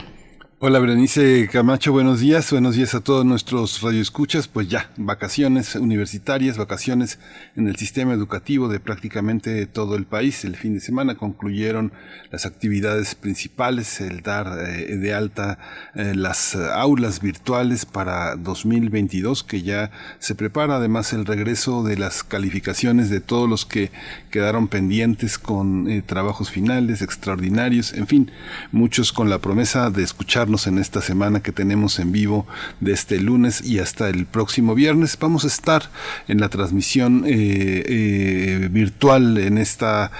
[0.63, 6.59] Hola Berenice Camacho, buenos días, buenos días a todos nuestros radioescuchas, pues ya, vacaciones universitarias,
[6.59, 7.17] vacaciones
[7.55, 10.45] en el sistema educativo de prácticamente todo el país.
[10.45, 11.91] El fin de semana concluyeron
[12.29, 15.57] las actividades principales, el dar eh, de alta
[15.95, 20.75] eh, las aulas virtuales para 2022, que ya se prepara.
[20.75, 23.89] Además el regreso de las calificaciones de todos los que
[24.29, 28.31] quedaron pendientes con eh, trabajos finales extraordinarios, en fin,
[28.71, 32.45] muchos con la promesa de escuchar en esta semana que tenemos en vivo
[32.81, 35.17] de este lunes y hasta el próximo viernes.
[35.17, 35.83] Vamos a estar
[36.27, 40.11] en la transmisión eh, eh, virtual en esta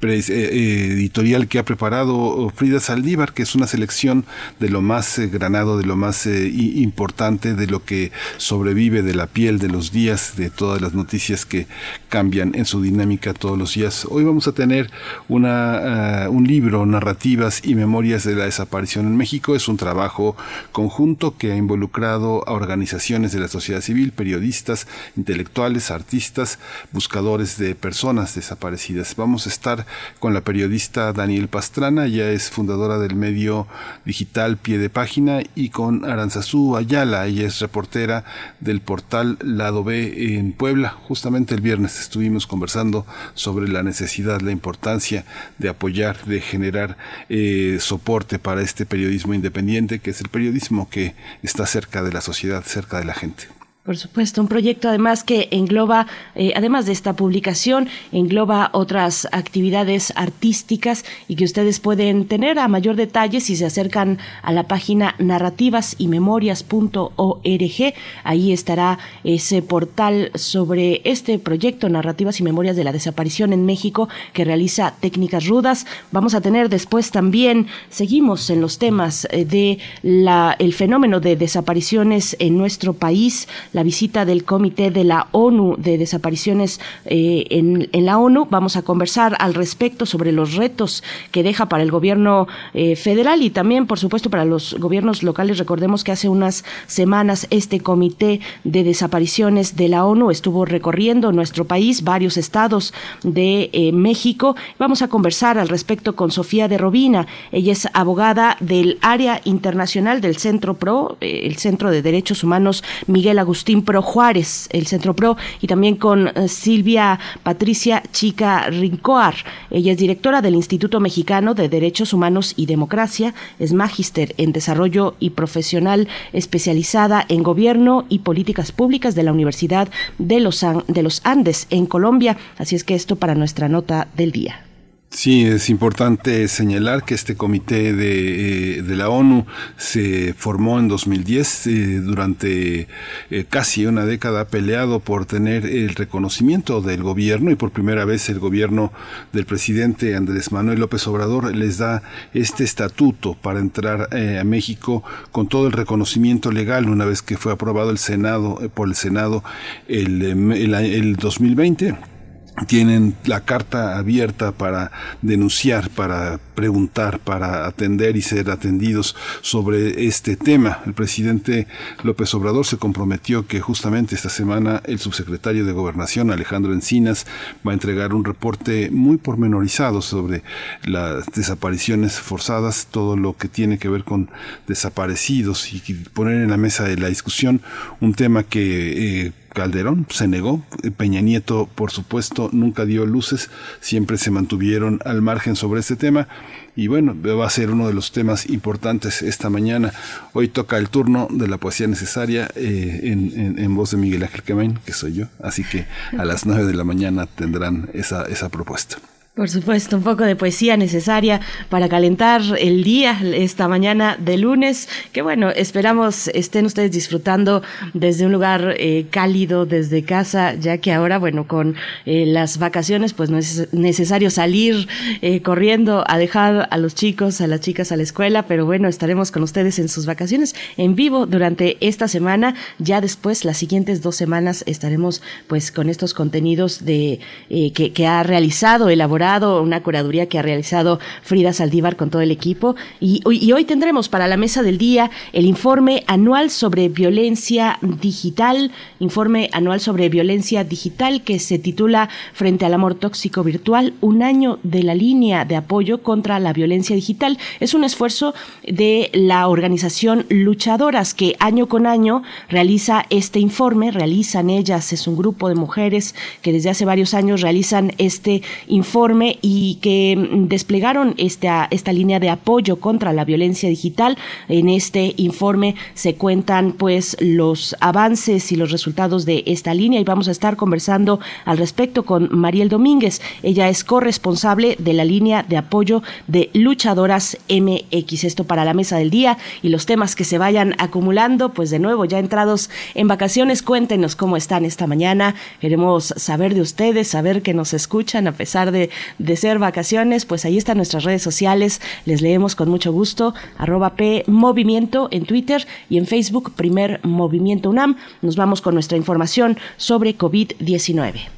[0.00, 4.24] editorial que ha preparado Frida Saldívar, que es una selección
[4.60, 9.26] de lo más eh, granado, de lo más importante, de lo que sobrevive de la
[9.26, 11.66] piel de los días, de todas las noticias que
[12.08, 14.06] cambian en su dinámica todos los días.
[14.10, 14.90] Hoy vamos a tener
[15.28, 19.54] una, un libro, narrativas y memorias de la desaparición en México.
[19.54, 20.36] Es un trabajo
[20.72, 24.86] conjunto que ha involucrado a organizaciones de la sociedad civil, periodistas,
[25.16, 26.58] intelectuales, artistas,
[26.92, 29.14] buscadores de personas desaparecidas.
[29.16, 29.85] Vamos a estar
[30.18, 33.66] con la periodista Daniel Pastrana, ella es fundadora del medio
[34.04, 38.24] digital Pie de Página, y con Aranzazú Ayala, ella es reportera
[38.60, 40.90] del portal Lado B en Puebla.
[40.90, 45.24] Justamente el viernes estuvimos conversando sobre la necesidad, la importancia
[45.58, 46.96] de apoyar, de generar
[47.28, 52.20] eh, soporte para este periodismo independiente, que es el periodismo que está cerca de la
[52.20, 53.55] sociedad, cerca de la gente.
[53.86, 60.12] Por supuesto, un proyecto además que engloba, eh, además de esta publicación, engloba otras actividades
[60.16, 65.14] artísticas y que ustedes pueden tener a mayor detalle si se acercan a la página
[65.20, 67.94] narrativas y memorias.org.
[68.24, 74.08] Ahí estará ese portal sobre este proyecto Narrativas y Memorias de la Desaparición en México
[74.32, 75.86] que realiza técnicas rudas.
[76.10, 81.36] Vamos a tener después también, seguimos en los temas eh, de la, el fenómeno de
[81.36, 83.46] desapariciones en nuestro país
[83.76, 88.46] la visita del Comité de la ONU de Desapariciones eh, en, la ONU.
[88.48, 93.42] Vamos a conversar al respecto sobre los retos que deja para el gobierno eh, federal
[93.42, 95.58] y también, por supuesto, para los gobiernos locales.
[95.58, 101.66] Recordemos que hace unas semanas este Comité de Desapariciones de la ONU estuvo recorriendo nuestro
[101.66, 102.94] país, varios estados
[103.24, 104.56] de eh, México.
[104.78, 107.26] Vamos a conversar al respecto con Sofía de Robina.
[107.52, 113.38] Ella es abogada del área internacional del Centro PRO, el Centro de Derechos Humanos Miguel
[113.38, 119.34] Agustín Pro Juárez, el Centro Pro, y también con eh, Silvia Patricia Chica Rincoar.
[119.70, 125.16] Ella es directora del Instituto Mexicano de Derechos Humanos y Democracia, es magíster en desarrollo
[125.18, 131.20] y profesional especializada en gobierno y políticas públicas de la Universidad de los, de los
[131.24, 132.36] Andes en Colombia.
[132.58, 134.65] Así es que esto para nuestra nota del día.
[135.08, 139.46] Sí, es importante señalar que este comité de, eh, la ONU
[139.78, 142.88] se formó en 2010, eh, durante
[143.30, 148.28] eh, casi una década peleado por tener el reconocimiento del gobierno y por primera vez
[148.28, 148.92] el gobierno
[149.32, 152.02] del presidente Andrés Manuel López Obrador les da
[152.34, 155.02] este estatuto para entrar a México
[155.32, 159.42] con todo el reconocimiento legal una vez que fue aprobado el Senado por el Senado
[159.88, 162.15] el, el, el 2020
[162.64, 170.36] tienen la carta abierta para denunciar, para preguntar, para atender y ser atendidos sobre este
[170.36, 170.80] tema.
[170.86, 171.66] El presidente
[172.02, 177.26] López Obrador se comprometió que justamente esta semana el subsecretario de Gobernación, Alejandro Encinas,
[177.66, 180.42] va a entregar un reporte muy pormenorizado sobre
[180.84, 184.30] las desapariciones forzadas, todo lo que tiene que ver con
[184.66, 185.80] desaparecidos y
[186.14, 187.60] poner en la mesa de la discusión
[188.00, 190.62] un tema que eh, Calderón se negó,
[190.98, 193.48] Peña Nieto, por supuesto, nunca dio luces,
[193.80, 196.28] siempre se mantuvieron al margen sobre este tema
[196.76, 199.94] y bueno, va a ser uno de los temas importantes esta mañana.
[200.34, 204.78] Hoy toca el turno de la poesía necesaria eh, en, voz de Miguel Ángel Quemain,
[204.84, 205.86] que soy yo, así que
[206.18, 208.98] a las nueve de la mañana tendrán esa, esa propuesta.
[209.36, 214.88] Por supuesto, un poco de poesía necesaria para calentar el día esta mañana de lunes.
[215.12, 217.62] Que bueno, esperamos estén ustedes disfrutando
[217.92, 221.74] desde un lugar eh, cálido, desde casa, ya que ahora, bueno, con
[222.06, 224.88] eh, las vacaciones, pues no es necesario salir
[225.20, 228.88] eh, corriendo a dejar a los chicos, a las chicas a la escuela, pero bueno,
[228.88, 232.54] estaremos con ustedes en sus vacaciones en vivo durante esta semana.
[232.78, 238.22] Ya después, las siguientes dos semanas, estaremos pues con estos contenidos de que, que ha
[238.22, 242.76] realizado, elaborado una curaduría que ha realizado Frida Saldívar con todo el equipo.
[243.00, 248.70] Y, hoy tendremos para la mesa del día el informe anual sobre violencia digital,
[249.00, 254.58] informe anual sobre violencia digital que se titula Frente al amor tóxico virtual, un año
[254.62, 257.38] de la línea de apoyo contra la violencia digital.
[257.58, 258.32] Es un esfuerzo
[258.66, 265.16] de la organización Luchadoras que año con año realiza este informe, realizan ellas, es un
[265.16, 271.14] grupo de mujeres que desde hace varios años realizan este informe y que mm, desplegaron
[271.18, 274.16] esta, esta línea de apoyo contra la violencia digital.
[274.48, 280.04] En este informe se cuentan pues los avances y los resultados de esta línea y
[280.04, 283.20] vamos a estar conversando al respecto con Mariel Domínguez.
[283.42, 288.24] Ella es corresponsable de la línea de apoyo de Luchadoras MX.
[288.24, 291.78] Esto para la mesa del día y los temas que se vayan acumulando, pues de
[291.78, 295.34] nuevo ya entrados en vacaciones, cuéntenos cómo están esta mañana.
[295.60, 300.44] Queremos saber de ustedes, saber que nos escuchan a pesar de de ser vacaciones, pues
[300.44, 305.66] ahí están nuestras redes sociales, les leemos con mucho gusto, arroba P Movimiento en Twitter
[305.88, 307.96] y en Facebook, Primer Movimiento UNAM.
[308.22, 311.28] Nos vamos con nuestra información sobre COVID-19.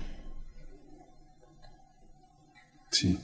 [2.91, 3.19] Sí.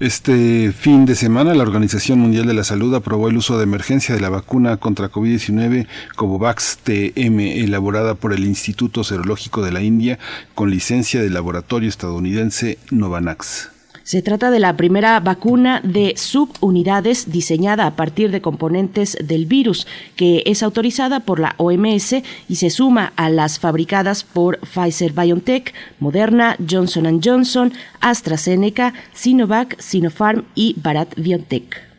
[0.00, 4.14] Este fin de semana, la Organización Mundial de la Salud aprobó el uso de emergencia
[4.14, 10.18] de la vacuna contra COVID-19 Covovax TM, elaborada por el Instituto Serológico de la India,
[10.54, 13.79] con licencia del laboratorio estadounidense Novanax.
[14.10, 19.86] Se trata de la primera vacuna de subunidades diseñada a partir de componentes del virus,
[20.16, 22.16] que es autorizada por la OMS
[22.48, 30.42] y se suma a las fabricadas por Pfizer BioNTech, Moderna, Johnson Johnson, AstraZeneca, Sinovac, Sinopharm
[30.56, 31.89] y Bharat BioNTech.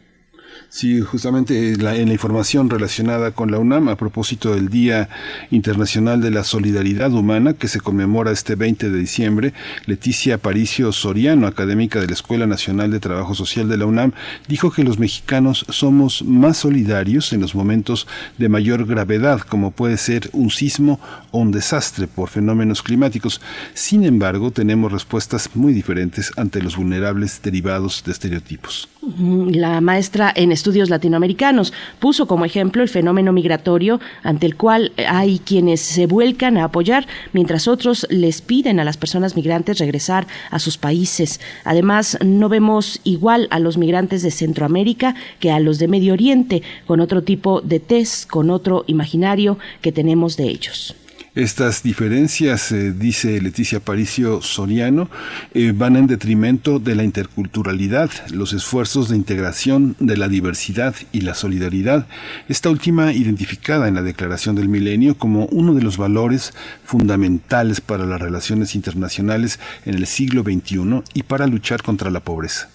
[0.74, 5.10] Sí, justamente en la información relacionada con la UNAM a propósito del Día
[5.51, 9.54] Internacional de la Solidaridad Humana que se conmemora este 20 de diciembre,
[9.86, 14.13] Leticia Aparicio Soriano, académica de la Escuela Nacional de Trabajo Social de la UNAM,
[14.48, 19.98] dijo que los mexicanos somos más solidarios en los momentos de mayor gravedad, como puede
[19.98, 21.01] ser un sismo
[21.32, 23.42] o un desastre por fenómenos climáticos.
[23.74, 28.88] Sin embargo, tenemos respuestas muy diferentes ante los vulnerables derivados de estereotipos.
[29.01, 35.39] La maestra en estudios latinoamericanos puso como ejemplo el fenómeno migratorio ante el cual hay
[35.39, 40.60] quienes se vuelcan a apoyar mientras otros les piden a las personas migrantes regresar a
[40.60, 41.39] sus países.
[41.63, 46.62] Además, no vemos igual a los migrantes de Centroamérica que a los de Medio Oriente,
[46.86, 50.96] con otro tipo de test, con otro imaginario que tenemos de ellos.
[51.33, 55.09] Estas diferencias, eh, dice Leticia Paricio Soriano,
[55.53, 61.21] eh, van en detrimento de la interculturalidad, los esfuerzos de integración de la diversidad y
[61.21, 62.05] la solidaridad,
[62.50, 68.05] esta última identificada en la Declaración del Milenio como uno de los valores fundamentales para
[68.05, 72.69] las relaciones internacionales en el siglo XXI y para luchar contra la pobreza.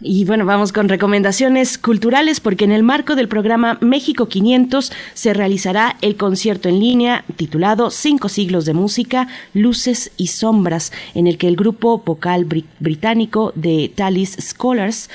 [0.00, 5.34] Y bueno, vamos con recomendaciones culturales porque en el marco del programa México 500 se
[5.34, 11.36] realizará el concierto en línea titulado Cinco siglos de música, luces y sombras, en el
[11.36, 12.46] que el grupo vocal
[12.78, 15.10] británico de Talis Scholars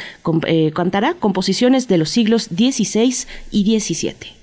[0.47, 4.42] eh, cantará composiciones de los siglos XVI y XVII.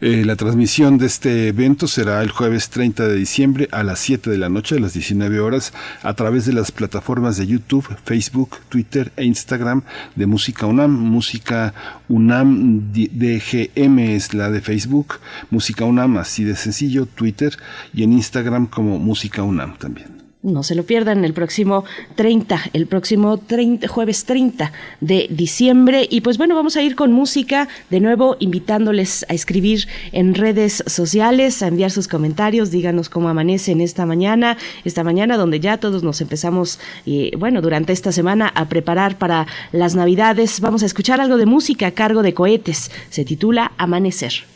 [0.00, 4.30] Eh, la transmisión de este evento será el jueves 30 de diciembre a las 7
[4.30, 8.58] de la noche, a las 19 horas, a través de las plataformas de YouTube, Facebook,
[8.68, 9.82] Twitter e Instagram
[10.14, 10.90] de Música UNAM.
[10.90, 11.72] Música
[12.08, 17.56] UNAM DGM es la de Facebook, Música UNAM así de sencillo, Twitter
[17.94, 20.15] y en Instagram como Música UNAM también.
[20.46, 21.84] No se lo pierdan el próximo
[22.14, 26.06] 30, el próximo 30, jueves 30 de diciembre.
[26.08, 30.84] Y pues bueno, vamos a ir con música, de nuevo invitándoles a escribir en redes
[30.86, 35.78] sociales, a enviar sus comentarios, díganos cómo amanece en esta mañana, esta mañana donde ya
[35.78, 40.60] todos nos empezamos, eh, bueno, durante esta semana a preparar para las navidades.
[40.60, 44.55] Vamos a escuchar algo de música a cargo de cohetes, se titula Amanecer.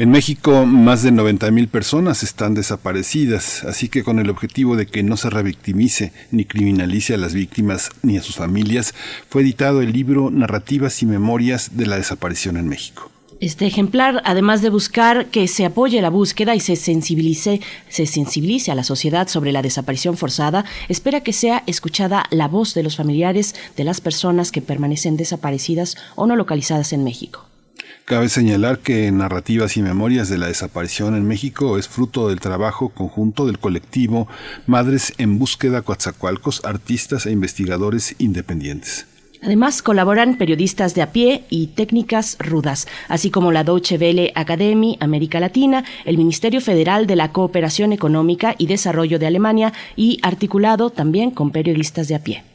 [0.00, 5.02] En México, más de 90.000 personas están desaparecidas, así que con el objetivo de que
[5.02, 8.94] no se revictimice ni criminalice a las víctimas ni a sus familias,
[9.28, 13.10] fue editado el libro Narrativas y Memorias de la Desaparición en México.
[13.40, 18.72] Este ejemplar, además de buscar que se apoye la búsqueda y se sensibilice, se sensibilice
[18.72, 22.96] a la sociedad sobre la desaparición forzada, espera que sea escuchada la voz de los
[22.96, 27.49] familiares de las personas que permanecen desaparecidas o no localizadas en México.
[28.10, 32.88] Cabe señalar que Narrativas y Memorias de la Desaparición en México es fruto del trabajo
[32.88, 34.26] conjunto del colectivo
[34.66, 39.06] Madres en Búsqueda Coatzacoalcos, artistas e investigadores independientes.
[39.44, 44.98] Además, colaboran periodistas de a pie y técnicas rudas, así como la Deutsche Welle Academy
[44.98, 50.90] América Latina, el Ministerio Federal de la Cooperación Económica y Desarrollo de Alemania y articulado
[50.90, 52.49] también con periodistas de a pie.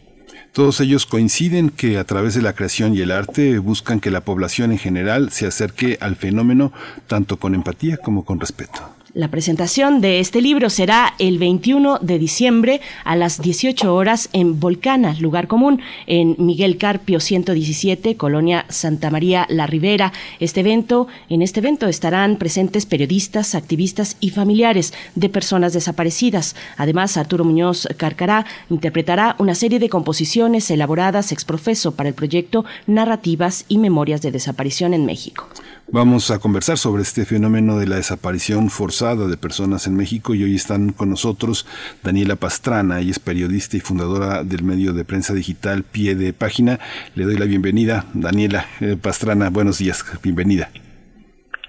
[0.55, 4.21] Todos ellos coinciden que a través de la creación y el arte buscan que la
[4.21, 6.71] población en general se acerque al fenómeno
[7.07, 8.94] tanto con empatía como con respeto.
[9.15, 14.59] La presentación de este libro será el 21 de diciembre a las 18 horas en
[14.59, 20.11] Volcana, lugar común, en Miguel Carpio 117, Colonia Santa María La Ribera.
[20.41, 26.57] Este evento, en este evento estarán presentes periodistas, activistas y familiares de personas desaparecidas.
[26.75, 32.65] Además, Arturo Muñoz Carcará interpretará una serie de composiciones elaboradas ex profeso para el proyecto
[32.85, 35.47] Narrativas y Memorias de Desaparición en México.
[35.91, 40.43] Vamos a conversar sobre este fenómeno de la desaparición forzada de personas en México y
[40.43, 41.67] hoy están con nosotros
[42.03, 46.79] Daniela Pastrana, ella es periodista y fundadora del medio de prensa digital Pie de Página.
[47.13, 50.69] Le doy la bienvenida, Daniela eh, Pastrana, buenos días, bienvenida.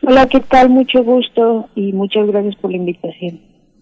[0.01, 0.71] Hola, ¿qué tal?
[0.71, 3.39] Mucho gusto y muchas gracias por la invitación.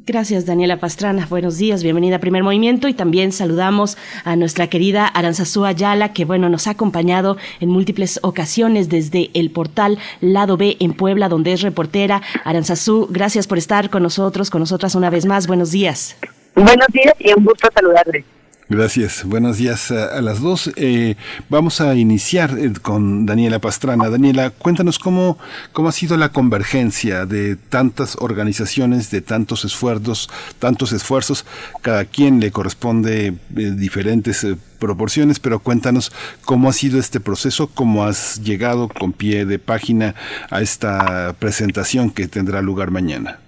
[0.07, 1.27] Gracias, Daniela Pastrana.
[1.31, 6.27] Buenos días, bienvenida a Primer Movimiento y también saludamos a nuestra querida Aranzazú Ayala, que
[6.27, 11.55] bueno, nos ha acompañado en múltiples ocasiones desde el portal Lado B en Puebla, donde
[11.55, 12.21] es reportera.
[12.45, 15.47] Aranzazú, gracias por estar con nosotros, con nosotras una vez más.
[15.47, 16.17] Buenos días.
[16.55, 18.27] Buenos días y un gusto saludarle.
[18.71, 19.25] Gracias.
[19.25, 20.73] Buenos días a, las dos.
[20.77, 21.17] Eh,
[21.51, 24.09] vamos a iniciar eh, con Daniela Pastrana.
[24.09, 25.39] Daniela, cuéntanos cómo,
[25.73, 31.45] cómo ha sido la convergencia de tantas organizaciones, de tantos esfuerzos, tantos esfuerzos.
[31.83, 34.47] Cada quien le corresponde eh, diferentes
[34.79, 36.11] proporciones, pero cuéntanos
[36.47, 40.15] cómo ha sido este proceso, cómo has llegado con pie de página
[40.51, 43.41] a esta presentación que tendrá lugar mañana.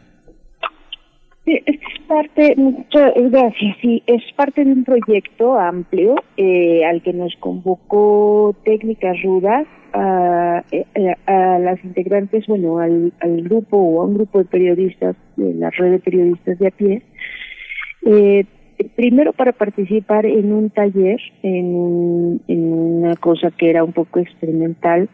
[1.46, 1.59] Sí,
[2.07, 8.55] parte, muchas gracias, sí, es parte de un proyecto amplio eh, al que nos convocó
[8.64, 14.38] Técnicas Rudas a, eh, a, las integrantes, bueno, al, al, grupo o a un grupo
[14.38, 17.03] de periodistas, de la red de periodistas de a pie,
[18.05, 18.45] eh,
[18.95, 25.09] primero para participar en un taller, en, en una cosa que era un poco experimental,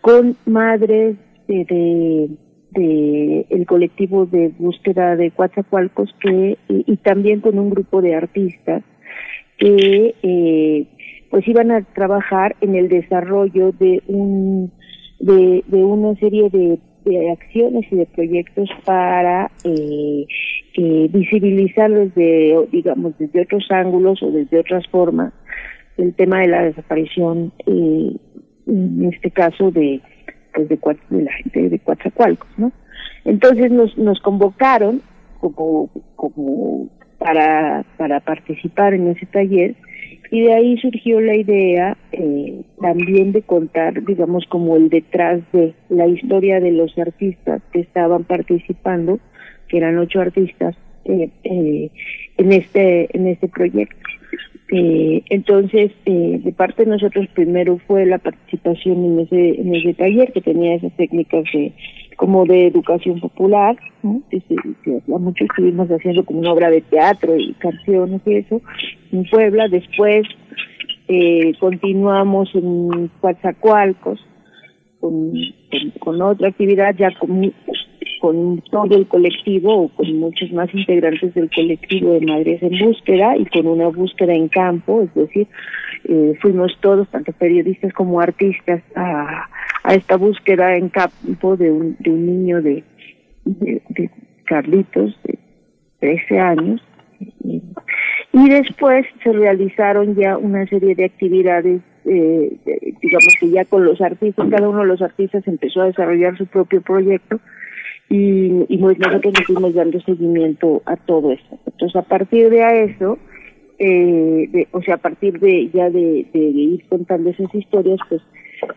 [0.00, 2.30] con madres de de
[2.74, 8.82] el colectivo de búsqueda de Coatzacoalcos que y, también con un grupo de artistas
[9.58, 10.86] que eh,
[11.30, 14.72] pues iban a trabajar en el desarrollo de un
[15.20, 20.26] de, de una serie de, de acciones y de proyectos para eh,
[20.74, 25.32] eh, visibilizar desde digamos desde otros ángulos o desde otras formas.
[25.96, 28.16] El tema de la desaparición eh,
[28.66, 30.00] en este caso de
[30.52, 30.78] pues de,
[31.10, 32.72] de la gente de Coatzacoalcos, ¿no?
[33.24, 35.00] Entonces nos, nos convocaron
[35.40, 36.88] como, como
[37.18, 39.74] para, para participar en ese taller
[40.30, 45.74] y de ahí surgió la idea eh, también de contar, digamos, como el detrás de
[45.90, 49.20] la historia de los artistas que estaban participando,
[49.68, 51.90] que eran ocho artistas eh, eh,
[52.38, 54.08] en este en este proyecto.
[54.74, 59.92] Eh, entonces, eh, de parte de nosotros primero fue la participación en ese, en ese
[59.92, 61.74] taller que tenía esas técnicas de
[62.16, 64.22] como de educación popular, ¿no?
[64.30, 64.40] que,
[65.06, 68.62] mucho estuvimos haciendo como una obra de teatro y canciones y eso
[69.12, 69.68] en Puebla.
[69.68, 70.26] Después
[71.08, 74.24] eh, continuamos en Coatzacoalcos
[75.00, 75.32] con,
[75.70, 77.52] con, con, otra actividad ya con,
[78.22, 83.36] con todo el colectivo o con muchos más integrantes del colectivo de Madres en Búsqueda
[83.36, 85.48] y con una búsqueda en campo, es decir,
[86.04, 89.48] eh, fuimos todos, tanto periodistas como artistas, a,
[89.82, 92.84] a esta búsqueda en campo de un, de un niño de,
[93.44, 94.10] de,
[94.44, 95.40] Carlitos, de
[95.98, 96.80] 13 años,
[98.32, 102.56] Y después se realizaron ya una serie de actividades, eh,
[103.02, 106.46] digamos que ya con los artistas, cada uno de los artistas empezó a desarrollar su
[106.46, 107.40] propio proyecto
[108.12, 111.58] y, y nosotros nos fuimos dando seguimiento a todo esto.
[111.64, 113.18] Entonces, a partir de eso,
[113.78, 118.20] eh, o sea, a partir de ya de, de, ir contando esas historias, pues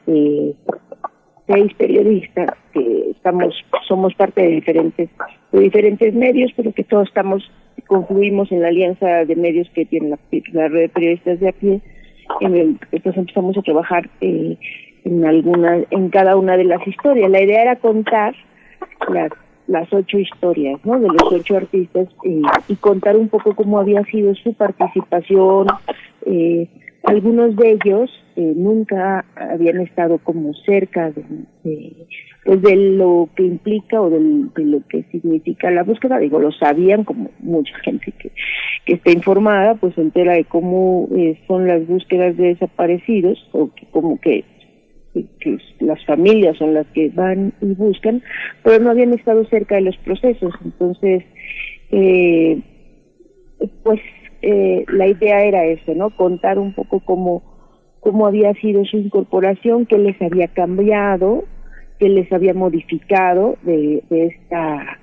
[0.07, 0.53] eh,
[1.47, 3.53] seis periodistas que estamos,
[3.85, 5.09] somos parte de diferentes,
[5.51, 7.43] de diferentes medios, pero que todos estamos,
[7.87, 10.11] confluimos en la alianza de medios que tiene
[10.53, 11.81] la, red de periodistas de a pie.
[12.39, 14.57] En el, entonces empezamos a trabajar eh,
[15.03, 17.29] en alguna, en cada una de las historias.
[17.29, 18.33] La idea era contar
[19.09, 19.31] las
[19.67, 20.99] las ocho historias, ¿no?
[20.99, 25.67] De los ocho artistas eh, y contar un poco cómo había sido su participación.
[26.25, 26.67] Eh,
[27.03, 32.07] algunos de ellos eh, nunca habían estado como cerca de,
[32.43, 34.19] pues de lo que implica o de
[34.63, 36.19] lo que significa la búsqueda.
[36.19, 38.31] Digo, lo sabían como mucha gente que,
[38.85, 41.07] que está informada, pues entera de cómo
[41.47, 44.43] son las búsquedas de desaparecidos o que como que
[45.39, 48.21] que las familias son las que van y buscan,
[48.63, 50.53] pero no habían estado cerca de los procesos.
[50.63, 51.23] Entonces,
[51.91, 52.61] eh,
[53.83, 53.99] pues
[54.41, 56.09] eh, la idea era eso, ¿no?
[56.11, 57.43] Contar un poco cómo,
[57.99, 61.45] cómo había sido su incorporación, qué les había cambiado,
[61.99, 64.99] qué les había modificado de, de esta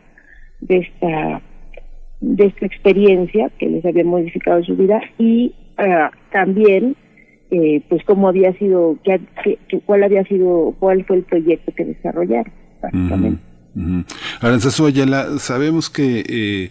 [0.61, 1.43] de esta
[2.21, 6.95] de esta experiencia que les había modificado su vida y ah, también
[7.55, 9.21] eh, pues cómo había sido, qué,
[9.85, 13.43] cuál había sido, cuál fue el proyecto que desarrollaron, básicamente.
[13.75, 14.03] Uh
[15.39, 16.71] sabemos que eh,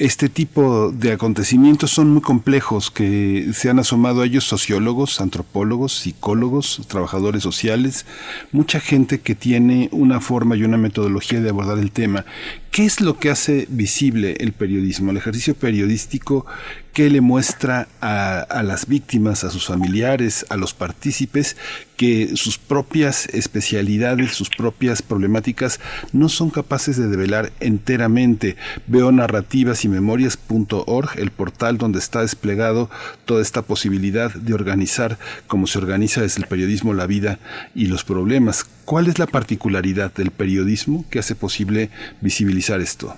[0.00, 5.92] este tipo de acontecimientos son muy complejos que se han asomado a ellos sociólogos, antropólogos,
[5.92, 8.06] psicólogos, trabajadores sociales,
[8.50, 12.24] mucha gente que tiene una forma y una metodología de abordar el tema.
[12.70, 16.46] ¿Qué es lo que hace visible el periodismo, el ejercicio periodístico
[16.92, 21.56] que le muestra a, las víctimas, a sus familiares, a los partícipes,
[21.96, 25.80] que sus propias especialidades, sus propias problemáticas
[26.12, 28.56] no son capaces de develar enteramente.
[28.86, 32.88] Veo narrativas y memorias.org, el portal donde está desplegado
[33.24, 37.40] toda esta posibilidad de organizar como se organiza desde el periodismo la vida
[37.74, 38.66] y los problemas.
[38.90, 43.14] ¿Cuál es la particularidad del periodismo que hace posible visibilizar esto?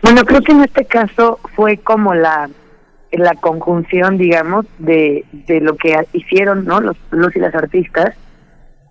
[0.00, 2.48] Bueno, creo que en este caso fue como la
[3.10, 6.80] la conjunción, digamos, de, de lo que hicieron ¿no?
[6.80, 8.14] los, los y las artistas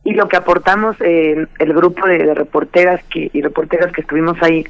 [0.04, 4.66] y lo que aportamos el grupo de, reporteras que, y reporteras que estuvimos ahí.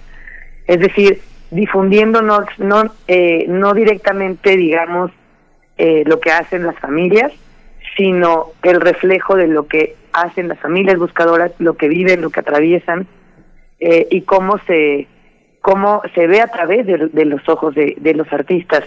[0.68, 5.10] Es decir, difundiéndonos no, eh, no directamente, digamos,
[5.80, 7.32] eh, lo que hacen las familias,
[7.98, 12.40] sino el reflejo de lo que hacen las familias buscadoras, lo que viven, lo que
[12.40, 13.08] atraviesan
[13.80, 15.08] eh, y cómo se
[15.62, 18.84] cómo se ve a través de, los ojos de, de, los artistas.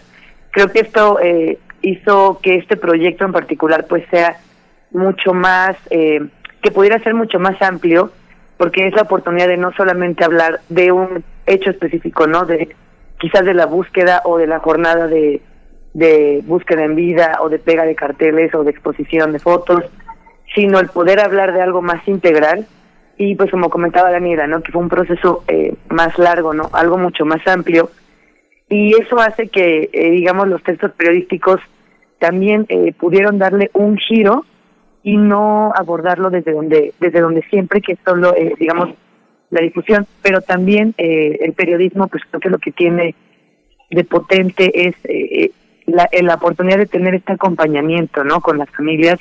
[0.51, 4.37] Creo que esto eh, hizo que este proyecto en particular pues sea
[4.91, 6.21] mucho más, eh,
[6.61, 8.11] que pudiera ser mucho más amplio,
[8.59, 12.45] porque es la oportunidad de no solamente hablar de un hecho específico, ¿no?
[12.45, 12.75] De
[13.19, 15.41] quizás de la búsqueda o de la jornada de,
[15.95, 19.83] de búsqueda en vida o de pega de carteles o de exposición de fotos,
[20.57, 22.67] sino el poder hablar de algo más integral
[23.17, 24.63] y pues como comentaba Daniela, ¿no?
[24.63, 26.69] Que fue un proceso eh, más largo, ¿no?
[26.73, 27.91] Algo mucho más amplio
[28.69, 31.61] y eso hace que, eh, digamos, los textos periodísticos
[32.19, 34.45] también eh, pudieron darle un giro
[35.03, 38.91] y no abordarlo desde donde desde donde siempre que solo eh, digamos
[39.51, 43.15] la difusión pero también eh, el periodismo pues creo que lo que tiene
[43.91, 44.97] de potente es
[45.87, 49.21] la, la oportunidad de tener este acompañamiento no con las familias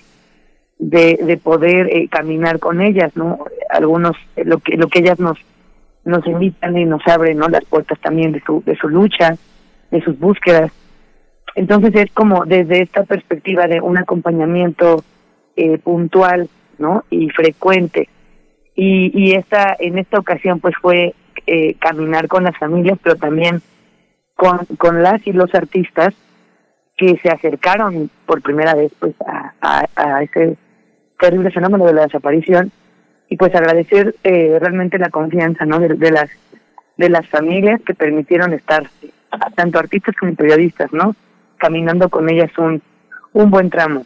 [0.77, 3.45] de, de poder eh, caminar con ellas, ¿no?
[3.69, 5.38] Algunos, eh, lo que, lo que ellas nos,
[6.03, 7.47] nos invitan y nos abren, ¿no?
[7.47, 9.35] Las puertas también de su, de su lucha,
[9.91, 10.71] de sus búsquedas.
[11.55, 15.03] Entonces es como desde esta perspectiva de un acompañamiento
[15.55, 17.05] eh, puntual, ¿no?
[17.09, 18.09] Y frecuente.
[18.75, 21.15] Y, y esta, en esta ocasión pues fue
[21.47, 23.61] eh, caminar con las familias, pero también
[24.35, 26.13] con, con las y los artistas
[26.97, 30.57] que se acercaron por primera vez pues a, a, a ese
[31.19, 32.71] terrible fenómeno de la desaparición
[33.30, 36.30] y pues agradecer eh, realmente la confianza no de, las
[36.97, 38.89] de las familias que permitieron estar
[39.56, 41.15] tanto artistas como periodistas no
[41.58, 42.82] caminando con ellas un
[43.34, 44.06] un buen tramo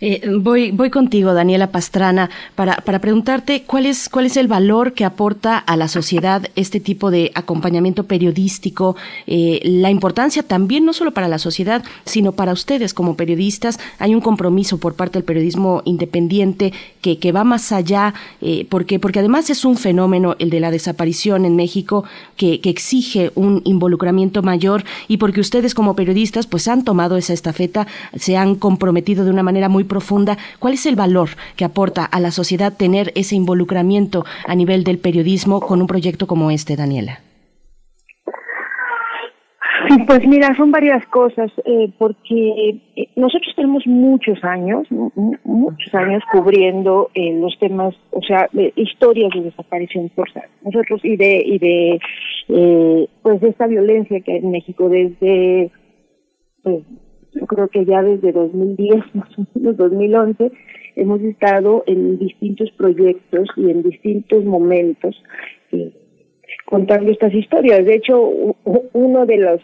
[0.00, 4.94] Eh, voy, voy contigo, Daniela Pastrana, para, para preguntarte cuál es, cuál es el valor
[4.94, 10.94] que aporta a la sociedad este tipo de acompañamiento periodístico, eh, la importancia también no
[10.94, 13.78] solo para la sociedad, sino para ustedes como periodistas.
[13.98, 18.98] Hay un compromiso por parte del periodismo independiente que, que va más allá, eh, porque,
[18.98, 22.04] porque además es un fenómeno, el de la desaparición en México,
[22.36, 27.34] que, que exige un involucramiento mayor y porque ustedes como periodistas pues han tomado esa
[27.34, 30.38] estafeta, se han comprometido de una manera muy profunda.
[30.58, 34.98] ¿Cuál es el valor que aporta a la sociedad tener ese involucramiento a nivel del
[34.98, 37.20] periodismo con un proyecto como este, Daniela?
[40.06, 44.86] Pues mira, son varias cosas, eh, porque eh, nosotros tenemos muchos años,
[45.44, 50.48] muchos años cubriendo eh, los temas, o sea, historias de desaparición forzada.
[50.62, 55.70] Nosotros y de y de pues de esta violencia que hay en México desde
[56.62, 56.84] pues,
[57.34, 60.50] yo creo que ya desde 2010, más o menos 2011,
[60.96, 65.22] hemos estado en distintos proyectos y en distintos momentos
[65.72, 65.92] eh,
[66.66, 67.84] contando estas historias.
[67.84, 68.20] De hecho,
[68.92, 69.60] uno de los,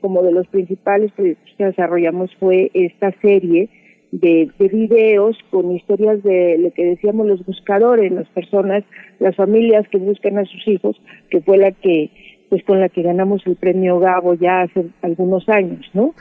[0.00, 3.68] como de los principales proyectos que desarrollamos fue esta serie
[4.12, 8.84] de, de videos con historias de lo que decíamos los buscadores, las personas,
[9.18, 11.00] las familias que buscan a sus hijos,
[11.30, 12.10] que fue la que
[12.48, 16.14] pues con la que ganamos el premio Gabo ya hace algunos años, ¿no?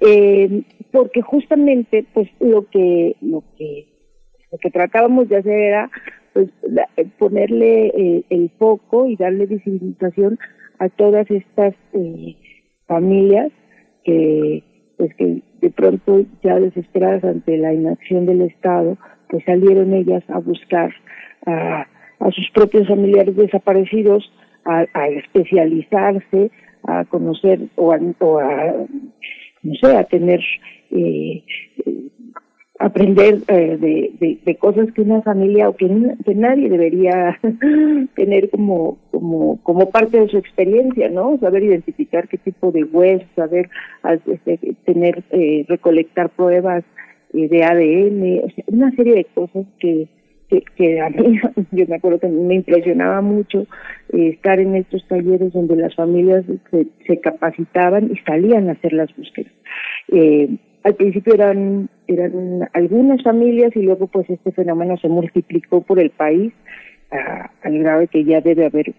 [0.00, 0.62] Eh,
[0.92, 3.86] porque justamente pues lo que lo que
[4.50, 5.90] lo que tratábamos de hacer era
[6.32, 6.48] pues
[6.96, 10.38] eh, ponerle eh, el foco y darle visibilización
[10.78, 12.36] a todas estas eh,
[12.86, 13.52] familias
[14.04, 14.62] que
[14.96, 20.38] pues que de pronto ya desesperadas ante la inacción del Estado pues salieron ellas a
[20.38, 20.92] buscar
[21.46, 21.86] a,
[22.18, 24.30] a sus propios familiares desaparecidos
[24.64, 26.50] a, a especializarse
[26.84, 28.74] a conocer o a, o a
[29.62, 30.40] no sé, a tener,
[30.90, 31.42] eh,
[32.78, 35.86] aprender eh, de, de, cosas que una familia o que,
[36.34, 37.38] nadie debería
[38.14, 41.38] tener como, como, como parte de su experiencia, ¿no?
[41.38, 43.68] Saber identificar qué tipo de huesos, saber
[44.26, 46.84] este, tener, eh, recolectar pruebas
[47.34, 50.08] eh, de ADN, o sea, una serie de cosas que,
[50.76, 53.66] que, a mí, yo me acuerdo que me impresionaba mucho
[54.12, 59.14] eh, estar en estos talleres donde las familias se, capacitaban y salían a hacer las
[59.16, 59.52] búsquedas.
[60.12, 60.48] Eh,
[60.82, 66.10] al principio eran, eran algunas familias y luego pues este fenómeno se multiplicó por el
[66.10, 66.52] país
[67.10, 68.94] al grado de que ya debe haber,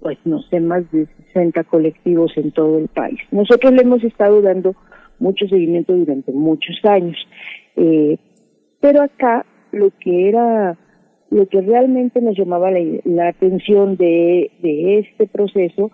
[0.00, 3.18] pues no sé, más de 60 colectivos en todo el país.
[3.30, 4.76] Nosotros le hemos estado dando
[5.18, 7.16] mucho seguimiento durante muchos años,
[7.76, 8.18] eh,
[8.80, 10.76] pero acá lo que era
[11.30, 15.90] lo que realmente nos llamaba la, atención de, de, este proceso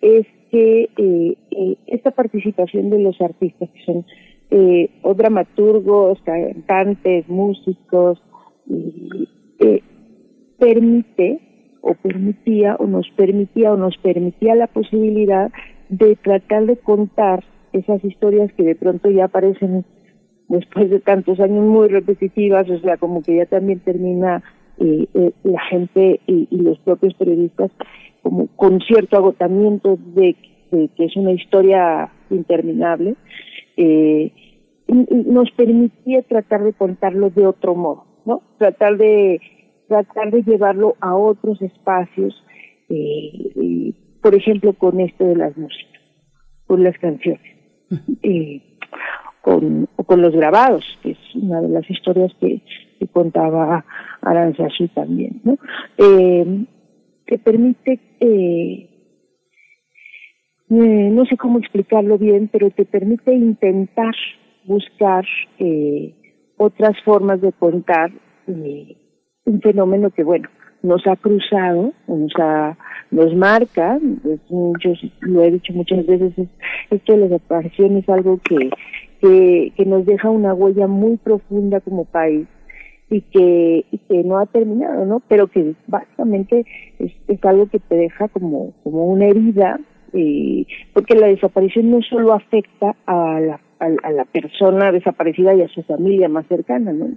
[0.00, 4.04] es que eh, eh, esta participación de los artistas, que son
[4.50, 8.22] eh, o dramaturgos, cantantes, músicos,
[9.60, 9.82] eh,
[10.58, 11.40] permite
[11.80, 15.50] o permitía o nos permitía o nos permitía la posibilidad
[15.88, 19.86] de tratar de contar esas historias que de pronto ya aparecen
[20.48, 24.42] después de tantos años muy repetitivas, o sea, como que ya también termina
[24.82, 27.70] eh, eh, la gente y, los propios periodistas
[28.22, 30.36] como con cierto agotamiento de,
[30.70, 33.16] que es una historia interminable,
[33.76, 34.32] eh,
[34.88, 38.42] nos permitía tratar de contarlo de otro modo, ¿no?
[38.58, 39.40] Tratar de
[39.88, 42.34] tratar de llevarlo a otros espacios,
[42.88, 43.92] eh,
[44.22, 46.00] por ejemplo, con esto de las músicas,
[46.66, 47.42] con las canciones,
[48.22, 48.62] eh,
[49.42, 52.62] con, o con los grabados, que es una de las historias que,
[53.02, 53.84] que contaba
[54.20, 55.58] Aranzazu también, ¿no?
[55.98, 56.64] Eh,
[57.26, 58.88] que permite, eh,
[60.70, 64.14] eh, no sé cómo explicarlo bien, pero te permite intentar
[64.64, 65.24] buscar
[65.58, 66.14] eh,
[66.56, 68.12] otras formas de contar
[68.46, 68.96] eh,
[69.46, 70.48] un fenómeno que, bueno,
[70.84, 72.78] nos ha cruzado, nos ha,
[73.10, 73.98] nos marca,
[74.52, 76.48] yo lo he dicho muchas veces, es,
[76.90, 78.70] esto de la desaparición es algo que,
[79.20, 82.46] que, que nos deja una huella muy profunda como país
[83.12, 85.20] y que, y que no ha terminado, ¿no?
[85.28, 86.64] Pero que básicamente
[86.98, 87.12] es,
[87.44, 89.78] algo que te deja como, una herida,
[90.14, 95.68] eh, porque la desaparición no solo afecta a la, a, la persona desaparecida y a
[95.68, 97.08] su familia más cercana, ¿no?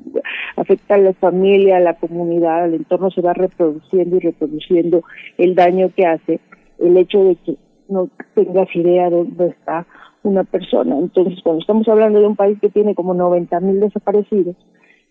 [0.58, 5.02] Afecta a la familia, a la comunidad, al entorno se va reproduciendo y reproduciendo
[5.38, 6.42] el daño que hace
[6.78, 7.56] el hecho de que
[7.88, 9.88] no tengas idea de dónde está
[10.24, 10.98] una persona.
[10.98, 14.58] Entonces, cuando estamos hablando de un país que tiene como 90 mil desaparecidos,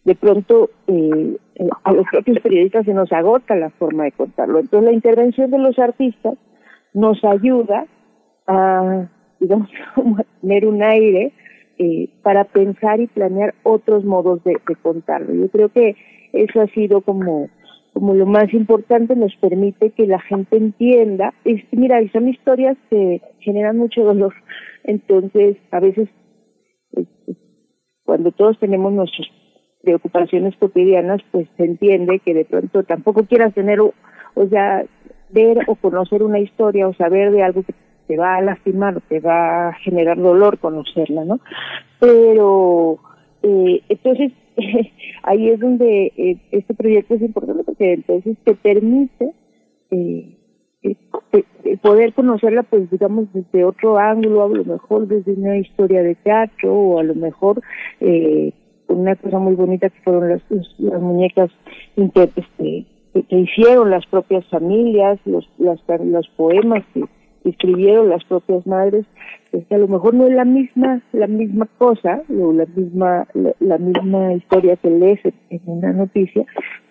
[0.04, 4.58] de pronto eh, eh, a los propios periodistas se nos agota la forma de contarlo.
[4.58, 6.34] Entonces la intervención de los artistas
[6.92, 7.86] nos ayuda
[8.46, 9.08] a,
[9.40, 9.68] digamos,
[10.40, 11.32] tener un aire
[11.78, 15.34] eh, para pensar y planear otros modos de, contarlo.
[15.34, 15.96] Yo creo que
[16.32, 17.48] eso ha sido como
[17.92, 21.32] como lo más importante nos permite que la gente entienda.
[21.44, 24.34] Es, mira, son historias que generan mucho dolor.
[24.82, 26.08] Entonces, a veces,
[26.96, 27.06] eh,
[28.02, 28.92] cuando todos tenemos
[29.84, 33.92] nuestras preocupaciones cotidianas, pues se entiende que de pronto tampoco quieras tener, o,
[34.34, 34.84] o sea,
[35.30, 37.74] ver o conocer una historia o saber de algo que
[38.06, 41.40] te va a lastimar, te va a generar dolor conocerla, ¿no?
[42.00, 42.98] Pero
[43.42, 44.32] eh, entonces
[45.22, 49.32] ahí es donde eh, este proyecto es importante porque entonces te permite
[49.90, 50.36] eh,
[50.82, 56.14] eh, poder conocerla pues digamos desde otro ángulo, a lo mejor desde una historia de
[56.14, 57.62] teatro o a lo mejor
[58.00, 58.52] eh,
[58.94, 60.42] una cosa muy bonita que fueron las,
[60.78, 61.50] muñecas
[61.96, 67.04] este, que, que, hicieron las propias familias, los, las, los poemas que
[67.44, 69.04] escribieron las propias madres,
[69.50, 73.26] pues que a lo mejor no es la misma la misma cosa o la misma
[73.60, 76.44] la, misma historia que lees en una noticia,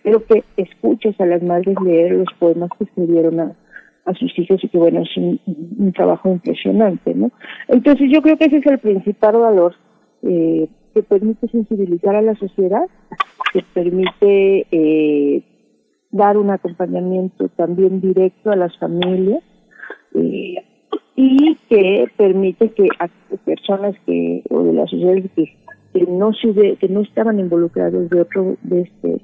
[0.04, 3.56] pero que escuchas a las madres leer los poemas que escribieron a,
[4.06, 5.40] a sus hijos y que bueno es un,
[5.80, 7.32] un, trabajo impresionante, ¿no?
[7.68, 9.76] Entonces yo creo que ese es el principal valor
[10.22, 12.88] eh, que permite sensibilizar a la sociedad,
[13.52, 15.44] que permite eh,
[16.12, 19.42] dar un acompañamiento también directo a las familias
[20.16, 20.56] eh,
[21.16, 22.88] y que permite que
[23.46, 25.56] personas que o de la sociedad que,
[25.94, 29.22] que no se que no estaban involucrados de otro de este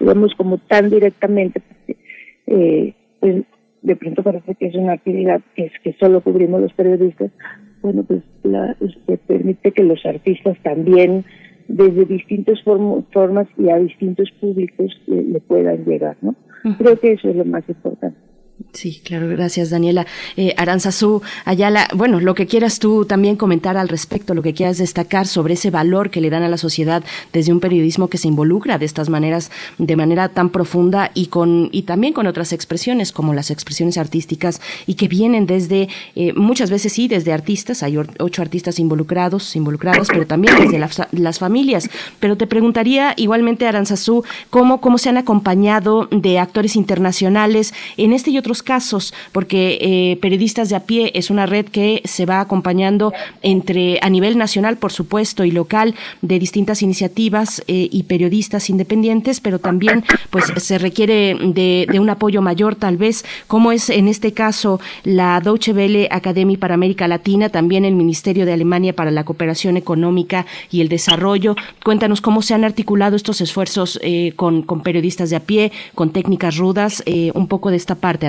[0.00, 1.62] digamos como tan directamente
[2.46, 3.44] eh, pues,
[3.82, 7.30] de pronto parece que es una actividad que es que solo cubrimos los periodistas
[7.82, 11.24] bueno pues la este, permite que los artistas también
[11.68, 16.34] desde distintas formas y a distintos públicos le, puedan llegar no
[16.78, 18.18] creo que eso es lo más importante
[18.72, 20.06] Sí, claro, gracias Daniela.
[20.36, 24.78] Eh, Aranzazú Ayala, bueno, lo que quieras tú también comentar al respecto, lo que quieras
[24.78, 28.28] destacar sobre ese valor que le dan a la sociedad desde un periodismo que se
[28.28, 33.12] involucra de estas maneras, de manera tan profunda y con y también con otras expresiones
[33.12, 37.96] como las expresiones artísticas y que vienen desde eh, muchas veces sí desde artistas, hay
[37.96, 41.88] ocho artistas involucrados, involucrados, pero también desde las, familias.
[42.20, 48.30] Pero te preguntaría igualmente Aranzazú cómo cómo se han acompañado de actores internacionales en este
[48.30, 52.40] y otros casos, porque eh, Periodistas de a pie es una red que se va
[52.40, 58.68] acompañando entre a nivel nacional, por supuesto, y local de distintas iniciativas eh, y periodistas
[58.68, 64.06] independientes, pero también pues se requiere de, un apoyo mayor tal vez, como es en
[64.06, 69.10] este caso la Deutsche Welle Academy para América Latina, también el Ministerio de Alemania para
[69.10, 71.56] la Cooperación Económica y el Desarrollo.
[71.84, 76.10] Cuéntanos cómo se han articulado estos esfuerzos eh, con, con, periodistas de a pie, con
[76.10, 77.02] técnicas rudas,
[77.34, 78.26] un poco de esta parte,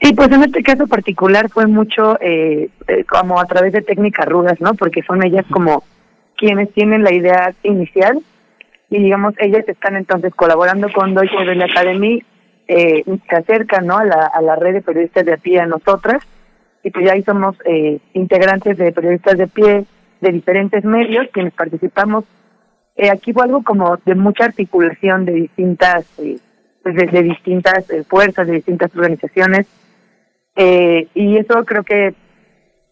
[0.00, 4.26] Sí, pues en este caso particular fue mucho eh, eh, como a través de técnicas
[4.26, 4.74] rudas, ¿no?
[4.74, 5.84] Porque son ellas como
[6.36, 8.20] quienes tienen la idea inicial
[8.90, 12.22] y digamos ellas están entonces colaborando con Deutsche Welle Academy,
[12.66, 13.98] eh, se acercan, ¿no?
[13.98, 16.22] A la, a la red de periodistas de pie a nosotras
[16.84, 19.84] y pues ya ahí somos eh, integrantes de periodistas de pie
[20.20, 22.24] de diferentes medios quienes participamos.
[22.94, 26.38] Eh, aquí fue algo como de mucha articulación de distintas eh,
[26.84, 29.66] pues, de, distintas eh, fuerzas, de distintas organizaciones.
[30.54, 32.14] Eh, y eso creo que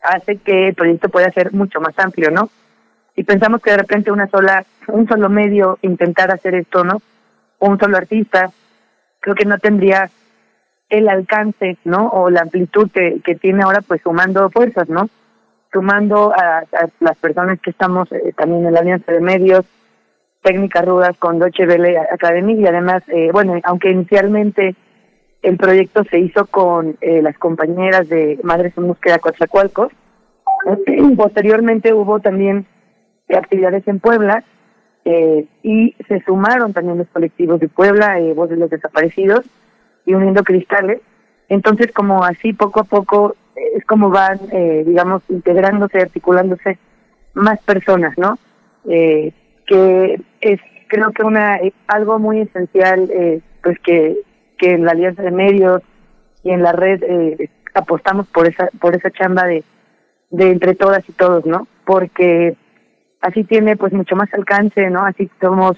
[0.02, 2.48] hace que el proyecto pueda ser mucho más amplio, ¿no?
[3.14, 7.02] Y pensamos que de repente una sola, un solo medio intentar hacer esto, ¿no?
[7.58, 8.50] O un solo artista,
[9.20, 10.10] creo que no tendría
[10.88, 12.08] el alcance, ¿no?
[12.08, 15.10] O la amplitud que, que tiene ahora, pues sumando fuerzas, ¿no?
[15.70, 16.64] Sumando a,
[17.00, 19.66] las personas que estamos eh, también en la Alianza de Medios,
[20.42, 24.74] técnicas rudas con Deutsche Welle Academy y además, eh, bueno, aunque inicialmente
[25.42, 29.92] el proyecto se hizo con eh, las compañeras de Madres en Búsqueda Coatzacoalcos,
[31.16, 32.66] posteriormente hubo también
[33.28, 34.44] actividades en Puebla
[35.04, 39.44] eh, y se sumaron también los colectivos de Puebla, eh, Voz de los Desaparecidos
[40.06, 41.00] y Uniendo Cristales.
[41.48, 46.78] Entonces, como así poco a poco es como van, eh, digamos, integrándose, articulándose
[47.34, 48.38] más personas, ¿no?
[48.88, 49.32] Eh,
[49.66, 54.18] que es creo que una algo muy esencial eh, pues que
[54.58, 55.82] que en la alianza de medios
[56.42, 59.64] y en la red eh, apostamos por esa por esa chamba de
[60.30, 62.56] de entre todas y todos no porque
[63.20, 65.76] así tiene pues mucho más alcance no así somos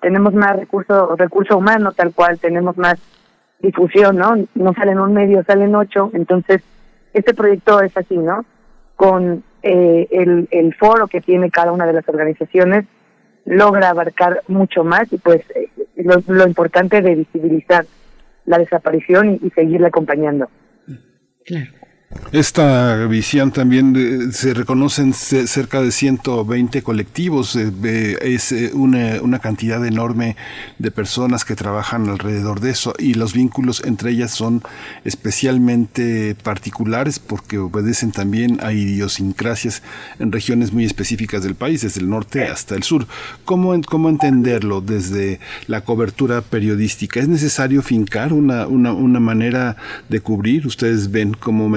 [0.00, 3.00] tenemos más recurso recurso humano tal cual tenemos más
[3.60, 6.10] difusión no no salen un medio salen ocho.
[6.12, 6.62] Entonces
[7.12, 8.44] este proyecto es así no
[8.96, 12.86] con eh, el el foro que tiene cada una de las organizaciones
[13.44, 17.86] logra abarcar mucho más y pues eh, lo, lo importante de visibilizar
[18.46, 20.48] la desaparición y, seguirla acompañando.
[21.44, 21.72] Claro.
[22.34, 29.86] Esta visión también se reconocen cerca de 120 colectivos, eh, es eh, una, una, cantidad
[29.86, 30.36] enorme
[30.80, 34.62] de personas que trabajan alrededor de eso y los vínculos entre ellas son
[35.04, 39.82] especialmente particulares porque obedecen también a idiosincrasias
[40.18, 43.06] en regiones muy específicas del país, desde el norte hasta el sur.
[43.44, 45.38] ¿Cómo, cómo entenderlo desde
[45.68, 47.20] la cobertura periodística?
[47.20, 49.76] ¿Es necesario fincar una, una, una manera
[50.08, 50.66] de cubrir?
[50.66, 51.68] Ustedes ven cómo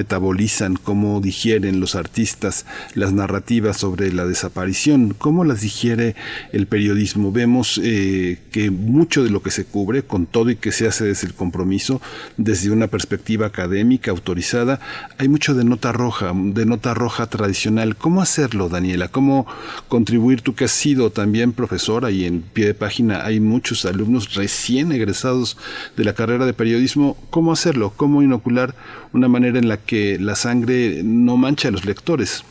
[0.83, 2.65] cómo digieren los artistas
[2.95, 6.15] las narrativas sobre la desaparición, cómo las digiere
[6.51, 7.31] el periodismo.
[7.31, 11.05] Vemos eh, que mucho de lo que se cubre, con todo y que se hace
[11.05, 12.01] desde el compromiso,
[12.37, 14.79] desde una perspectiva académica, autorizada,
[15.17, 17.95] hay mucho de nota roja, de nota roja tradicional.
[17.95, 19.07] ¿Cómo hacerlo, Daniela?
[19.07, 19.47] ¿Cómo
[19.87, 24.33] contribuir tú que has sido también profesora y en pie de página hay muchos alumnos
[24.33, 25.57] recién egresados
[25.95, 27.17] de la carrera de periodismo?
[27.29, 27.93] ¿Cómo hacerlo?
[27.95, 28.75] ¿Cómo inocular
[29.13, 32.43] una manera en la que la sangre no mancha a los lectores.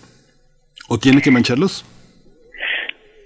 [0.88, 1.84] ¿O tiene que mancharlos?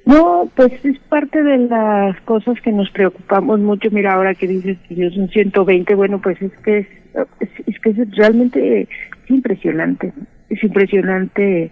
[0.07, 3.91] No, pues es parte de las cosas que nos preocupamos mucho.
[3.91, 7.91] Mira, ahora que dices que yo son 120, bueno, pues es que es, es, que
[7.91, 8.89] es realmente
[9.29, 10.13] impresionante.
[10.49, 11.71] Es impresionante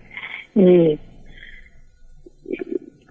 [0.55, 0.99] eh,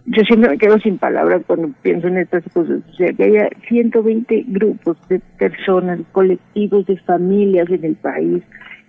[0.08, 2.80] yo siempre me quedo sin palabras cuando pienso en estas cosas.
[2.89, 8.41] O sea, que haya 120 grupos de personas, colectivos de familias en el país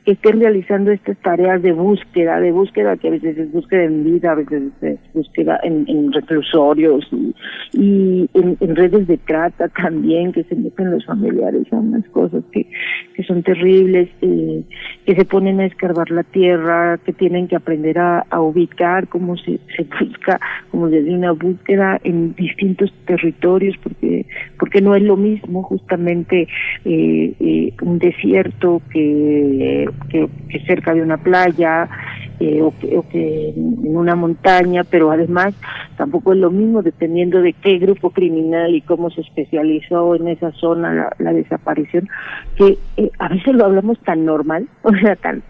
[0.09, 4.05] que estén realizando estas tareas de búsqueda, de búsqueda que a veces es búsqueda en
[4.05, 7.07] vida, a veces es búsqueda en, reclusorios
[7.75, 12.67] y, en, redes de trata también, que se meten los familiares a unas cosas que,
[13.15, 14.63] que son terribles, eh,
[15.05, 19.61] que se ponen a escarbar la tierra, que tienen que aprender a, ubicar cómo se,
[19.77, 20.41] se busca,
[20.71, 24.25] como desde una búsqueda en distintos territorios, porque,
[24.59, 26.49] porque no es lo mismo justamente
[26.87, 30.29] eh, eh, un desierto que que,
[30.67, 31.89] cerca de una playa
[32.41, 32.73] eh, o,
[33.11, 35.55] que, en una montaña, pero además
[35.97, 40.53] tampoco es lo mismo dependiendo de qué grupo criminal y cómo se especializó en esa
[40.53, 42.09] zona la, desaparición,
[42.57, 45.43] que eh, a veces lo hablamos tan normal, o sea, tan,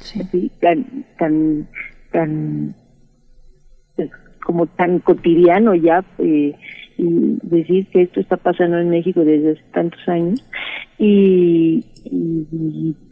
[0.61, 1.69] tan, tan,
[2.11, 2.75] tan,
[3.97, 4.11] pues,
[4.45, 6.05] como tan cotidiano ya.
[6.19, 6.55] Eh,
[7.01, 10.45] y decir que esto está pasando en México desde hace tantos años
[10.99, 11.85] y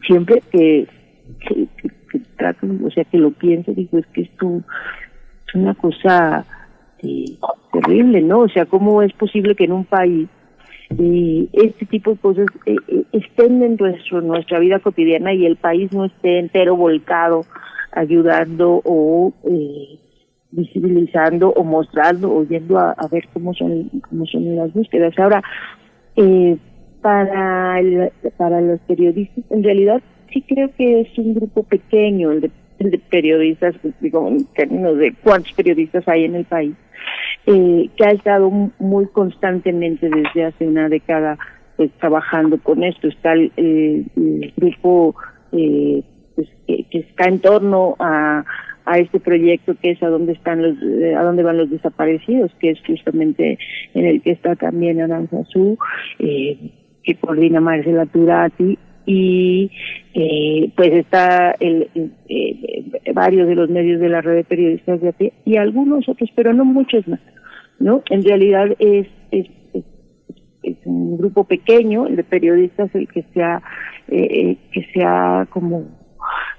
[0.05, 0.87] siempre que
[1.39, 1.91] que, que,
[2.83, 4.61] o sea, que lo piense, digo, es que esto
[5.47, 6.45] es una cosa
[7.03, 7.37] eh,
[7.71, 8.39] terrible, ¿no?
[8.39, 10.27] O sea, ¿cómo es posible que en un país
[10.97, 12.75] eh, este tipo de cosas eh,
[13.11, 17.45] estén en nuestro, nuestra vida cotidiana y el país no esté entero volcado
[17.91, 19.33] ayudando o
[20.51, 25.17] visibilizando o mostrando o yendo a, ver cómo son cómo son las búsquedas.
[25.19, 25.43] Ahora,
[27.01, 27.79] para,
[28.37, 30.01] para los periodistas, en realidad
[30.31, 32.51] sí creo que es un grupo pequeño el de,
[33.09, 36.75] periodistas, digo, en términos de cuántos periodistas hay en el país,
[37.45, 41.37] eh, que ha estado muy constantemente desde hace una década
[41.75, 43.07] pues, trabajando con esto.
[43.07, 44.05] Está el,
[44.57, 45.15] grupo
[45.53, 46.03] eh,
[46.35, 48.43] pues, que, está en torno a,
[48.85, 50.75] a este proyecto que es a dónde están los
[51.15, 53.59] a dónde van los desaparecidos que es justamente
[53.93, 55.77] en el que está también Aranzazú
[56.19, 56.71] eh,
[57.03, 58.77] que coordina Marcela Turati
[59.07, 59.71] y
[60.13, 61.89] eh, pues está el,
[62.27, 66.29] eh, varios de los medios de la red de periodistas de AT y algunos otros,
[66.35, 67.21] pero no muchos más,
[67.79, 68.03] ¿no?
[68.09, 69.47] En realidad es, es,
[70.83, 73.61] un grupo pequeño, el de periodistas, el que se ha,
[74.09, 75.85] eh, que se ha como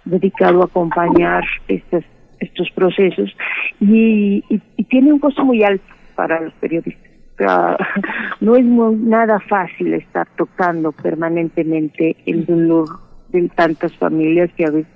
[0.07, 2.05] dedicado a acompañar estos,
[2.40, 3.30] estos procesos
[3.78, 5.84] y, y tiene un costo muy alto
[6.14, 7.07] para los periodistas
[8.41, 12.89] no es nada fácil estar tocando permanentemente el dolor
[13.30, 14.93] de tantas familias que a veces,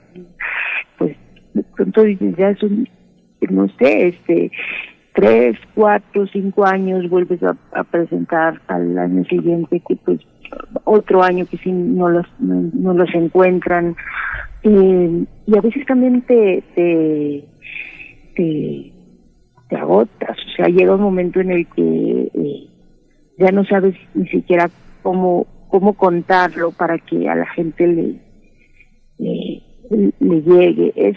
[0.98, 1.16] pues,
[1.54, 2.88] de pronto ya son,
[3.50, 4.50] no sé, este,
[5.14, 10.20] tres, cuatro, cinco años vuelves a, presentar al año siguiente que pues
[10.84, 13.96] otro año que sí no los no, los encuentran.
[14.62, 17.44] Eh, y a veces también te, te
[19.72, 22.68] te agotas, o sea, llega un momento en el que eh,
[23.38, 24.68] ya no sabes ni siquiera
[25.02, 28.14] cómo cómo contarlo para que a la gente le
[29.18, 30.92] le, llegue.
[30.94, 31.16] Es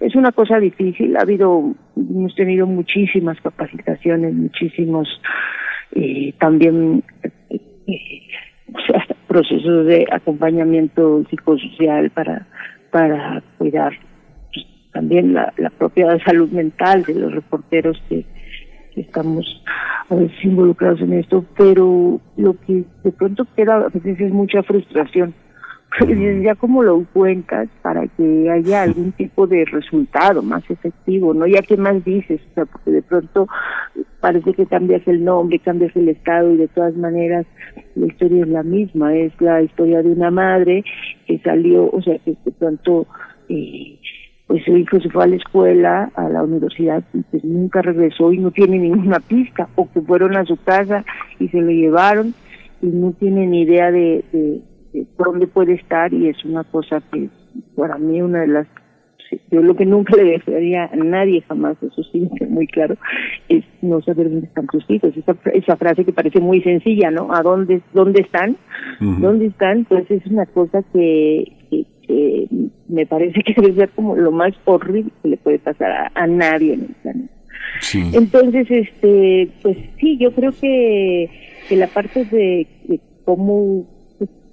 [0.00, 1.14] es una cosa difícil.
[1.18, 5.06] Ha habido hemos tenido muchísimas capacitaciones, muchísimos
[5.94, 7.04] eh, también
[7.50, 8.22] eh,
[9.28, 12.46] procesos de acompañamiento psicosocial para
[12.90, 13.92] para cuidar
[14.94, 18.24] también la, la propia salud mental de los reporteros que,
[18.96, 19.44] estamos
[20.08, 25.34] a veces involucrados en esto, pero lo que de pronto queda a es mucha frustración,
[26.44, 31.44] ya como lo cuentas para que haya algún tipo de resultado más efectivo, ¿no?
[31.48, 33.48] Ya que más dices, o sea, porque de pronto
[34.20, 37.46] parece que cambias el nombre, cambias el estado y de todas maneras
[37.96, 40.84] la historia es la misma, es la historia de una madre
[41.26, 43.08] que salió, o sea, que de pronto
[43.48, 43.98] eh,
[44.46, 48.32] pues su hijo se fue a la escuela, a la universidad, y pues nunca regresó
[48.32, 51.04] y no tiene ninguna pista, o que fueron a su casa
[51.38, 52.34] y se lo llevaron
[52.82, 54.62] y no tiene ni idea de
[55.18, 57.28] dónde puede estar y es una cosa que
[57.76, 58.66] para mí una de las
[59.50, 62.96] yo lo que nunca le desearía a nadie jamás, eso sí, muy claro,
[63.48, 65.16] es no saber dónde están tus hijos.
[65.16, 67.32] Esa, esa frase que parece muy sencilla, ¿no?
[67.32, 68.56] ¿A dónde, dónde están?
[69.00, 69.84] ¿Dónde están?
[69.84, 71.44] Pues es una cosa que,
[72.06, 72.46] que,
[72.88, 76.74] me parece que debe ser como lo más horrible que le puede pasar a, nadie
[76.74, 77.34] en el planeta.
[78.12, 81.28] Entonces, este, pues sí, yo creo que,
[81.68, 83.86] que la parte de, de cómo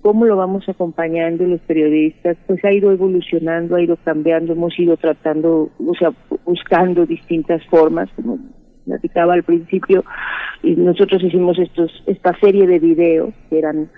[0.02, 4.98] cómo lo vamos acompañando los periodistas, pues ha ido evolucionando, ha ido cambiando, hemos ido
[4.98, 6.12] tratando, o sea,
[6.44, 8.40] buscando distintas formas, como
[8.86, 10.04] platicaba al principio,
[10.64, 13.90] y nosotros hicimos estos, esta serie de videos que eran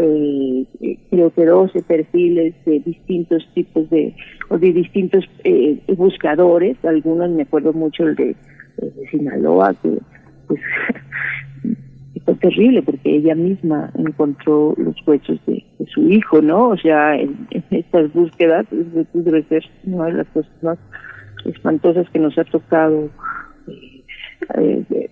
[0.00, 0.66] eh,
[1.10, 4.14] creo que 12 perfiles de distintos tipos de,
[4.48, 8.36] o de distintos eh, buscadores, algunos me acuerdo mucho el de,
[9.10, 9.98] Sinaloa, que
[10.46, 10.60] pues
[12.24, 16.70] fue terrible porque ella misma encontró los huesos de, su hijo, ¿no?
[16.70, 20.78] O sea, en, estas búsquedas debe ser una de las cosas más
[21.44, 23.08] espantosas que nos ha tocado
[24.58, 25.10] eh, eh,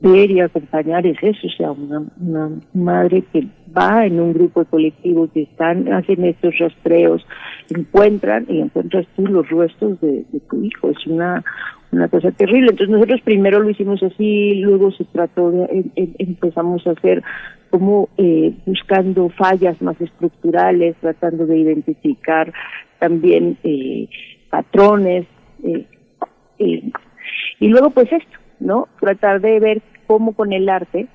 [0.00, 3.46] ver y acompañar es eso, o sea, una, una madre que
[3.76, 7.26] va en un grupo de colectivos que están, hacen estos rastreos,
[7.70, 11.44] encuentran y encuentras tú los restos de, tu hijo, es una
[11.90, 12.68] una cosa terrible.
[12.70, 17.22] Entonces nosotros primero lo hicimos así, luego se trató de, empezamos a hacer
[17.70, 22.52] como eh, buscando fallas más estructurales, tratando de identificar
[22.98, 24.06] también eh,
[24.50, 25.26] patrones
[25.64, 25.86] eh,
[27.60, 28.88] y luego pues esto, ¿no?
[29.00, 31.08] Tratar de ver cómo con el arte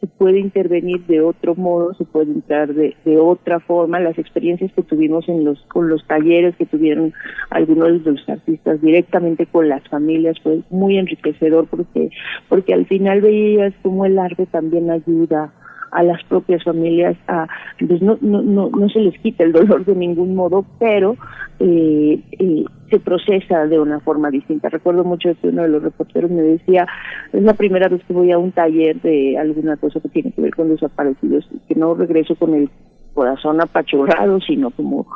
[0.00, 4.00] se puede intervenir de otro modo, se puede entrar de, de otra forma.
[4.00, 7.12] Las experiencias que tuvimos en los con los talleres que tuvieron
[7.50, 12.10] algunos de los artistas directamente con las familias fue muy enriquecedor porque
[12.48, 15.52] porque al final veías cómo el arte también ayuda
[15.92, 17.46] a las propias familias a
[17.78, 21.16] pues no no no no se les quita el dolor de ningún modo pero
[21.58, 24.68] eh, eh, se procesa de una forma distinta.
[24.68, 26.86] Recuerdo mucho que uno de los reporteros me decía
[27.32, 30.40] es la primera vez que voy a un taller de alguna cosa que tiene que
[30.42, 32.70] ver con desaparecidos que no regreso con el
[33.14, 35.06] corazón apachurrado sino como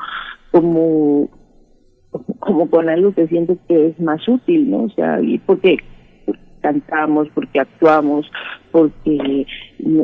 [0.50, 1.28] como
[2.38, 5.78] como con algo que siento que es más útil no o sea y porque
[6.64, 8.24] cantamos, porque actuamos,
[8.72, 9.46] porque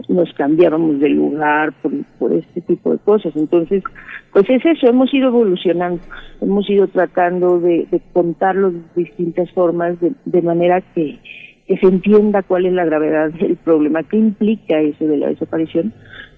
[0.09, 3.35] nos cambiábamos de lugar, por, por este tipo de cosas.
[3.35, 3.83] Entonces,
[4.31, 6.03] pues es eso, hemos ido evolucionando,
[6.43, 11.19] hemos ido tratando de, de contarlo de distintas formas, de, de manera que,
[11.67, 15.95] que se entienda cuál es la gravedad del problema, qué implica eso de la desaparición,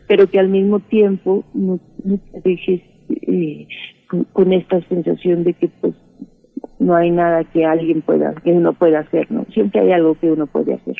[0.06, 1.80] pero que al mismo tiempo no,
[2.32, 2.80] te dejes
[3.26, 3.66] eh,
[4.08, 5.94] con, con, esta sensación de que pues
[6.82, 9.46] no hay nada que alguien pueda, que uno pueda hacer, ¿no?
[9.54, 10.96] Siempre hay algo que uno puede hacer.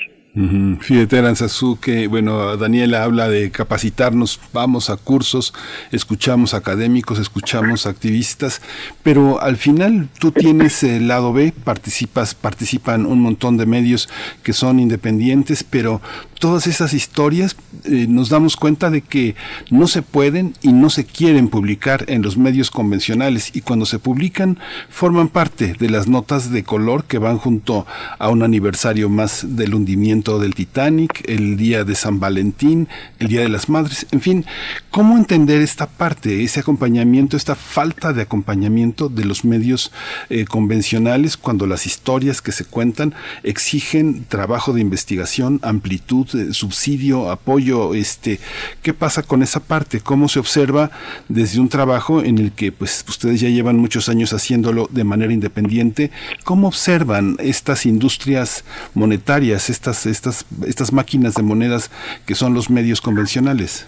[0.81, 5.53] Fíjate, Aranzazú, que bueno, Daniela habla de capacitarnos, vamos a cursos,
[5.91, 8.63] escuchamos académicos, escuchamos activistas,
[9.03, 14.09] pero al final tú tienes el lado B, participas, participan un montón de medios
[14.43, 16.01] que son independientes, pero
[16.43, 19.37] todas esas historias eh, nos damos cuenta de que
[19.71, 23.53] no se pueden y no se quieren publicar en los medios convencionales.
[23.55, 24.59] Y cuando se publican
[24.91, 27.87] forman parte de las notas de color que van junto
[28.19, 32.89] a un aniversario más del hundimiento del Titanic, el día de San Valentín,
[33.21, 34.45] el Día de las Madres, en fin,
[34.91, 39.93] ¿cómo entender esta parte, ese acompañamiento, esta falta de acompañamiento de los medios
[40.29, 43.15] eh, convencionales cuando las historias que se cuentan
[43.45, 48.39] exigen trabajo de investigación, amplitud, subsidio, apoyo, este,
[48.83, 50.01] ¿qué pasa con esa parte?
[50.01, 50.91] ¿Cómo se observa
[51.29, 55.33] desde un trabajo en el que pues ustedes ya llevan muchos años haciéndolo de manera
[55.33, 56.11] independiente?
[56.45, 58.65] ¿Cómo observan estas industrias
[58.95, 61.91] monetarias, estas, estas, estas máquinas de monedas
[62.27, 63.87] que son los medios convencionales?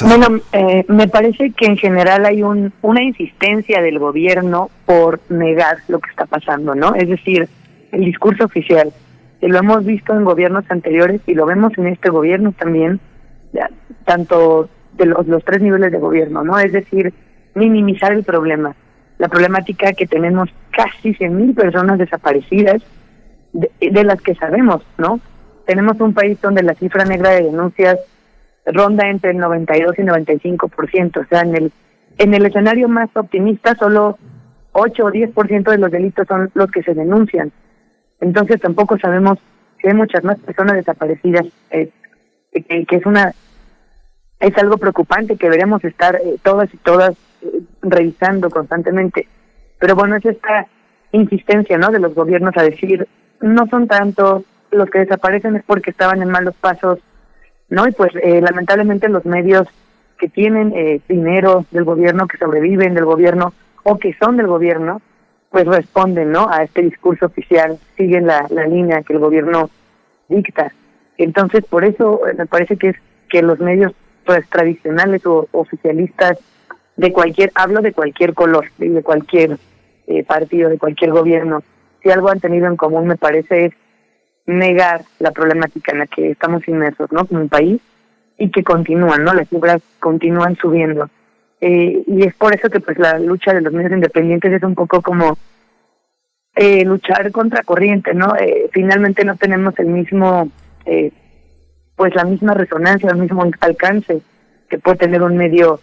[0.00, 5.78] Bueno, eh, me parece que en general hay un, una insistencia del gobierno por negar
[5.88, 6.94] lo que está pasando, ¿no?
[6.94, 7.48] Es decir,
[7.92, 8.92] el discurso oficial
[9.40, 13.00] lo hemos visto en gobiernos anteriores y lo vemos en este gobierno también,
[14.04, 16.58] tanto de los, los tres niveles de gobierno, ¿no?
[16.58, 17.12] Es decir,
[17.54, 18.74] minimizar el problema.
[19.18, 22.82] La problemática que tenemos casi 100.000 personas desaparecidas,
[23.52, 25.20] de, las que sabemos, ¿no?
[25.66, 27.98] Tenemos un país donde la cifra negra de denuncias
[28.66, 31.72] ronda entre el 92 y 95%, o sea, en el
[32.18, 34.18] en el escenario más optimista solo
[34.72, 37.52] 8 o 10% de los delitos son los que se denuncian.
[38.20, 39.38] Entonces tampoco sabemos
[39.80, 41.90] si hay muchas más personas desaparecidas, eh,
[42.52, 43.32] que, es una
[44.40, 49.28] es algo preocupante que deberíamos estar eh, todas y todas eh, revisando constantemente.
[49.78, 50.66] Pero bueno, es esta
[51.12, 51.90] insistencia, ¿no?
[51.90, 53.08] De los gobiernos a decir
[53.40, 56.98] no son tantos los que desaparecen es porque estaban en malos pasos,
[57.70, 57.86] ¿no?
[57.88, 59.66] Y pues lamentablemente los medios
[60.18, 63.54] que tienen dinero del gobierno, que sobreviven del gobierno
[63.84, 65.00] o que son del gobierno,
[65.50, 66.48] pues responden ¿no?
[66.50, 69.70] a este discurso oficial, siguen la, la línea que el gobierno
[70.28, 70.72] dicta.
[71.16, 72.96] Entonces, por eso eh, me parece que es
[73.28, 73.92] que los medios
[74.24, 76.38] pues tradicionales o oficialistas
[76.96, 79.58] de cualquier, hablo de cualquier color, de cualquier
[80.06, 81.62] eh, partido, de cualquier gobierno,
[82.02, 83.74] si algo han tenido en común me parece es
[84.46, 87.26] negar la problemática en la que estamos inmersos, ¿no?
[87.26, 87.80] Como un país
[88.38, 89.34] y que continúan, ¿no?
[89.34, 91.10] Las cifras continúan subiendo.
[91.60, 94.74] Eh, y es por eso que pues la lucha de los medios independientes es un
[94.74, 95.36] poco como
[96.54, 98.34] eh, luchar contra corriente, ¿no?
[98.36, 100.50] Eh, finalmente no tenemos el mismo,
[100.84, 101.12] eh,
[101.96, 104.20] pues la misma resonancia, el mismo alcance
[104.68, 105.80] que puede tener un medio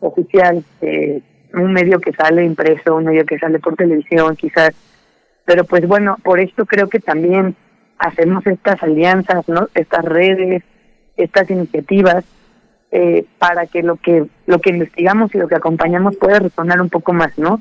[0.00, 1.20] oficial, eh,
[1.54, 4.70] un medio que sale impreso, un medio que sale por televisión, quizás.
[5.44, 7.54] Pero pues bueno, por esto creo que también
[7.98, 9.68] hacemos estas alianzas, ¿no?
[9.74, 10.62] Estas redes,
[11.16, 12.24] estas iniciativas
[12.96, 16.90] eh, para que lo que lo que investigamos y lo que acompañamos pueda resonar un
[16.90, 17.60] poco más, ¿no?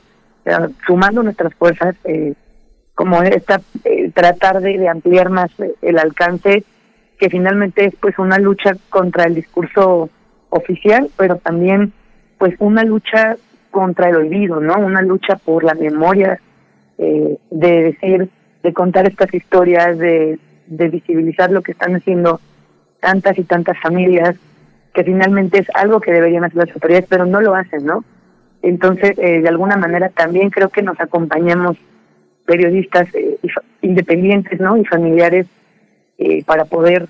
[0.86, 2.36] sumando nuestras fuerzas, eh,
[2.94, 5.50] como esta eh, tratar de, de, ampliar más
[5.82, 6.64] el alcance,
[7.18, 10.12] que finalmente es pues una lucha contra el discurso
[10.52, 11.94] oficial, pero también
[12.38, 13.36] pues una lucha
[13.72, 14.76] contra el olvido, ¿no?
[14.78, 16.40] Una lucha por la memoria,
[17.00, 18.30] de decir,
[18.62, 22.40] de contar estas historias, de, de visibilizar lo que están haciendo
[23.00, 24.36] tantas y tantas familias,
[24.94, 28.04] que finalmente es algo que deberían hacer las autoridades, pero no lo hacen, ¿no?
[28.62, 31.78] Entonces, eh, de alguna manera también creo que nos acompañamos
[32.46, 33.38] periodistas eh,
[33.82, 34.78] independientes, ¿no?
[34.78, 35.48] Y familiares
[36.18, 37.08] eh, para poder,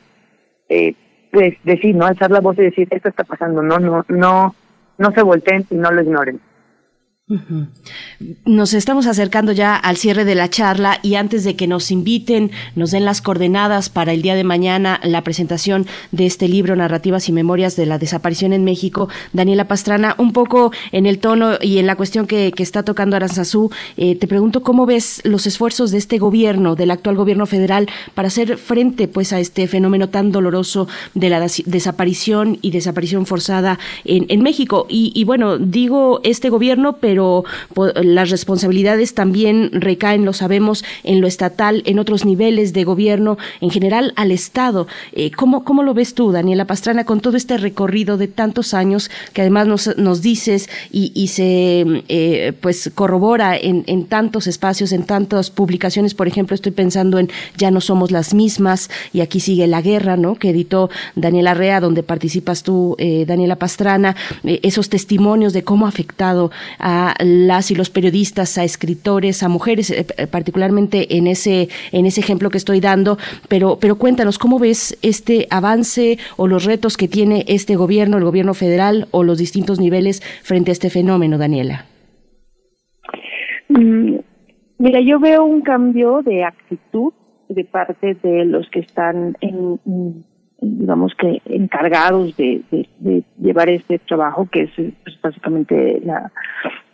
[0.70, 0.96] eh,
[1.32, 2.06] pues, decir, ¿no?
[2.06, 3.80] Alzar la voz y decir, esto está pasando, ¿no?
[3.80, 4.56] No, no,
[4.98, 6.40] no se volteen y no lo ignoren.
[8.44, 12.52] Nos estamos acercando ya al cierre de la charla y antes de que nos inviten,
[12.76, 17.30] nos den las coordenadas para el día de mañana la presentación de este libro, Narrativas
[17.30, 21.78] y Memorias de la Desaparición en México, Daniela Pastrana, un poco en el tono y
[21.78, 26.00] en la cuestión que, está tocando Aranzazú, eh, te pregunto cómo ves los esfuerzos de
[26.00, 30.88] este gobierno, del actual gobierno federal, para hacer frente pues a este fenómeno tan doloroso
[31.14, 34.88] de la desaparición y desaparición forzada en, en México.
[34.90, 37.44] Y, y bueno, digo este gobierno, pero pero
[38.02, 43.70] las responsabilidades también recaen, lo sabemos, en lo estatal, en otros niveles de gobierno, en
[43.70, 44.88] general al Estado.
[45.12, 49.12] Eh, ¿cómo, ¿Cómo lo ves tú, Daniela Pastrana, con todo este recorrido de tantos años
[49.34, 55.04] que además nos, nos dices y, se eh, pues corrobora en, en tantos espacios, en
[55.04, 56.16] tantas publicaciones?
[56.16, 60.18] Por ejemplo, estoy pensando en Ya no somos las mismas y aquí sigue la guerra,
[60.18, 60.34] ¿no?
[60.34, 65.90] Que editó Daniela Rea, donde participas tú, eh, Daniela Pastrana, esos testimonios de cómo ha
[65.90, 66.50] afectado
[66.80, 72.06] a las y los periodistas, a escritores, a mujeres, eh, eh, particularmente en ese, en
[72.06, 73.18] ese ejemplo que estoy dando,
[73.50, 78.24] pero, pero cuéntanos, ¿cómo ves este avance o los retos que tiene este gobierno, el
[78.24, 81.86] gobierno federal o los distintos niveles frente a este fenómeno, Daniela?
[83.70, 84.18] Mm,
[84.78, 87.14] mira, yo veo un cambio de actitud
[87.50, 89.36] de parte de los que están
[90.64, 96.32] digamos que encargados de, de, llevar este trabajo, que es pues, básicamente la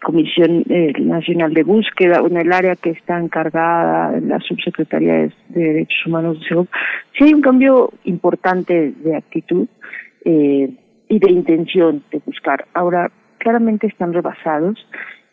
[0.02, 5.32] Comisión eh, Nacional de Búsqueda, en el área que está encargada, en la Subsecretaría de,
[5.50, 6.68] Derechos Humanos de Salud,
[7.18, 9.68] sí hay un cambio importante de actitud
[10.26, 10.70] eh,
[11.08, 12.66] y de intención de buscar.
[12.74, 14.78] Ahora, claramente están rebasados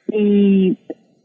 [0.08, 0.78] y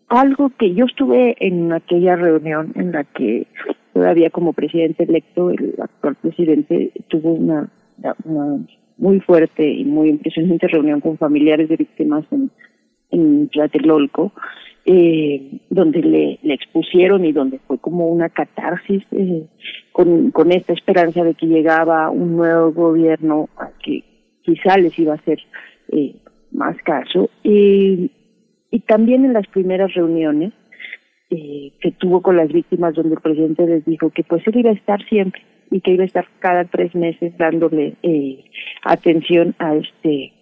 [0.10, 3.48] algo que yo estuve en aquella reunión en la que
[3.94, 7.70] todavía como presidente electo, el actual presidente tuvo una,
[8.26, 8.58] una
[8.98, 12.52] muy fuerte y muy impresionante reunión con familiares de víctimas en,
[13.12, 14.34] en Tlatelolco,
[14.86, 19.45] eh, donde le, expusieron y donde fue como una catarsis eh,
[19.91, 24.03] con, con esta esperanza de que llegaba un nuevo gobierno a que
[24.41, 25.39] quizá les iba a hacer
[25.89, 26.16] eh,
[26.51, 27.30] más caso.
[27.43, 28.09] y
[28.88, 30.53] también en las primeras reuniones
[31.34, 34.70] eh, que tuvo con las víctimas donde el presidente les dijo que pues él iba
[34.70, 35.41] a estar siempre
[35.72, 38.43] y que iba a estar cada tres meses dándole eh,
[38.84, 40.34] atención a este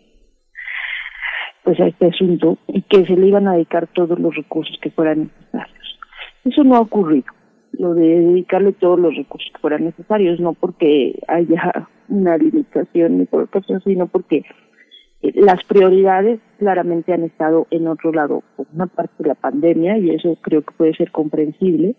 [1.70, 4.89] pues a este asunto y que se le iban a dedicar todos los recursos que
[4.89, 5.99] fueran necesarios.
[6.43, 7.28] Eso no ha ocurrido.
[7.74, 13.26] lo de dedicarle todos los recursos que fueran necesarios, no porque haya una limitación ni
[13.26, 14.45] por otra sino porque
[15.22, 20.09] eh, las prioridades claramente han estado en otro lado, por una parte la pandemia, y
[20.09, 21.95] eso creo que puede ser comprensible,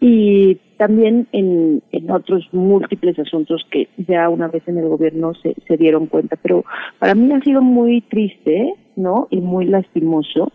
[0.00, 5.54] y también en, en otros múltiples asuntos que ya una vez en el gobierno se,
[5.66, 6.36] se dieron cuenta.
[6.36, 6.64] Pero
[6.98, 9.26] para mí ha sido muy triste, ¿no?
[9.30, 10.52] Y muy lastimoso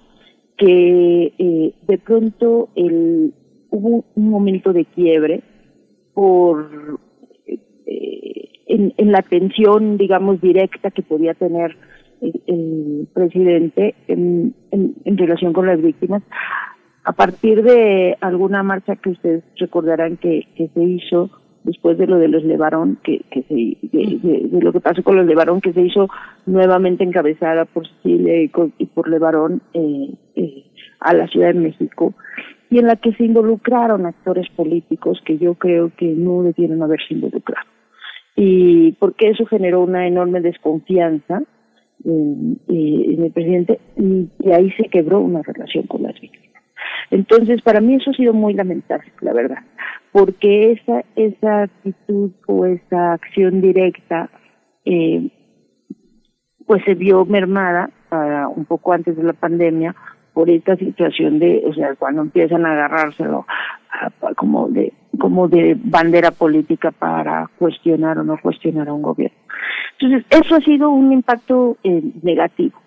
[0.57, 3.33] que eh, de pronto el,
[3.71, 5.41] hubo un momento de quiebre
[6.13, 6.99] por
[7.47, 11.75] eh, en, en, la atención, digamos, directa que podía tener
[12.21, 16.21] el, presidente en, en, en, relación con las víctimas,
[17.03, 21.29] a partir de alguna marcha que ustedes recordarán que, que se hizo
[21.63, 25.15] después de lo de los Levarón, que, que se, de, de, lo que pasó con
[25.15, 26.07] los Levarón, que se hizo
[26.45, 30.65] nuevamente encabezada por Chile y, y por Levarón eh, eh,
[30.99, 32.13] a la Ciudad de México,
[32.69, 37.13] y en la que se involucraron actores políticos que yo creo que no debieron haberse
[37.13, 37.67] involucrado.
[38.35, 41.43] Y porque eso generó una enorme desconfianza
[42.05, 46.50] en, en el presidente, y, y ahí se quebró una relación con las víctimas.
[47.09, 49.63] Entonces, para mí eso ha sido muy lamentable, la verdad,
[50.11, 54.29] porque esa, esa actitud o esa acción directa,
[54.85, 55.29] eh,
[56.65, 59.95] pues se vio mermada uh, un poco antes de la pandemia
[60.33, 63.45] por esta situación de, o sea, cuando empiezan a agarrárselo
[64.37, 69.37] como de como de bandera política para cuestionar o no cuestionar a un gobierno.
[69.99, 72.79] Entonces, eso ha sido un impacto eh, negativo,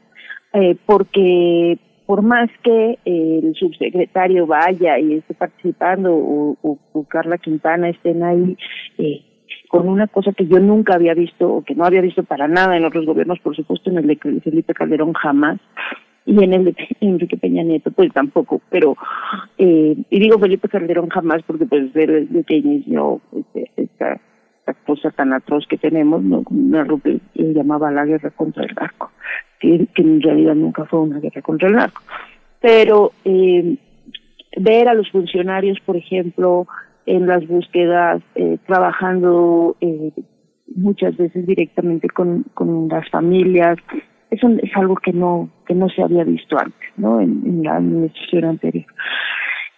[0.52, 7.38] eh, porque por más que eh, el subsecretario vaya y esté participando o, o, Carla
[7.38, 8.56] Quintana estén ahí
[8.98, 9.22] eh,
[9.68, 12.76] con una cosa que yo nunca había visto o que no había visto para nada
[12.76, 15.58] en otros gobiernos, por supuesto en el de Felipe Calderón jamás
[16.26, 18.96] y en el de Enrique Peña Nieto pues tampoco, pero
[19.56, 24.20] eh, y digo Felipe Calderón jamás porque pues desde que inició este, esta,
[24.58, 26.44] esta cosa tan atroz que tenemos, ¿no?
[26.78, 29.10] algo que llamaba la guerra contra el narco
[29.94, 32.02] que, en realidad nunca fue una guerra contra el narco.
[32.60, 33.76] Pero eh,
[34.56, 36.66] ver a los funcionarios, por ejemplo,
[37.06, 40.12] en las búsquedas, eh, trabajando eh,
[40.74, 43.78] muchas veces directamente con, con las familias,
[44.30, 47.20] eso es algo que no que no se había visto antes, ¿no?
[47.20, 48.86] En, en la administración anterior.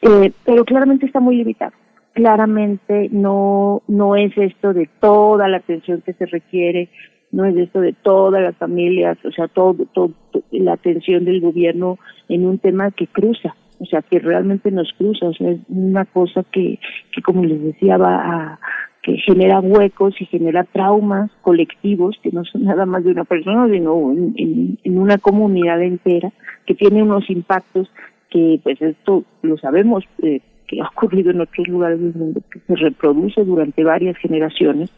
[0.02, 1.72] Eh, pero claramente está muy limitado.
[2.12, 6.88] Claramente no no es esto de toda la atención que se requiere
[7.36, 10.10] no es esto de todas las familias, o sea, todo, todo,
[10.50, 11.98] la atención del gobierno
[12.30, 16.06] en un tema que cruza, o sea, que realmente nos cruza, o sea, es una
[16.06, 16.78] cosa que,
[17.12, 18.60] que como les decía, va a,
[19.02, 23.68] que genera huecos y genera traumas colectivos que no son nada más de una persona,
[23.70, 26.32] sino en, una comunidad entera
[26.64, 27.90] que tiene unos impactos
[28.30, 32.60] que, pues esto lo sabemos, eh, que ha ocurrido en otros lugares del mundo, que
[32.60, 34.90] se reproduce durante varias generaciones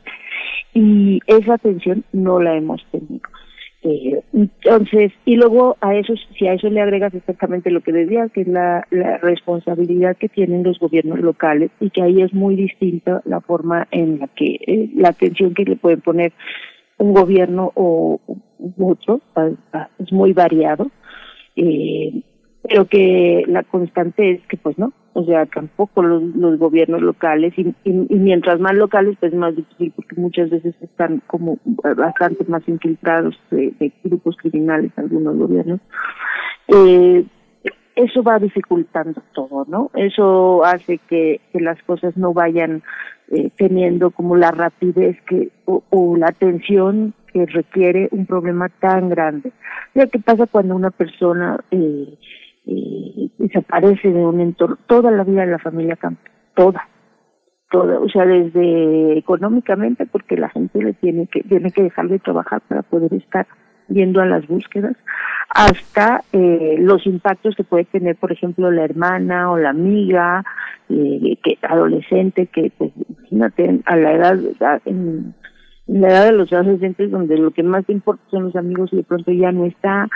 [0.75, 3.21] y esa atención no la hemos tenido.
[3.83, 8.29] Eh, entonces, y luego a eso, si a eso le agregas exactamente lo que decía,
[8.29, 8.87] que es la,
[9.23, 14.19] responsabilidad que tienen los gobiernos locales y que ahí es muy distinta la forma en
[14.19, 16.33] la que eh, la atención que le pueden poner
[16.99, 18.21] un gobierno o
[18.79, 19.21] otro,
[20.01, 20.91] es muy variado,
[21.55, 22.23] eh,
[22.63, 27.53] pero que la constante es que pues no, o sea, tampoco los, los gobiernos locales
[27.57, 31.59] y, y, mientras más locales pues más difícil porque muchas veces están como
[31.97, 35.81] bastante más infiltrados de, de grupos criminales algunos gobiernos.
[36.69, 37.25] Eh,
[37.97, 39.91] eso va dificultando todo, ¿no?
[39.95, 42.85] Eso hace que, que las cosas no vayan
[43.33, 49.51] eh, teniendo como la rapidez que o, la atención que requiere un problema tan grande.
[49.95, 52.17] ¿Qué pasa cuando una persona eh,
[52.69, 56.23] eh, desaparece de un entorno, toda la vida de la familia cambia,
[56.55, 56.87] toda,
[57.71, 62.19] toda, o sea, desde económicamente, porque la gente le tiene que, tiene que dejar de
[62.19, 63.47] trabajar para poder estar
[63.89, 64.97] yendo a las búsquedas,
[65.49, 70.45] hasta eh, los impactos que puede tener, por ejemplo, la hermana o la amiga,
[70.91, 72.93] eh, que adolescente, que, pues,
[73.31, 75.35] imagínate, a la edad, en,
[75.89, 78.97] la edad de los adolescentes donde lo que más te importa son los amigos y
[78.97, 80.07] de pronto ya no está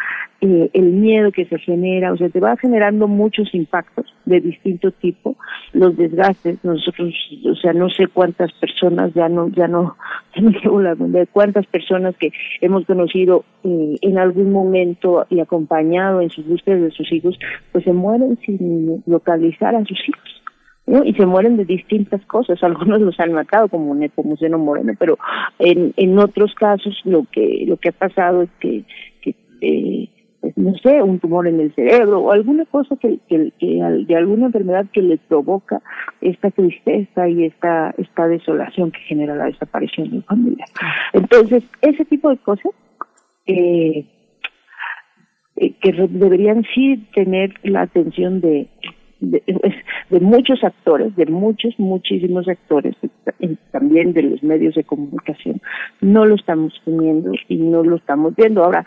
[0.43, 4.91] eh, el miedo que se genera, o sea, te va generando muchos impactos de distinto
[4.91, 5.37] tipo,
[5.73, 7.15] los desgastes, nosotros,
[7.51, 9.97] o sea, no sé cuántas personas, ya no, ya no,
[10.37, 15.27] ya no llevo la cuenta de cuántas personas que hemos conocido eh, en algún momento
[15.31, 17.39] y acompañado en sus búsquedas de sus hijos,
[17.73, 20.42] pues se mueren sin localizar a sus hijos.
[20.87, 22.63] Y se mueren de distintas cosas.
[22.63, 25.19] Algunos los han matado, como Nepomuceno Moreno, pero
[25.59, 28.85] en, en otros casos lo que lo que ha pasado es que,
[29.21, 30.09] que eh,
[30.57, 34.87] no sé, un tumor en el cerebro o alguna cosa que, que, de alguna enfermedad
[34.93, 35.81] que le provoca
[36.21, 40.65] esta tristeza y esta, esta desolación que genera la desaparición de familia.
[41.13, 42.73] Entonces, ese tipo de cosas
[43.47, 44.05] eh,
[45.57, 48.69] eh, que deberían sí tener la atención de,
[49.23, 52.97] de, muchos actores, de muchos, muchísimos actores,
[53.71, 55.61] también de los medios de comunicación,
[56.01, 58.65] no lo estamos teniendo y no lo estamos viendo.
[58.65, 58.85] Ahora,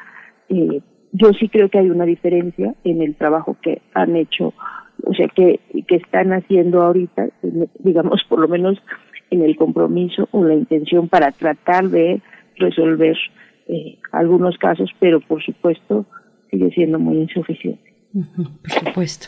[0.50, 0.82] eh,
[1.14, 4.54] yo sí creo que hay una diferencia en el trabajo que han hecho,
[5.04, 7.30] o sea, que, que están haciendo ahorita,
[7.80, 8.82] digamos, por lo menos
[9.32, 12.22] en el compromiso o la intención para tratar de
[12.58, 13.18] resolver
[13.68, 16.06] eh, algunos casos, pero por supuesto
[16.52, 17.85] sigue siendo muy insuficiente.
[18.16, 19.28] Por supuesto.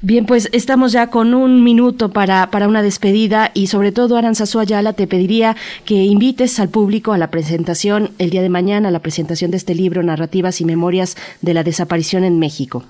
[0.00, 4.60] Bien, pues estamos ya con un minuto para, para una despedida y sobre todo, Aranzazu
[4.60, 8.92] Ayala, te pediría que invites al público a la presentación el día de mañana, a
[8.92, 12.84] la presentación de este libro, Narrativas y Memorias de la Desaparición en México.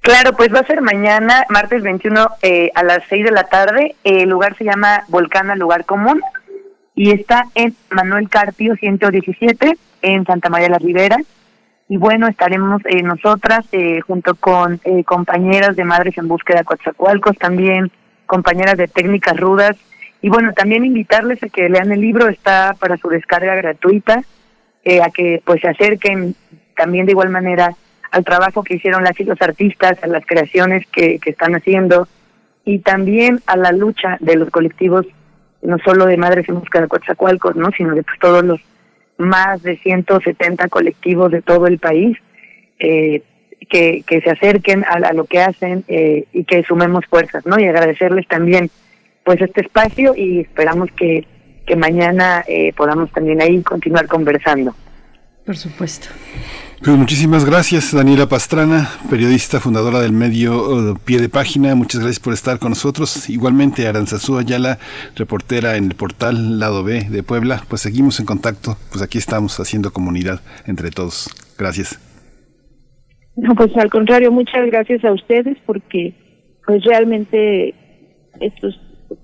[0.00, 3.94] Claro, pues va a ser mañana, martes 21 eh, a las 6 de la tarde.
[4.04, 6.20] el lugar se llama Volcana Lugar Común
[6.94, 11.16] y está en Manuel Carpio 117 en Santa María la Ribera
[11.88, 17.36] y bueno, estaremos eh, nosotras eh, junto con eh, compañeras de Madres en Búsqueda Coatzacoalcos,
[17.36, 17.90] también
[18.26, 19.76] compañeras de Técnicas Rudas,
[20.22, 24.22] y bueno, también invitarles a que lean el libro, está para su descarga gratuita,
[25.02, 26.34] a que pues se acerquen
[26.76, 27.74] también de igual manera
[28.10, 32.08] al trabajo que hicieron las y los artistas, a las creaciones que, que están haciendo,
[32.64, 35.06] y también a la lucha de los colectivos,
[35.60, 37.70] no solo de Madres en Búsqueda Coatzacoalcos, ¿no?
[37.76, 38.60] sino de pues, todos los
[39.18, 42.16] más de 170 colectivos de todo el país
[42.78, 43.22] eh,
[43.68, 47.58] que, que se acerquen a, lo que hacen eh, y que sumemos fuerzas, ¿no?
[47.58, 48.70] Y agradecerles también
[49.24, 51.26] pues este espacio y esperamos que,
[51.66, 54.74] que mañana eh, podamos también ahí continuar conversando.
[55.46, 56.08] Por supuesto.
[56.84, 61.74] Pues muchísimas gracias, Daniela Pastrana, periodista, fundadora del medio uh, Pie de Página.
[61.74, 63.30] Muchas gracias por estar con nosotros.
[63.30, 64.78] Igualmente, Aranzazú Ayala,
[65.16, 67.62] reportera en el portal Lado B de Puebla.
[67.70, 68.76] Pues seguimos en contacto.
[68.90, 71.30] Pues aquí estamos haciendo comunidad entre todos.
[71.58, 71.98] Gracias.
[73.34, 76.12] No, pues al contrario, muchas gracias a ustedes porque
[76.66, 77.74] pues realmente
[78.40, 78.74] esto es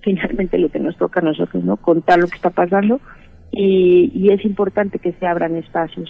[0.02, 1.76] finalmente lo que nos toca a nosotros, ¿no?
[1.76, 3.02] Contar lo que está pasando
[3.52, 6.08] y, y es importante que se abran espacios.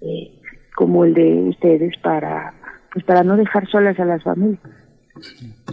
[0.00, 0.32] Eh,
[0.76, 2.54] como el de ustedes para
[2.92, 4.60] pues para no dejar solas a las familias.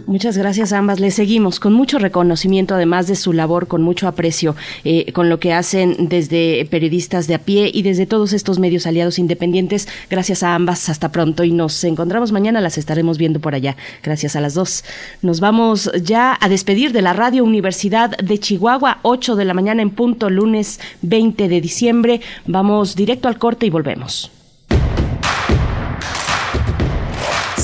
[0.06, 1.00] Muchas gracias a ambas.
[1.00, 5.38] Les seguimos con mucho reconocimiento, además de su labor, con mucho aprecio, eh, con lo
[5.38, 9.88] que hacen desde periodistas de a pie y desde todos estos medios aliados independientes.
[10.10, 10.88] Gracias a ambas.
[10.88, 12.60] Hasta pronto y nos encontramos mañana.
[12.60, 13.76] Las estaremos viendo por allá.
[14.02, 14.84] Gracias a las dos.
[15.22, 19.82] Nos vamos ya a despedir de la Radio Universidad de Chihuahua, 8 de la mañana
[19.82, 22.20] en punto, lunes 20 de diciembre.
[22.46, 24.30] Vamos directo al corte y volvemos.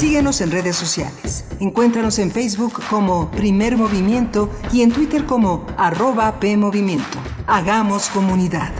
[0.01, 1.45] Síguenos en redes sociales.
[1.61, 7.19] Encuéntranos en Facebook como Primer Movimiento y en Twitter como arroba PMovimiento.
[7.47, 8.73] Hagamos comunidad.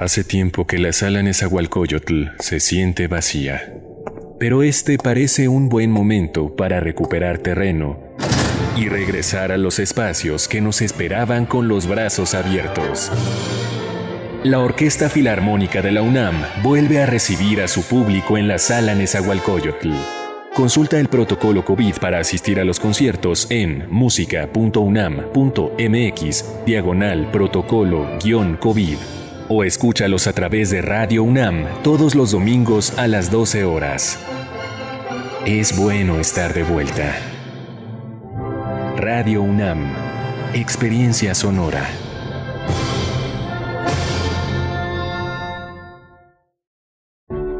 [0.00, 3.80] Hace tiempo que la sala Nezahualcóyotl se siente vacía.
[4.40, 8.00] Pero este parece un buen momento para recuperar terreno
[8.76, 13.12] y regresar a los espacios que nos esperaban con los brazos abiertos.
[14.44, 18.94] La Orquesta Filarmónica de la UNAM vuelve a recibir a su público en la sala
[18.94, 19.90] Nezahualcóyotl.
[20.54, 28.96] Consulta el protocolo COVID para asistir a los conciertos en música.unam.mx diagonal protocolo-COVID
[29.48, 34.20] o escúchalos a través de Radio UNAM todos los domingos a las 12 horas.
[35.46, 37.16] Es bueno estar de vuelta.
[38.96, 39.92] Radio UNAM,
[40.54, 41.88] Experiencia Sonora.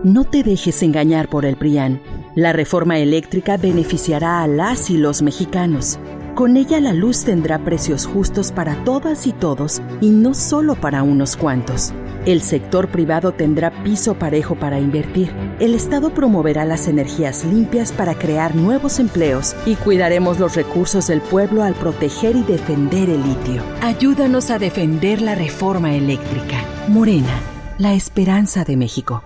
[0.08, 2.00] No te dejes engañar por el PRIAN.
[2.34, 5.98] La reforma eléctrica beneficiará a las y los mexicanos.
[6.34, 11.02] Con ella la luz tendrá precios justos para todas y todos y no solo para
[11.02, 11.92] unos cuantos.
[12.24, 15.30] El sector privado tendrá piso parejo para invertir.
[15.60, 21.20] El Estado promoverá las energías limpias para crear nuevos empleos y cuidaremos los recursos del
[21.20, 23.62] pueblo al proteger y defender el litio.
[23.82, 26.64] Ayúdanos a defender la reforma eléctrica.
[26.88, 27.42] Morena,
[27.76, 29.22] la esperanza de México.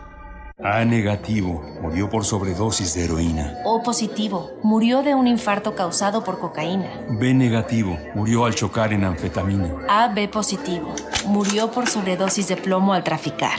[0.58, 3.58] A negativo, murió por sobredosis de heroína.
[3.64, 6.88] O positivo, murió de un infarto causado por cocaína.
[7.08, 9.70] B negativo, murió al chocar en anfetamina.
[9.88, 10.94] A B positivo,
[11.26, 13.58] murió por sobredosis de plomo al traficar.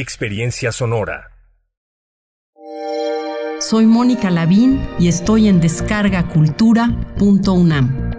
[0.00, 1.30] Experiencia Sonora.
[3.60, 8.10] Soy Mónica Lavín y estoy en descargacultura.unam.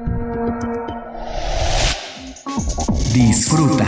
[3.11, 3.88] Disfruta.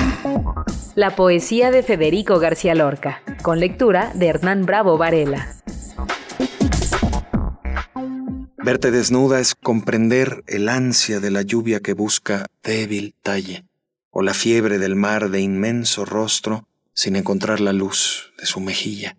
[0.95, 5.53] La poesía de Federico García Lorca, con lectura de Hernán Bravo Varela.
[8.57, 13.65] Verte desnuda es comprender el ansia de la lluvia que busca débil talle,
[14.09, 19.17] o la fiebre del mar de inmenso rostro sin encontrar la luz de su mejilla.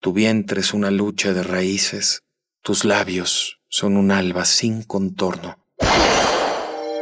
[0.00, 2.22] Tu vientre es una lucha de raíces,
[2.62, 5.56] tus labios son un alba sin contorno.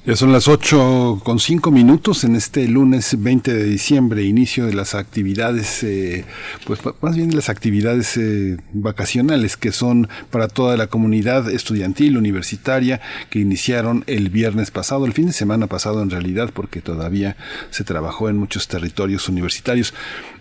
[0.05, 4.75] Ya son las 8 con 5 minutos en este lunes 20 de diciembre, inicio de
[4.75, 6.25] las actividades, eh,
[6.67, 12.19] pues más bien de las actividades eh, vacacionales que son para toda la comunidad estudiantil,
[12.19, 13.01] universitaria,
[13.31, 17.35] que iniciaron el viernes pasado, el fin de semana pasado en realidad, porque todavía
[17.71, 19.91] se trabajó en muchos territorios universitarios.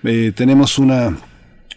[0.02, 1.16] Eh, tenemos una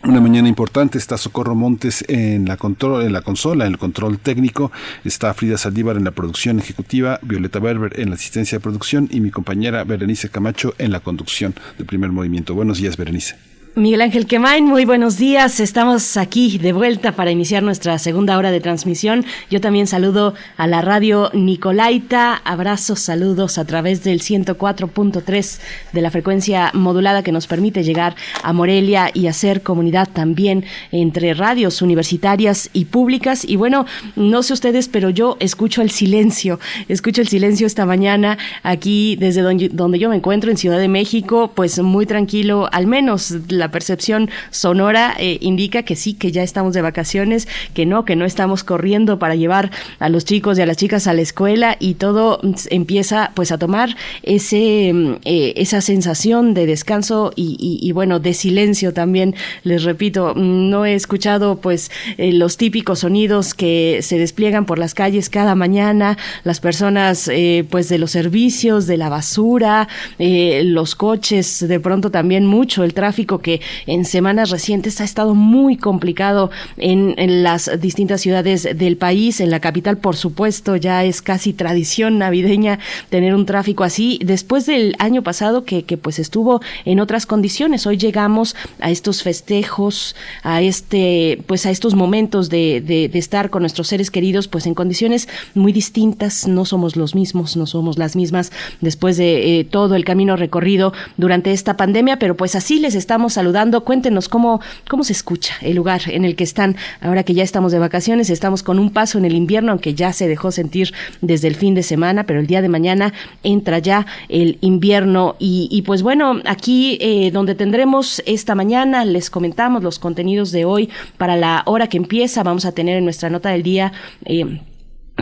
[0.08, 4.20] una mañana importante está Socorro Montes en la, control, en la consola, en el control
[4.20, 4.72] técnico,
[5.04, 9.20] está Frida Saldívar en la producción ejecutiva, Violeta Berber en la asistencia de producción y
[9.20, 12.56] mi compañera Berenice Camacho en la conducción del primer movimiento.
[12.56, 13.57] Buenos días, Berenice.
[13.78, 15.60] Miguel Ángel Quemain, muy buenos días.
[15.60, 19.24] Estamos aquí de vuelta para iniciar nuestra segunda hora de transmisión.
[19.52, 22.42] Yo también saludo a la radio Nicolaita.
[22.44, 25.60] Abrazos, saludos a través del 104.3
[25.94, 31.36] de la frecuencia modulada que nos permite llegar a Morelia y hacer comunidad también entre
[31.36, 33.46] radios universitarias y públicas.
[33.46, 36.60] Y bueno, no sé ustedes, pero yo escucho el silencio.
[36.88, 41.52] Escucho el silencio esta mañana aquí desde donde, yo me encuentro en Ciudad de México,
[41.54, 46.74] pues muy tranquilo, al menos la percepción sonora eh, indica que sí, que ya estamos
[46.74, 50.66] de vacaciones, que no, que no estamos corriendo para llevar a los chicos y a
[50.66, 52.40] las chicas a la escuela y todo
[52.70, 58.94] empieza pues a tomar ese mm, eh, esa sensación de descanso y, bueno de silencio
[58.94, 59.36] también.
[59.64, 64.94] Les repito no he escuchado pues eh, los típicos sonidos que se despliegan por las
[64.94, 67.30] calles cada mañana las personas
[67.70, 69.88] pues de los servicios de la basura
[70.20, 75.78] los coches de pronto también mucho el tráfico que en semanas recientes ha estado muy
[75.78, 79.40] complicado en, las distintas ciudades del país.
[79.40, 82.80] En la capital, por supuesto, ya es casi tradición navideña
[83.10, 84.20] tener un tráfico así.
[84.24, 90.16] Después del año pasado que, pues estuvo en otras condiciones, hoy llegamos a estos festejos,
[90.44, 94.74] a este, pues a estos momentos de, de, estar con nuestros seres queridos, pues en
[94.74, 96.48] condiciones muy distintas.
[96.48, 98.52] No somos los mismos, no somos las mismas
[98.82, 103.38] después de eh, todo el camino recorrido durante esta pandemia, pero pues así les estamos.
[103.84, 106.76] Cuéntenos cómo, cómo se escucha el lugar en el que están.
[107.02, 110.14] Ahora que ya estamos de vacaciones, estamos con un paso en el invierno, aunque ya
[110.14, 114.06] se dejó sentir desde el fin de semana, pero el día de mañana entra ya
[114.30, 115.36] el invierno.
[115.40, 120.90] Y, pues bueno, aquí eh, donde tendremos esta mañana, les comentamos los contenidos de hoy
[121.18, 123.92] para la hora que empieza, vamos a tener en nuestra nota del día.
[124.26, 124.60] Eh,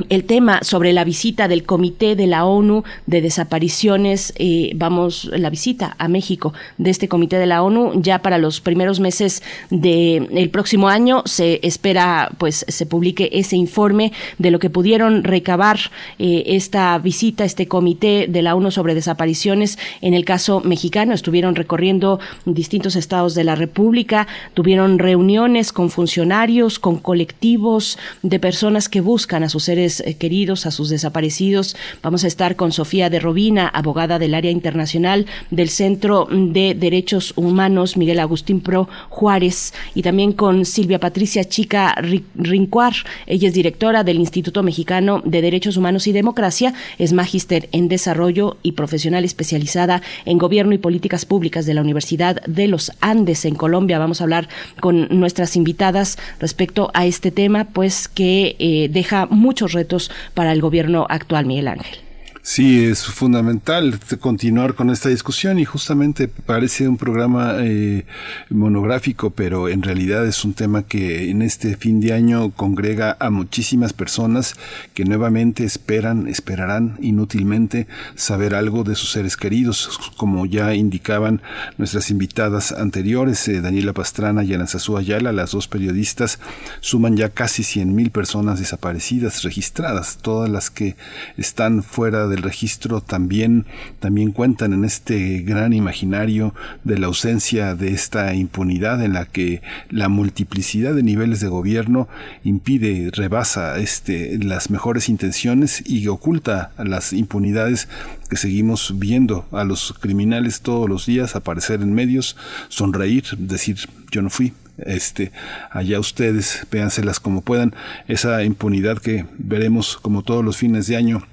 [0.10, 5.50] el tema sobre la visita del Comité de la ONU de Desapariciones, eh, vamos, la
[5.50, 10.50] visita a México de este Comité de la ONU ya para los primeros meses del
[10.50, 15.80] próximo año se espera pues se publique ese informe de lo que pudieron recabar
[16.20, 21.14] eh, esta visita, este Comité de la ONU sobre Desapariciones en el caso mexicano.
[21.14, 28.89] Estuvieron recorriendo distintos estados de la República, tuvieron reuniones con funcionarios, con colectivos de personas
[28.89, 31.76] que buscan a sus seres eh, queridos, a sus desaparecidos.
[32.02, 37.34] Vamos a estar con Sofía de Robina, abogada del área internacional del Centro de Derechos
[37.36, 41.96] Humanos Miguel Agustín Pro Juárez y también con Silvia Patricia Chica
[42.36, 42.94] Rincuar.
[43.28, 48.58] Ella es directora del Instituto Mexicano de Derechos Humanos y Democracia, es magíster en desarrollo
[48.64, 53.56] y profesional especializada en gobierno y políticas públicas de la Universidad de los Andes en
[53.56, 54.00] Colombia.
[54.00, 59.74] Vamos a hablar con nuestras invitadas respecto a este tema, pues que eh, deja muchos
[59.76, 62.05] retos para el gobierno actual, Miguel Ángel.
[62.48, 68.06] Sí, es fundamental continuar con esta discusión y justamente parece un programa eh,
[68.52, 73.32] monográfico, pero en realidad es un tema que en este fin de año congrega a
[73.32, 74.54] muchísimas personas
[74.93, 81.41] que nuevamente esperan, esperarán inútilmente saber algo de sus seres queridos, como ya indicaban
[81.80, 86.38] nuestras invitadas anteriores, eh, Daniela Pastrana y Anasazú Ayala, las dos periodistas,
[86.80, 90.96] suman ya casi 100.000 personas desaparecidas, registradas, todas las que
[91.38, 93.66] están fuera de del registro también,
[94.00, 99.62] también cuentan en este gran imaginario de la ausencia de esta impunidad en la que
[99.90, 102.08] la multiplicidad de niveles de gobierno
[102.44, 107.88] impide, rebasa este, las mejores intenciones y oculta las impunidades
[108.30, 112.36] que seguimos viendo a los criminales todos los días aparecer en medios,
[112.68, 113.78] sonreír, decir
[114.12, 115.32] yo no fui, este
[115.72, 117.74] allá ustedes véanselas como puedan
[118.10, 121.24] esa impunidad que veremos como todos los fines de año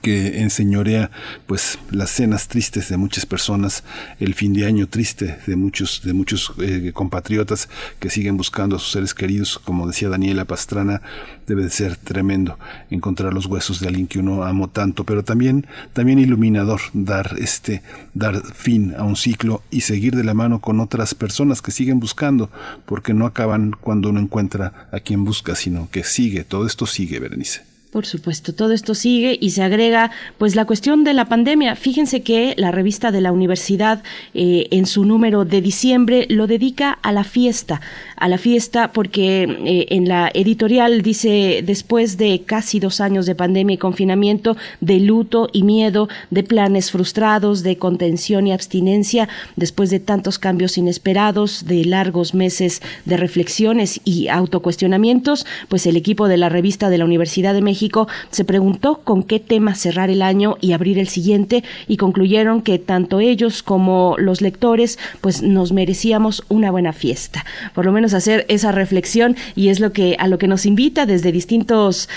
[0.00, 1.10] que enseñorea
[1.46, 3.84] pues las cenas tristes de muchas personas,
[4.20, 7.68] el fin de año triste de muchos de muchos eh, compatriotas
[7.98, 11.02] que siguen buscando a sus seres queridos, como decía Daniela Pastrana,
[11.46, 12.58] debe de ser tremendo
[12.90, 17.82] encontrar los huesos de alguien que uno amó tanto, pero también también iluminador dar este
[18.14, 22.00] dar fin a un ciclo y seguir de la mano con otras personas que siguen
[22.00, 22.50] buscando,
[22.86, 27.18] porque no acaban cuando uno encuentra a quien busca, sino que sigue, todo esto sigue,
[27.18, 27.71] Berenice.
[27.92, 31.76] Por supuesto, todo esto sigue y se agrega pues la cuestión de la pandemia.
[31.76, 36.92] Fíjense que la revista de la universidad eh, en su número de diciembre lo dedica
[37.02, 37.82] a la fiesta,
[38.16, 43.34] a la fiesta porque eh, en la editorial dice después de casi dos años de
[43.34, 49.90] pandemia y confinamiento, de luto y miedo, de planes frustrados, de contención y abstinencia, después
[49.90, 56.38] de tantos cambios inesperados, de largos meses de reflexiones y autocuestionamientos, pues el equipo de
[56.38, 57.81] la revista de la Universidad de México
[58.30, 62.78] se preguntó con qué tema cerrar el año y abrir el siguiente y concluyeron que
[62.78, 67.44] tanto ellos como los lectores pues nos merecíamos una buena fiesta.
[67.74, 71.06] Por lo menos hacer esa reflexión y es lo que a lo que nos invita
[71.06, 72.08] desde distintos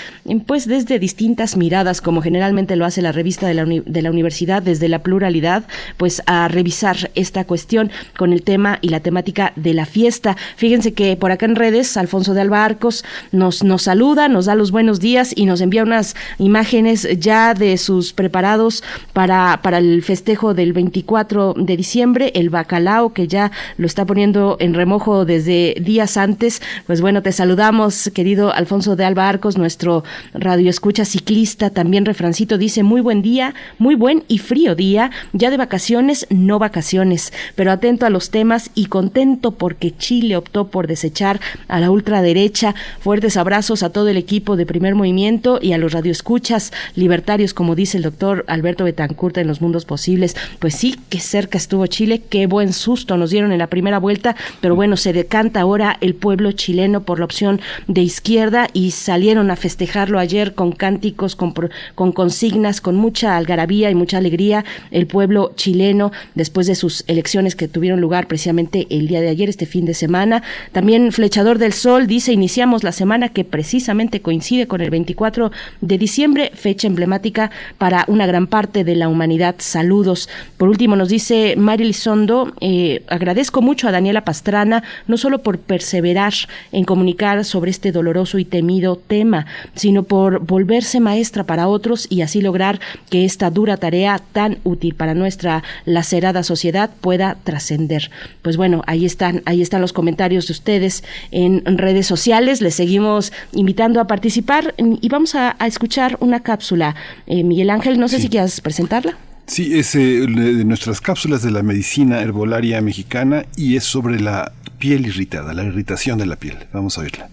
[0.46, 4.62] pues desde distintas miradas como generalmente lo hace la revista de la, de la universidad
[4.62, 5.64] desde la pluralidad
[5.96, 10.36] pues a revisar esta cuestión con el tema y la temática de la fiesta.
[10.56, 14.54] Fíjense que por acá en redes Alfonso de Alba Arcos nos nos saluda, nos da
[14.54, 18.84] los buenos días y nos nos envía unas imágenes ya de sus preparados
[19.14, 24.58] para, para el festejo del 24 de diciembre, el bacalao que ya lo está poniendo
[24.60, 26.60] en remojo desde días antes.
[26.86, 30.04] Pues bueno, te saludamos, querido Alfonso de Alba Arcos, nuestro
[30.34, 35.48] radio escucha ciclista, también refrancito, dice muy buen día, muy buen y frío día, ya
[35.48, 40.86] de vacaciones, no vacaciones, pero atento a los temas y contento porque Chile optó por
[40.86, 42.74] desechar a la ultraderecha.
[43.00, 47.74] Fuertes abrazos a todo el equipo de primer movimiento y a los radioescuchas libertarios, como
[47.74, 50.36] dice el doctor Alberto Betancourt en Los Mundos Posibles.
[50.58, 54.36] Pues sí, qué cerca estuvo Chile, qué buen susto nos dieron en la primera vuelta,
[54.60, 59.50] pero bueno, se decanta ahora el pueblo chileno por la opción de izquierda y salieron
[59.50, 61.54] a festejarlo ayer con cánticos, con,
[61.94, 67.54] con consignas, con mucha algarabía y mucha alegría el pueblo chileno después de sus elecciones
[67.56, 70.42] que tuvieron lugar precisamente el día de ayer, este fin de semana.
[70.72, 75.35] También Flechador del Sol dice, iniciamos la semana que precisamente coincide con el 24
[75.80, 79.56] de diciembre, fecha emblemática para una gran parte de la humanidad.
[79.58, 80.28] Saludos.
[80.56, 85.58] Por último, nos dice Mari Lizondo, eh, agradezco mucho a Daniela Pastrana, no solo por
[85.58, 86.32] perseverar
[86.72, 92.22] en comunicar sobre este doloroso y temido tema, sino por volverse maestra para otros y
[92.22, 92.80] así lograr
[93.10, 98.10] que esta dura tarea tan útil para nuestra lacerada sociedad pueda trascender.
[98.42, 102.60] Pues bueno, ahí están, ahí están los comentarios de ustedes en redes sociales.
[102.60, 106.94] Les seguimos invitando a participar y vamos a, escuchar una cápsula.
[107.26, 109.16] Eh, Miguel Ángel, no sé si quieras presentarla.
[109.46, 114.52] Sí, es eh, de nuestras cápsulas de la medicina herbolaria mexicana y es sobre la
[114.78, 116.58] piel irritada, la irritación de la piel.
[116.72, 117.30] Vamos a oírla.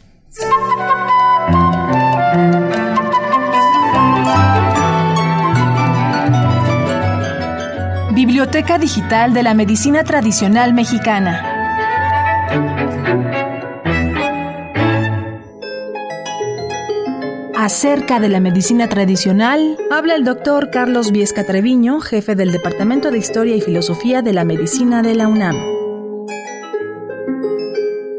[8.14, 11.49] Biblioteca Digital de la Medicina Tradicional Mexicana.
[17.64, 23.19] Acerca de la medicina tradicional, habla el doctor Carlos Viesca Treviño, jefe del Departamento de
[23.19, 25.56] Historia y Filosofía de la Medicina de la UNAM.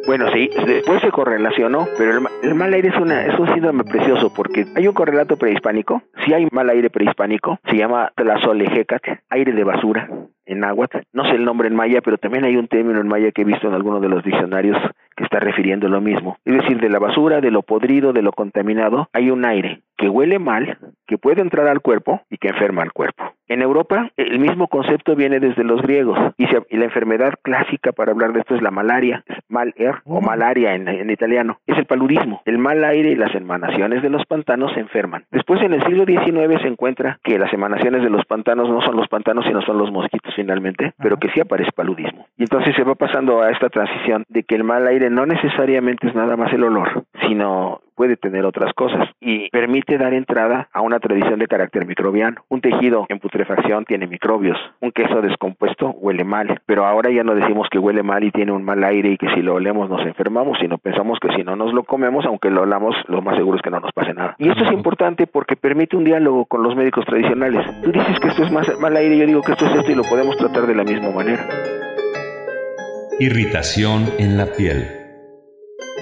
[0.07, 4.89] Bueno, sí, después se correlacionó, pero el, mal aire es, un síndrome precioso porque hay
[4.89, 6.01] un correlato prehispánico.
[6.25, 10.09] Si hay mal aire prehispánico, se llama Tlazolejecatl, aire de basura
[10.47, 10.99] en náhuatl.
[11.13, 13.45] No sé el nombre en maya, pero también hay un término en maya que he
[13.45, 14.79] visto en algunos de los diccionarios
[15.17, 16.39] que está refiriendo lo mismo.
[16.45, 20.09] Es decir, de la basura, de lo podrido, de lo contaminado, hay un aire que
[20.09, 23.33] huele mal, que puede entrar al cuerpo y que enferma al cuerpo.
[23.47, 26.47] En Europa, el mismo concepto viene desde los griegos y,
[26.77, 30.25] la enfermedad clásica para hablar de esto es la malaria, es mal air o mm.
[30.25, 32.43] malaria en, en, italiano, es el paludismo.
[32.47, 35.27] El mal aire y las emanaciones de los pantanos se enferman.
[35.31, 38.97] Después, en el siglo XIX, se encuentra que las emanaciones de los pantanos no son
[38.97, 42.27] los pantanos, sino son los mosquitos finalmente, pero que sí aparece paludismo.
[42.37, 46.09] Y entonces se va pasando a esta transición de que el mal aire no necesariamente
[46.09, 50.81] es nada más el olor, sino puede tener otras cosas y permite dar entrada a
[50.81, 52.43] una tradición de carácter microbiano.
[52.49, 57.35] Un tejido en putrefacción tiene microbios, un queso descompuesto huele mal, pero ahora ya no
[57.35, 60.07] decimos que huele mal y tiene un mal aire y que si lo olemos nos
[60.07, 63.57] enfermamos, sino pensamos que si no nos lo comemos, aunque lo olamos, lo más seguro
[63.57, 64.35] es que no nos pase nada.
[64.39, 67.67] Y esto es importante porque permite un diálogo con los médicos tradicionales.
[67.83, 69.95] Tú dices que esto es más, mal aire, yo digo que esto es esto y
[69.95, 71.47] lo podemos tratar de la misma manera.
[73.21, 75.04] Irritación en la piel.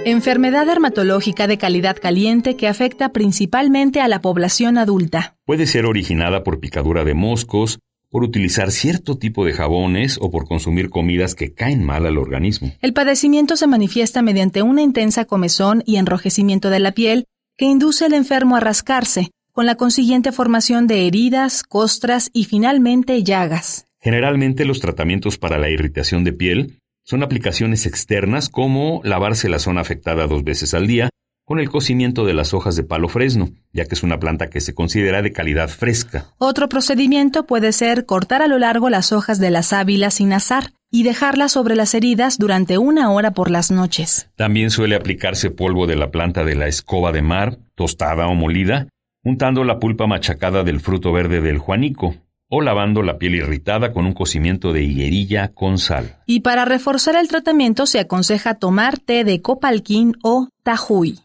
[0.04, 5.36] Enfermedad dermatológica de calidad caliente que afecta principalmente a la población adulta.
[5.44, 7.78] Puede ser originada por picadura de moscos,
[8.10, 12.72] por utilizar cierto tipo de jabones o por consumir comidas que caen mal al organismo.
[12.80, 17.26] El padecimiento se manifiesta mediante una intensa comezón y enrojecimiento de la piel
[17.56, 23.22] que induce al enfermo a rascarse, con la consiguiente formación de heridas, costras y finalmente
[23.22, 23.86] llagas.
[24.00, 29.80] Generalmente los tratamientos para la irritación de piel son aplicaciones externas como lavarse la zona
[29.80, 31.10] afectada dos veces al día
[31.44, 34.60] con el cocimiento de las hojas de palo fresno, ya que es una planta que
[34.60, 36.28] se considera de calidad fresca.
[36.38, 40.72] Otro procedimiento puede ser cortar a lo largo las hojas de la sábila sin azar
[40.90, 44.30] y dejarlas sobre las heridas durante una hora por las noches.
[44.36, 48.88] También suele aplicarse polvo de la planta de la escoba de mar, tostada o molida,
[49.24, 52.14] untando la pulpa machacada del fruto verde del juanico,
[52.54, 56.16] o lavando la piel irritada con un cocimiento de higuerilla con sal.
[56.26, 61.18] Y para reforzar el tratamiento se aconseja tomar té de copalquín o tajuy.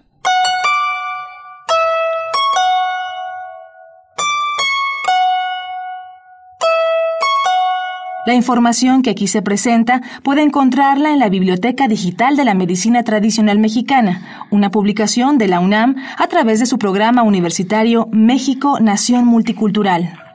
[8.26, 13.04] La información que aquí se presenta puede encontrarla en la Biblioteca Digital de la Medicina
[13.04, 19.26] Tradicional Mexicana, una publicación de la UNAM a través de su programa universitario México Nación
[19.26, 20.27] Multicultural.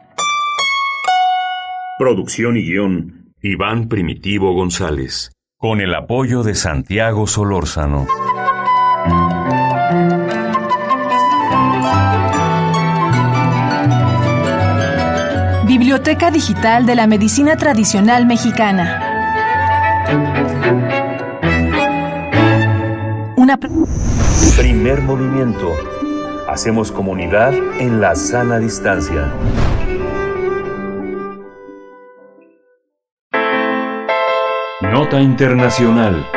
[2.03, 5.31] Producción y guion, Iván Primitivo González.
[5.57, 8.09] Con el apoyo de Santiago Solórzano.
[15.69, 18.99] Biblioteca Digital de la Medicina Tradicional Mexicana.
[23.37, 23.57] Una
[24.57, 25.73] primer movimiento.
[26.49, 29.33] Hacemos comunidad en la sana distancia.
[34.93, 36.29] Nota Internacional.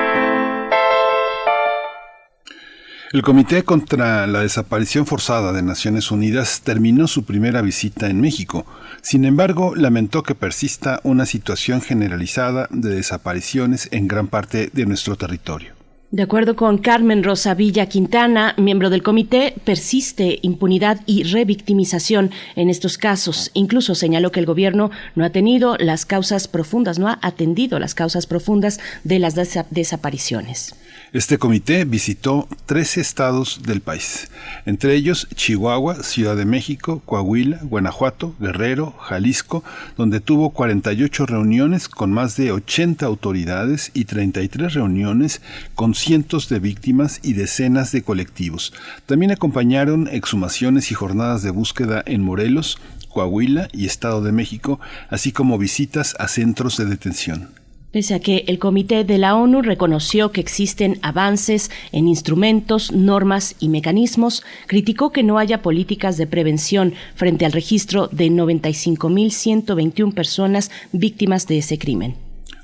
[3.11, 8.65] El Comité contra la Desaparición Forzada de Naciones Unidas terminó su primera visita en México.
[9.02, 15.18] Sin embargo, lamentó que persista una situación generalizada de desapariciones en gran parte de nuestro
[15.18, 15.74] territorio.
[16.16, 22.70] De acuerdo con Carmen Rosa Villa Quintana, miembro del comité, persiste impunidad y revictimización en
[22.70, 23.52] estos casos.
[23.54, 27.96] Incluso señaló que el gobierno no ha tenido las causas profundas, no ha atendido las
[27.96, 29.36] causas profundas de las
[29.72, 30.74] desapariciones.
[31.16, 34.30] Este comité visitó 13 estados del país,
[34.66, 39.64] entre ellos Chihuahua, Ciudad de México, Coahuila, Guanajuato, Guerrero, Jalisco,
[39.96, 45.42] donde tuvo 48 reuniones con más de 80 autoridades y 33 reuniones
[45.74, 48.74] con cientos de víctimas y decenas de colectivos.
[49.06, 52.78] También acompañaron exhumaciones y jornadas de búsqueda en Morelos,
[53.08, 57.65] Coahuila y Estado de México, así como visitas a centros de detención.
[57.96, 63.56] Pese a que el Comité de la ONU reconoció que existen avances en instrumentos, normas
[63.58, 70.72] y mecanismos, criticó que no haya políticas de prevención frente al registro de 95.121 personas
[70.92, 72.16] víctimas de ese crimen.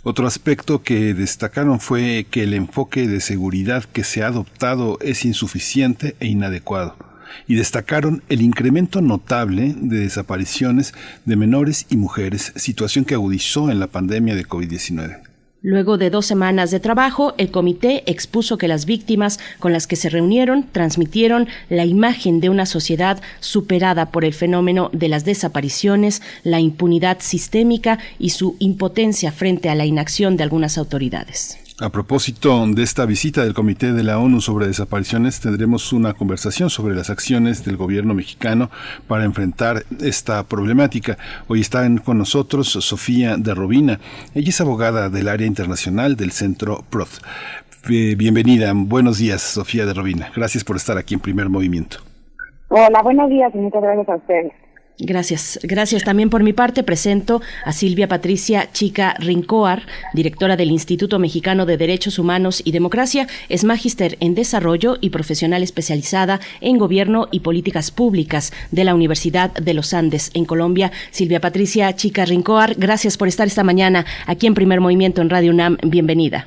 [0.03, 5.23] Otro aspecto que destacaron fue que el enfoque de seguridad que se ha adoptado es
[5.23, 7.10] insuficiente e inadecuado
[7.47, 10.93] y destacaron el incremento notable de desapariciones
[11.25, 15.31] de menores y mujeres, situación que agudizó en la pandemia de COVID-19.
[15.63, 19.95] Luego de dos semanas de trabajo, el comité expuso que las víctimas con las que
[19.95, 26.23] se reunieron transmitieron la imagen de una sociedad superada por el fenómeno de las desapariciones,
[26.43, 31.59] la impunidad sistémica y su impotencia frente a la inacción de algunas autoridades.
[31.81, 36.69] A propósito de esta visita del Comité de la ONU sobre Desapariciones, tendremos una conversación
[36.69, 38.69] sobre las acciones del gobierno mexicano
[39.07, 41.17] para enfrentar esta problemática.
[41.47, 43.99] Hoy están con nosotros Sofía de Robina.
[44.35, 47.09] Ella es abogada del área internacional del Centro PROD.
[47.87, 50.31] Bienvenida, buenos días, Sofía de Robina.
[50.35, 51.97] Gracias por estar aquí en Primer Movimiento.
[52.67, 54.53] Hola, buenos días y muchas gracias a ustedes.
[55.03, 56.83] Gracias, gracias también por mi parte.
[56.83, 63.25] Presento a Silvia Patricia Chica Rincoar, directora del Instituto Mexicano de Derechos Humanos y Democracia.
[63.49, 69.51] Es magíster en desarrollo y profesional especializada en gobierno y políticas públicas de la Universidad
[69.53, 70.91] de los Andes en Colombia.
[71.09, 75.51] Silvia Patricia Chica Rincoar, gracias por estar esta mañana aquí en Primer Movimiento en Radio
[75.51, 75.77] UNAM.
[75.81, 76.45] Bienvenida.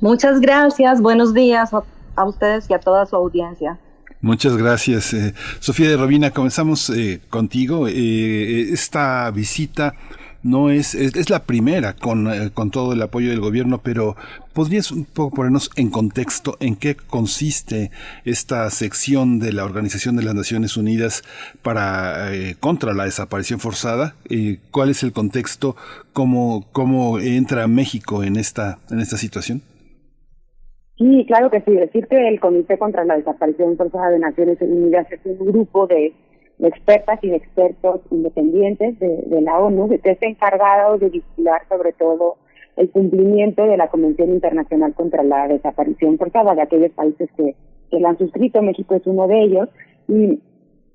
[0.00, 1.00] Muchas gracias.
[1.00, 3.78] Buenos días a ustedes y a toda su audiencia.
[4.24, 5.12] Muchas gracias.
[5.12, 7.88] Eh, Sofía de Robina, comenzamos eh, contigo.
[7.88, 9.96] Eh, esta visita
[10.42, 14.16] no es, es, la primera con, con, todo el apoyo del gobierno, pero
[14.54, 17.90] ¿podrías un poco ponernos en contexto en qué consiste
[18.24, 21.22] esta sección de la Organización de las Naciones Unidas
[21.60, 22.30] para
[22.60, 24.14] contra la desaparición forzada?
[24.70, 25.76] ¿Cuál es el contexto?
[26.14, 29.62] ¿Cómo, cómo entra México en esta, en esta situación?
[30.98, 31.72] Sí, claro que sí.
[31.72, 36.12] Decir que el Comité contra la Desaparición Forzada de Naciones Unidas es un grupo de,
[36.60, 42.36] expertas y de expertos independientes de, la ONU que está encargado de vigilar sobre todo
[42.76, 47.54] el cumplimiento de la Convención Internacional contra la Desaparición Forzada de aquellos países que,
[47.90, 48.62] que la han suscrito.
[48.62, 49.68] México es uno de ellos.
[50.08, 50.40] Y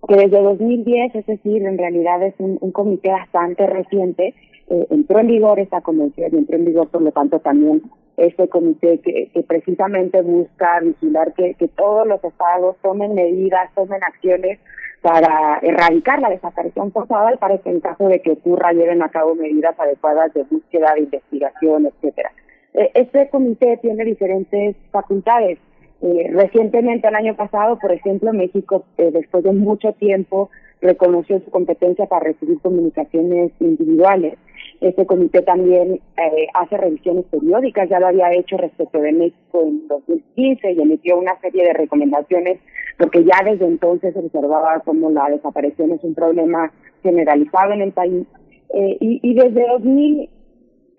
[0.07, 4.34] que desde 2010, es decir, en realidad es un, comité bastante reciente,
[4.69, 7.81] eh, entró en vigor esta convención y entró en vigor, por lo tanto, también
[8.20, 14.60] este comité que, precisamente busca vigilar que, todos los estados tomen medidas, tomen acciones
[15.02, 19.34] para erradicar la desaparición forzada para que en caso de que ocurra lleven a cabo
[19.34, 22.32] medidas adecuadas de búsqueda, de investigación, etcétera.
[22.74, 25.58] E, este comité tiene diferentes facultades.
[26.02, 30.50] Eh, recientemente, el año pasado, por ejemplo, México, eh, después de mucho tiempo,
[30.82, 34.38] reconoció su competencia para recibir comunicaciones individuales.
[34.81, 39.88] Este comité también eh, hace revisiones periódicas, ya lo había hecho respecto de México en
[39.88, 42.60] 2015 y emitió una serie de recomendaciones
[42.97, 46.72] porque ya desde entonces se observaba como la desaparición es un problema
[47.03, 48.26] generalizado en el país.
[48.73, 50.30] Eh, y, y, desde 2000,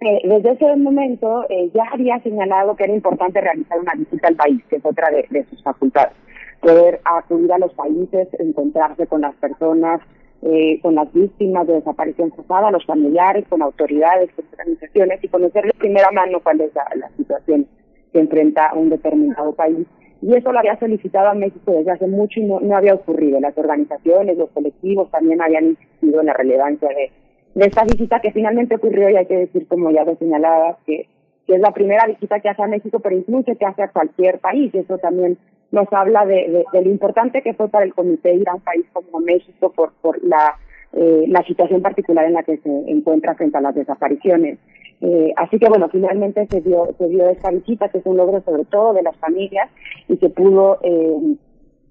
[0.00, 4.62] eh, desde ese momento ya había señalado que era importante realizar una visita al país,
[4.68, 6.14] que es otra de, de sus facultades
[6.60, 10.00] poder acudir a los países, encontrarse con las personas,
[10.42, 15.64] eh, con las víctimas de desaparición forzada, los familiares, con autoridades, con organizaciones y conocer
[15.64, 17.66] de primera mano cuál es la, situación
[18.12, 19.86] que enfrenta un determinado país.
[20.22, 23.38] Y eso lo había solicitado a México desde hace mucho y no, no había ocurrido.
[23.40, 27.10] Las organizaciones, los colectivos también habían insistido en la relevancia de,
[27.54, 31.06] de esta visita que finalmente ocurrió y hay que decir, como ya lo señalaba, que,
[31.46, 34.38] que es la primera visita que hace a México, pero incluso que hace a cualquier
[34.38, 34.74] país.
[34.74, 35.36] Eso también
[35.72, 39.20] nos habla de, lo importante que fue para el comité ir a un país como
[39.20, 40.56] México por, la,
[40.92, 44.58] eh, la situación particular en la que se encuentra frente a las desapariciones.
[45.00, 46.88] Eh, así que bueno, finalmente se dio,
[47.30, 49.70] esta visita, que es un logro sobre todo de las familias
[50.08, 51.36] y que pudo eh,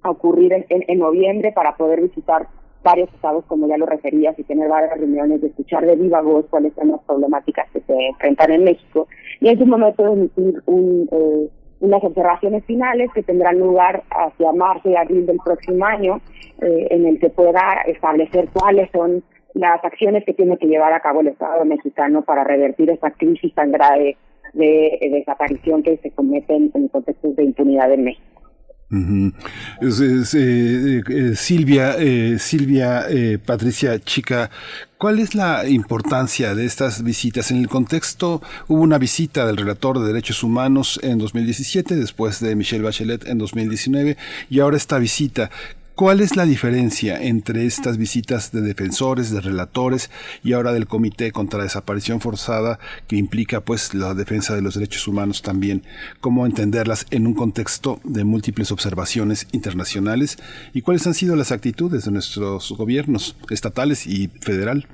[0.03, 2.47] ocurrir en, en, noviembre para poder visitar
[2.83, 6.45] varios estados, como ya lo referías, y tener varias reuniones, de escuchar de viva voz
[6.49, 9.07] cuáles son las problemáticas que se enfrentan en México,
[9.41, 11.49] y en su momento emitir un, eh,
[11.79, 16.21] unas observaciones finales que tendrán lugar hacia marzo y abril del próximo año,
[16.61, 19.23] eh, en el que pueda establecer cuáles son
[19.53, 23.53] las acciones que tiene que llevar a cabo el Estado mexicano para revertir esta crisis
[23.55, 24.17] tan grave
[24.53, 28.48] de, desaparición que se comete en, en contextos de impunidad en México.
[28.91, 29.31] Eh,
[29.83, 33.05] eh, Silvia, eh, Silvia
[33.45, 34.49] Patricia Chica,
[34.97, 37.51] ¿cuál es la importancia de estas visitas?
[37.51, 42.55] En el contexto, hubo una visita del relator de derechos humanos en 2017, después de
[42.55, 44.17] Michelle Bachelet en 2019,
[44.49, 45.51] y ahora esta visita.
[45.99, 50.09] ¿Cuál es la diferencia entre estas visitas de defensores, de relatores
[50.45, 54.75] y ahora del Comité contra la Desaparición Forzada que implica pues la defensa de los
[54.75, 55.83] derechos humanos también?
[56.21, 60.37] ¿Cómo entenderlas en un contexto de múltiples observaciones internacionales?
[60.73, 64.87] ¿Y cuáles han sido las actitudes de nuestros gobiernos estatales y federal?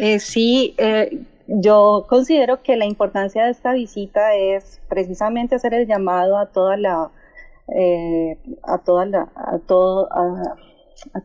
[0.00, 5.86] Eh, sí, eh, yo considero que la importancia de esta visita es precisamente hacer el
[5.86, 7.12] llamado a toda la
[7.74, 10.56] eh, a toda la a todo a,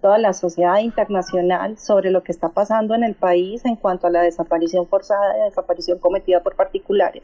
[0.01, 4.09] toda la sociedad internacional sobre lo que está pasando en el país en cuanto a
[4.09, 7.23] la desaparición forzada y desaparición cometida por particulares.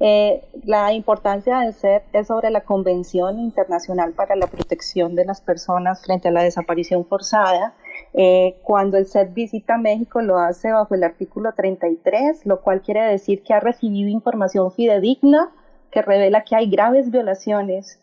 [0.00, 5.40] Eh, la importancia del CEP es sobre la Convención Internacional para la Protección de las
[5.40, 7.74] Personas frente a la Desaparición Forzada,
[8.14, 13.02] eh, cuando el SET visita México lo hace bajo el artículo 33, lo cual quiere
[13.02, 15.50] decir que ha recibido información fidedigna
[15.90, 17.98] que revela que hay graves violaciones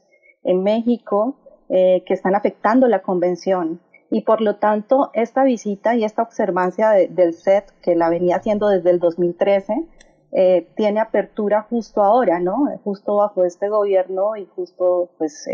[0.46, 1.36] en México
[1.68, 3.82] eh, que están afectando la convención.
[4.12, 8.70] Y por lo tanto, esta visita y esta observancia del SET, que la venía haciendo
[8.70, 9.74] desde el 2013,
[10.32, 12.68] eh, tiene apertura justo ahora, ¿no?
[12.84, 15.48] Justo bajo este gobierno y justo pues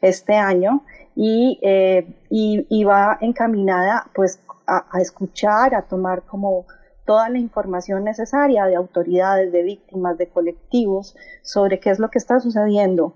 [0.00, 0.84] este año.
[1.16, 6.66] Eh, y, y, va encaminada pues a, escuchar, a tomar como
[7.06, 12.18] toda la información necesaria de autoridades, de víctimas, de colectivos sobre qué es lo que
[12.18, 13.14] está sucediendo.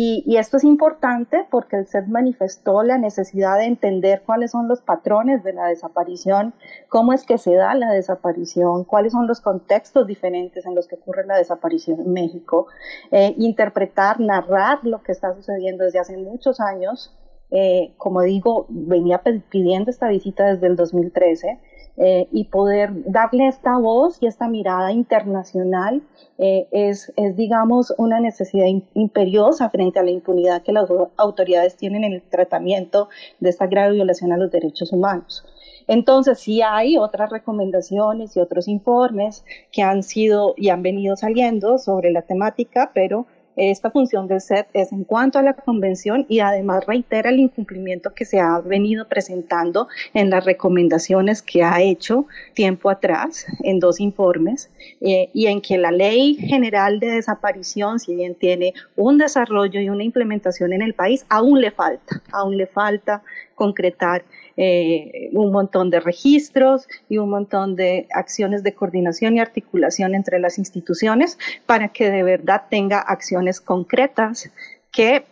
[0.00, 4.80] Y, esto es importante porque el SED manifestó la necesidad de entender cuáles son los
[4.80, 6.54] patrones de la desaparición,
[6.88, 10.94] cómo es que se da la desaparición, cuáles son los contextos diferentes en los que
[10.94, 12.68] ocurre la desaparición en México,
[13.10, 17.12] eh, interpretar, narrar lo que está sucediendo desde hace muchos años.
[17.50, 21.58] Eh, como digo, venía pidiendo esta visita desde el 2013
[21.96, 26.02] eh, y poder darle esta voz y esta mirada internacional
[26.36, 32.04] eh, es, es, digamos, una necesidad imperiosa frente a la impunidad que las autoridades tienen
[32.04, 33.08] en el tratamiento
[33.40, 35.44] de esta grave violación a los derechos humanos.
[35.88, 41.78] Entonces, sí hay otras recomendaciones y otros informes que han sido y han venido saliendo
[41.78, 43.26] sobre la temática, pero
[43.58, 48.14] esta función del SET es en cuanto a la convención y además reitera el incumplimiento
[48.14, 53.98] que se ha venido presentando en las recomendaciones que ha hecho tiempo atrás en dos
[53.98, 54.70] informes
[55.00, 59.90] eh, y en que la ley general de desaparición, si bien tiene un desarrollo y
[59.90, 63.22] una implementación en el país, aún le falta, aún le falta
[63.56, 64.22] concretar
[64.60, 70.40] eh, un montón de registros y un montón de acciones de coordinación y articulación entre
[70.40, 74.50] las instituciones para que de verdad tenga acciones concretas
[74.90, 75.24] que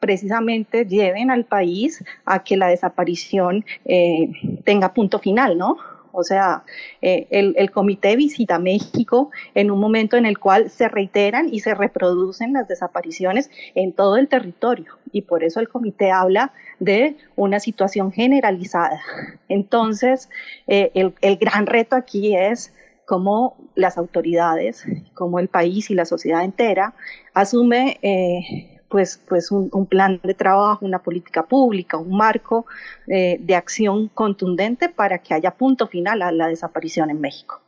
[0.00, 4.32] precisamente lleven al país a que la desaparición eh,
[4.64, 5.76] tenga punto final, ¿no?
[6.12, 6.64] O sea,
[7.00, 11.74] eh, el, comité visita México en un momento en el cual se reiteran y se
[11.74, 14.98] reproducen las desapariciones en todo el territorio.
[15.10, 19.00] Y por eso el comité habla de una situación generalizada.
[19.48, 20.28] Entonces,
[20.66, 22.72] eh, el, gran reto aquí es
[23.06, 24.84] cómo las autoridades,
[25.14, 26.94] cómo el país y la sociedad entera
[27.34, 32.66] asume eh, pues, pues un, plan de trabajo, una política pública, un marco
[33.06, 37.62] eh, de acción contundente para que haya punto final a la desaparición en México.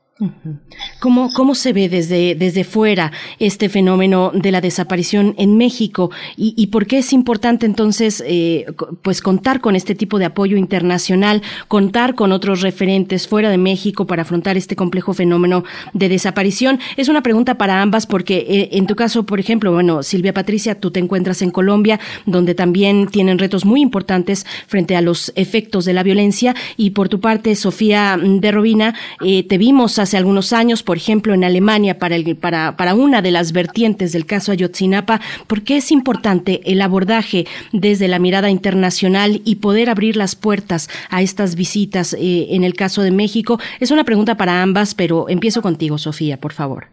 [1.01, 3.11] ¿Cómo, ¿Cómo, se ve desde, desde fuera
[3.41, 8.65] este fenómeno de la desaparición en México y, por qué es importante entonces eh,
[9.03, 14.07] pues contar con este tipo de apoyo internacional, contar con otros referentes fuera de México
[14.07, 15.65] para afrontar este complejo fenómeno
[15.95, 16.79] de desaparición?
[16.97, 20.79] Es una pregunta para ambas porque eh, en tu caso, por ejemplo, bueno, Silvia Patricia,
[20.79, 25.85] tú te encuentras en Colombia, donde también tienen retos muy importantes frente a los efectos
[25.85, 26.55] de la violencia.
[26.77, 31.35] Y por tu parte, Sofía de Robina, eh, te vimos hace algunos años, por ejemplo,
[31.35, 35.79] en Alemania, para, el, para, para una de las vertientes del caso Ayotzinapa, ¿por qué
[35.79, 41.57] es importante el abordaje desde la mirada internacional y poder abrir las puertas a estas
[41.57, 43.59] visitas eh, en el caso de México?
[43.81, 46.85] Es una pregunta para ambas, pero empiezo contigo, Sofía, por favor.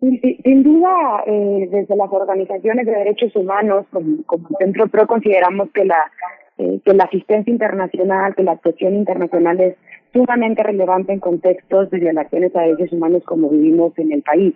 [0.00, 5.84] Sin duda, eh, desde las organizaciones de derechos humanos, como, como Centro PRO, consideramos que
[5.84, 6.10] la,
[6.58, 9.76] eh, que la asistencia internacional, que la actuación internacional es
[10.12, 14.54] sumamente relevante en contextos de violaciones a derechos humanos como vivimos en el país.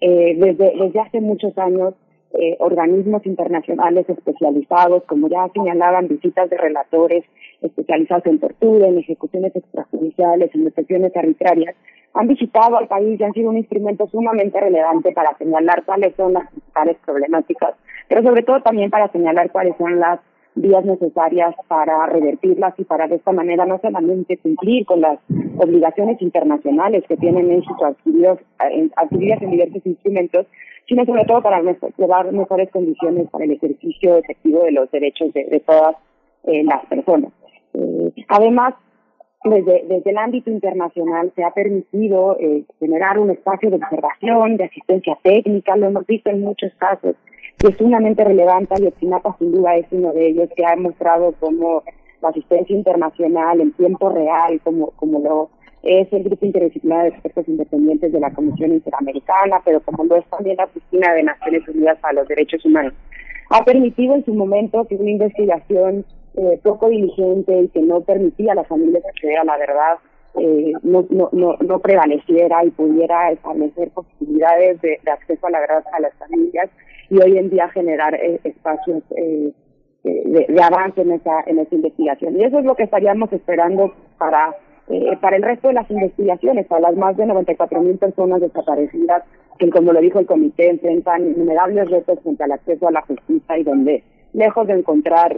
[0.00, 1.94] Eh, desde, desde hace muchos años,
[2.34, 7.24] eh, organismos internacionales especializados, como ya señalaban, visitas de relatores
[7.62, 11.74] especializados en tortura, en ejecuciones extrajudiciales, en detenciones arbitrarias,
[12.12, 16.34] han visitado al país y han sido un instrumento sumamente relevante para señalar cuáles son
[16.34, 17.74] las principales problemáticas,
[18.08, 20.20] pero sobre todo también para señalar cuáles son las
[20.60, 25.18] vías necesarias para revertirlas y para de esta manera no solamente cumplir con las
[25.58, 30.46] obligaciones internacionales que tiene México adquiridas en diversos instrumentos,
[30.88, 31.60] sino sobre todo para
[31.96, 35.96] llevar mejores condiciones para el ejercicio efectivo de los derechos de, todas
[36.44, 37.32] eh, las personas.
[37.74, 38.74] Eh, además,
[39.44, 44.64] desde, desde el ámbito internacional se ha permitido eh, generar un espacio de observación, de
[44.64, 47.14] asistencia técnica, lo hemos visto en muchos casos,
[47.58, 51.34] que es sumamente relevante y Optimapa sin duda es uno de ellos que ha mostrado
[51.40, 51.82] cómo
[52.22, 55.50] la asistencia internacional en tiempo real, como, como lo
[55.82, 60.26] es el Grupo Interdisciplinar de Expertos Independientes de la Comisión Interamericana, pero como lo es
[60.26, 62.94] también la Oficina de Naciones Unidas para los Derechos Humanos,
[63.50, 66.04] ha permitido en su momento que una investigación
[66.34, 69.98] eh, poco diligente y que no permitía a las familias acceder a la verdad
[70.40, 75.84] eh, no, no, no, no, prevaleciera y pudiera establecer posibilidades de, acceso a la verdad
[75.92, 76.70] a las familias
[77.10, 79.54] y hoy en día generar eh, espacios de,
[80.04, 82.36] de, avance en esa, en esa investigación.
[82.36, 84.54] Y eso es lo que estaríamos esperando para,
[85.20, 89.24] para el resto de las investigaciones, para las más de 94 mil personas desaparecidas
[89.58, 93.58] que, como lo dijo el comité, enfrentan innumerables retos frente al acceso a la justicia
[93.58, 95.36] y donde, lejos de encontrar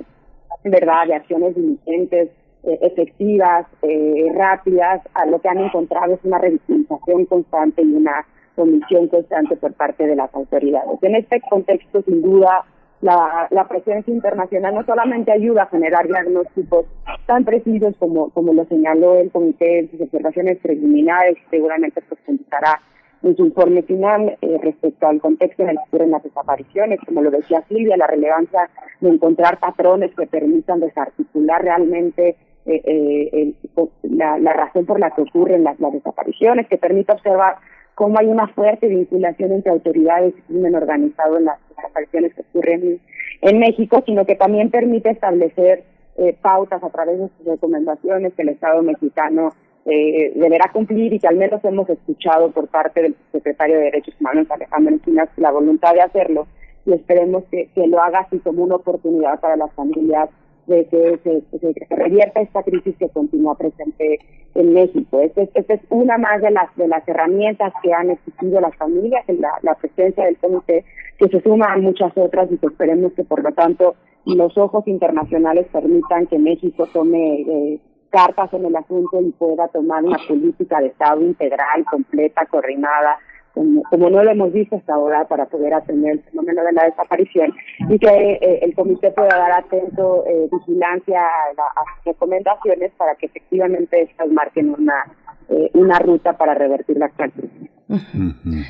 [0.65, 6.39] ¿verdad?, de acciones diligentes, eh, efectivas, eh, rápidas, a lo que han encontrado es una
[6.39, 11.03] revictimización constante y una comisión constante por parte de las autoridades.
[11.03, 12.65] En este contexto, sin duda,
[13.01, 16.85] la, la presencia internacional no solamente ayuda a generar diagnósticos
[17.27, 22.81] tan precisos como, como lo señaló el Comité en sus observaciones preliminares, seguramente profundizará
[23.23, 27.23] en su informe final eh, respecto al contexto en el que ocurren las desapariciones, como
[27.23, 28.69] lo decía Silvia, la relevancia
[29.01, 32.37] de encontrar patrones que permitan desarticular realmente
[32.77, 33.55] eh, eh,
[34.03, 37.57] la, razón por la que ocurren las, desapariciones, que permita observar
[37.95, 43.01] cómo hay una fuerte vinculación entre autoridades y crimen organizado en las desapariciones que ocurren
[43.43, 45.85] en, México, sino que también permite establecer
[46.43, 49.53] pautas a través de sus recomendaciones que el Estado mexicano
[49.87, 54.15] eh, deberá cumplir y que al menos hemos escuchado por parte del secretario de Derechos
[54.21, 56.47] Humanos, Alejandro Encinas, la voluntad de hacerlo
[56.85, 60.29] y esperemos que lo haga así como una oportunidad para las familias
[60.71, 64.21] de que se, revierta esta crisis que continúa presente
[64.55, 65.21] en México.
[65.21, 69.29] Esta es, es una más de las de las herramientas que han existido las familias
[69.29, 70.85] en la, la presencia del comité,
[71.19, 74.87] que se suma a muchas otras y que esperemos que por lo tanto los ojos
[74.87, 77.81] internacionales permitan que México tome eh,
[78.11, 83.19] cartas en el asunto y pueda tomar una política de Estado integral, completa, coordinada,
[83.55, 86.85] como, como, no lo hemos visto hasta ahora para poder atender el fenómeno de la
[86.85, 87.53] desaparición
[87.89, 93.27] y que eh, el comité pueda dar atento eh, vigilancia a, las recomendaciones para que
[93.27, 95.05] efectivamente estas marquen una,
[95.49, 97.09] eh, una ruta para revertir la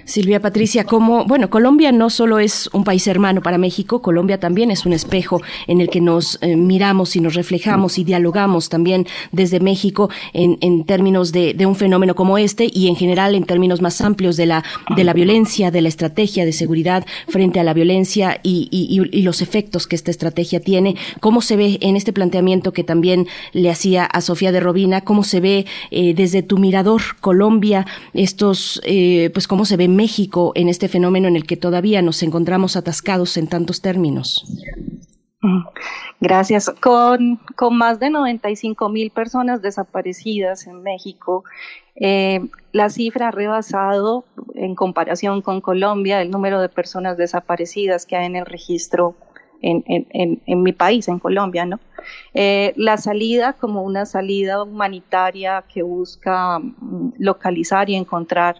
[0.04, 4.70] Silvia Patricia, como, bueno, Colombia no solo es un país hermano para México, Colombia también
[4.70, 9.06] es un espejo en el que nos eh, miramos y nos reflejamos y dialogamos también
[9.32, 14.00] desde México en, términos de, un fenómeno como este y en general en términos más
[14.00, 14.64] amplios de la,
[14.96, 19.86] de la violencia, de la estrategia de seguridad frente a la violencia y los efectos
[19.86, 20.96] que esta estrategia tiene.
[21.20, 25.02] ¿Cómo se ve en este planteamiento que también le hacía a Sofía de Robina?
[25.02, 28.80] ¿Cómo se ve eh, desde tu mirador Colombia estos...
[28.84, 32.22] Eh, eh, pues cómo se ve México en este fenómeno en el que todavía nos
[32.22, 34.44] encontramos atascados en tantos términos.
[36.20, 36.70] Gracias.
[36.80, 41.44] Con, con más de 95 mil personas desaparecidas en México,
[41.96, 42.40] eh,
[42.72, 44.24] la cifra ha rebasado
[44.54, 49.14] en comparación con Colombia el número de personas desaparecidas que hay en el registro
[49.62, 51.80] en, en, en, mi país, en Colombia, ¿no?
[52.32, 58.56] Eh, la salida como una salida humanitaria que busca mm, localizar y encontrar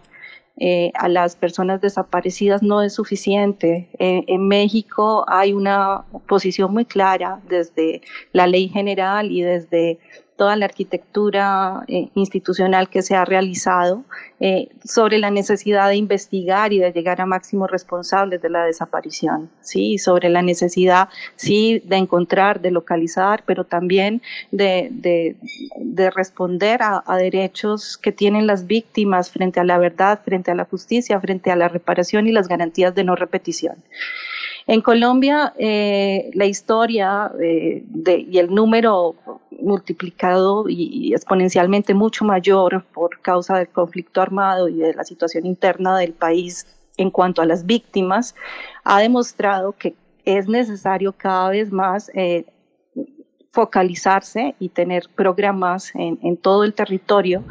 [0.60, 3.88] eh, a las personas desaparecidas no es suficiente.
[3.98, 9.98] En México hay una posición muy clara desde la ley general y desde
[10.40, 14.04] toda la arquitectura eh, institucional que se ha realizado
[14.40, 19.50] eh, sobre la necesidad de investigar y de llegar a máximos responsables de la desaparición,
[19.60, 19.98] ¿sí?
[19.98, 27.18] sobre la necesidad, sí, de encontrar, de localizar, pero también de, de, responder a, a,
[27.18, 31.56] derechos que tienen las víctimas frente a la verdad, frente a la justicia, frente a
[31.56, 33.76] la reparación y las garantías de no repetición.
[34.70, 39.16] En Colombia, eh, la historia eh, y el número
[39.60, 45.98] multiplicado y, exponencialmente mucho mayor por causa del conflicto armado y de la situación interna
[45.98, 46.68] del país
[46.98, 48.36] en cuanto a las víctimas,
[48.84, 52.44] ha demostrado que es necesario cada vez más eh,
[53.52, 57.44] focalizarse y tener programas en, todo el territorio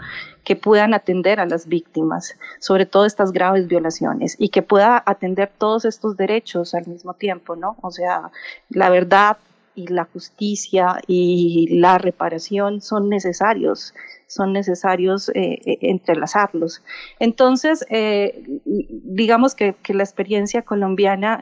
[0.44, 5.52] que puedan atender a las víctimas, sobre todo estas graves violaciones, y que pueda atender
[5.58, 7.76] todos estos derechos al mismo tiempo, ¿no?
[7.82, 8.32] O sea,
[8.70, 9.38] la verdad
[9.80, 13.94] y la justicia y la reparación son necesarios
[14.30, 16.84] son necesarios eh, eh, entrelazarlos.
[17.20, 21.42] Entonces, eh, digamos que, la experiencia colombiana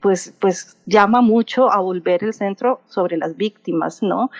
[0.00, 4.30] pues, pues llama mucho a volver el centro sobre las víctimas, ¿no?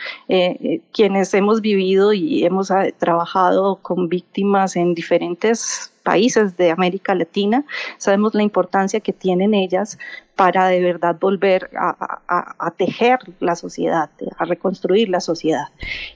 [0.93, 7.65] quienes hemos vivido y hemos trabajado con víctimas en diferentes países de América Latina,
[7.99, 9.99] sabemos la importancia que tienen ellas
[10.41, 14.09] para de verdad volver a, tejer la sociedad,
[14.39, 15.67] a reconstruir la sociedad.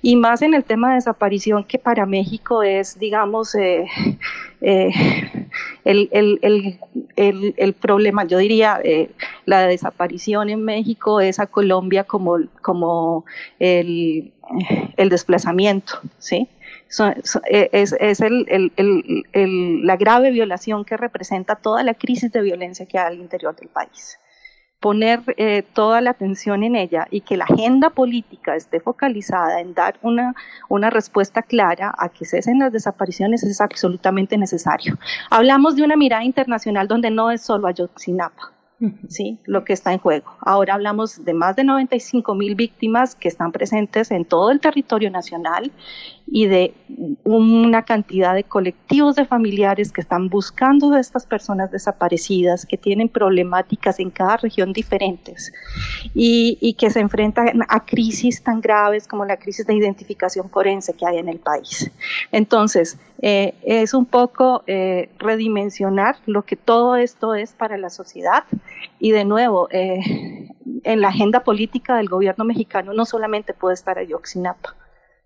[0.00, 3.84] Y más en el tema de desaparición, que para México es, digamos, eh,
[4.62, 4.90] eh,
[5.84, 9.10] el, problema, yo diría, eh,
[9.44, 13.26] la desaparición en México es a Colombia como, como
[13.58, 14.32] el,
[14.96, 16.48] desplazamiento, ¿sí?
[17.50, 18.20] Eh, es,
[19.82, 23.68] la grave violación que representa toda la crisis de violencia que hay al interior del
[23.68, 24.18] país.
[24.80, 29.72] Poner eh, toda la atención en ella y que la agenda política esté focalizada en
[29.72, 30.34] dar una,
[30.68, 34.98] una respuesta clara a que cesen las desapariciones es absolutamente necesario.
[35.30, 38.52] Hablamos de una mirada internacional donde no es solo Ayotzinapa,
[39.08, 39.38] ¿sí?
[39.44, 40.36] lo que está en juego.
[40.40, 45.10] Ahora hablamos de más de 95 mil víctimas que están presentes en todo el territorio
[45.10, 45.72] nacional
[46.26, 46.74] y de
[47.24, 53.08] una cantidad de colectivos de familiares que están buscando a estas personas desaparecidas, que tienen
[53.08, 55.52] problemáticas en cada región diferentes
[56.14, 61.06] y, que se enfrentan a crisis tan graves como la crisis de identificación forense que
[61.06, 61.90] hay en el país.
[62.32, 68.44] Entonces, eh, es un poco eh, redimensionar lo que todo esto es para la sociedad
[68.98, 70.00] y de nuevo, eh,
[70.82, 74.74] en la agenda política del gobierno mexicano no solamente puede estar Ayotzinapa,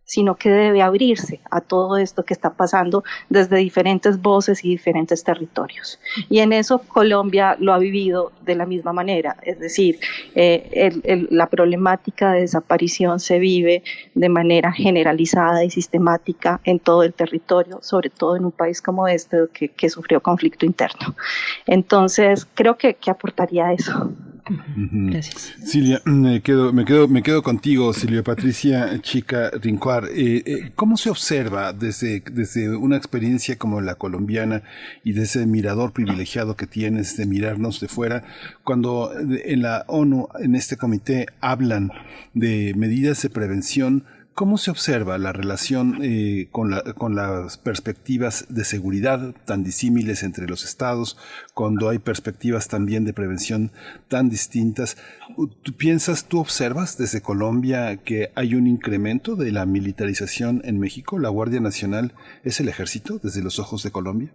[0.08, 5.22] sino que debe abrirse a todo esto que está pasando desde diferentes voces y diferentes
[5.22, 6.00] territorios.
[6.30, 10.00] Y en eso Colombia lo ha vivido de la misma manera, es decir,
[10.34, 13.82] eh, la problemática de desaparición se vive
[14.14, 19.06] de manera generalizada y sistemática en todo el territorio, sobre todo en un país como
[19.08, 21.14] este que, sufrió conflicto interno.
[21.66, 24.10] Entonces, creo que, que aportaría eso.
[24.76, 25.54] Gracias.
[25.64, 30.06] Silvia, me quedo, me quedo, me quedo contigo, Silvia Patricia Chica Rincuar.
[30.06, 34.62] Eh, eh, ¿Cómo se observa desde, desde una experiencia como la colombiana
[35.04, 38.24] y de ese mirador privilegiado que tienes de mirarnos de fuera,
[38.64, 41.90] cuando en la ONU, en este comité, hablan
[42.34, 44.04] de medidas de prevención?
[44.38, 50.62] ¿Cómo se observa la relación eh, con, las perspectivas de seguridad tan disímiles entre los
[50.62, 51.16] estados,
[51.54, 53.72] cuando hay perspectivas también de prevención
[54.06, 54.96] tan distintas?
[55.64, 61.18] ¿Tú piensas, tú observas desde Colombia que hay un incremento de la militarización en México?
[61.18, 64.32] ¿La Guardia Nacional es el ejército desde los ojos de Colombia?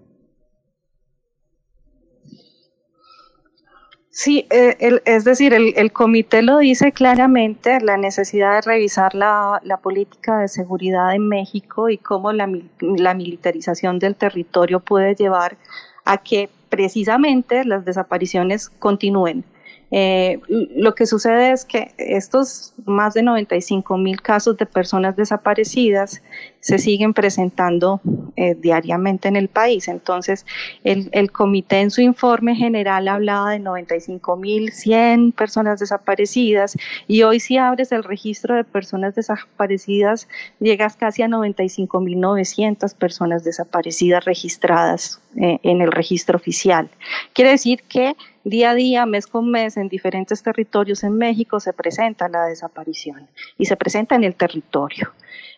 [4.16, 10.38] Sí, eh, es decir, el, comité lo dice claramente, la necesidad de revisar la, política
[10.38, 12.48] de seguridad en México y cómo la,
[12.80, 15.58] la, militarización del territorio puede llevar
[16.06, 19.46] a que precisamente las desapariciones continúen.
[19.90, 26.22] Eh, lo que sucede es que estos más de 95 mil casos de personas desaparecidas
[26.64, 28.00] se siguen presentando
[28.38, 29.90] eh, diariamente en el país.
[29.90, 30.46] Entonces,
[30.86, 37.42] el, comité en su informe general hablaba de 95 mil 100 personas desaparecidas y hoy
[37.42, 40.30] si abres el registro de personas desaparecidas
[40.62, 46.90] llegas casi a 95 mil 900 personas desaparecidas registradas eh, en el registro oficial.
[47.34, 48.16] Quiere decir que
[48.46, 53.28] día a día, mes con mes, en diferentes territorios en México se presenta la desaparición
[53.58, 55.12] y se presenta en el territorio.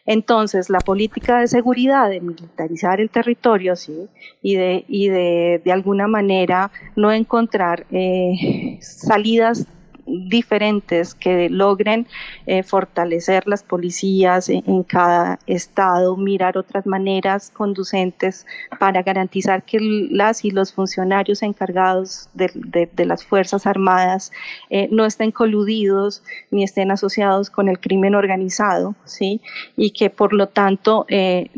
[0.06, 4.08] Entonces, la política de seguridad, de militarizar el territorio, ¿sí?
[4.42, 9.66] y de, y de, de alguna manera no encontrar eh, salidas
[10.06, 12.08] diferentes que logren
[12.46, 18.46] eh, fortalecer las policías en, cada estado, mirar otras maneras conducentes
[18.80, 19.80] para garantizar que
[20.12, 24.32] las y los funcionarios encargados de, las Fuerzas Armadas
[24.70, 29.42] eh, no estén coludidos ni estén asociados con el crimen organizado, ¿sí?
[29.76, 31.50] y que por lo tanto eh,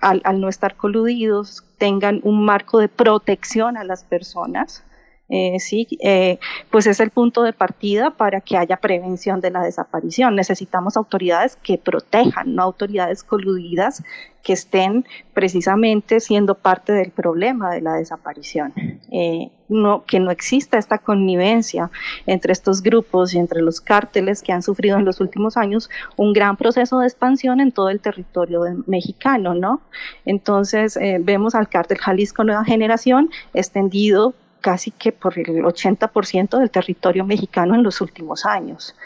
[0.00, 4.84] al, al no estar coludidos tengan un marco de protección a las personas
[5.30, 6.38] eh, sí, eh,
[6.70, 10.36] pues es el punto de partida para que haya prevención de la desaparición.
[10.36, 14.02] Necesitamos autoridades que protejan, no autoridades coludidas
[14.42, 18.74] que estén precisamente siendo parte del problema de la desaparición.
[19.10, 21.90] Eh, no, que no exista esta connivencia
[22.26, 26.34] entre estos grupos y entre los cárteles que han sufrido en los últimos años un
[26.34, 29.80] gran proceso de expansión en todo el territorio mexicano, ¿no?
[30.26, 34.34] Entonces vemos al cártel Jalisco Nueva Generación extendido
[34.64, 38.96] casi que por el 80% del territorio mexicano en los últimos años.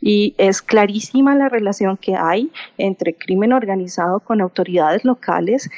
[0.00, 5.68] Y es clarísima la relación que hay entre crimen organizado con autoridades locales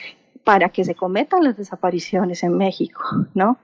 [0.44, 3.00] para que se cometan las desapariciones en México,
[3.34, 3.56] ¿no?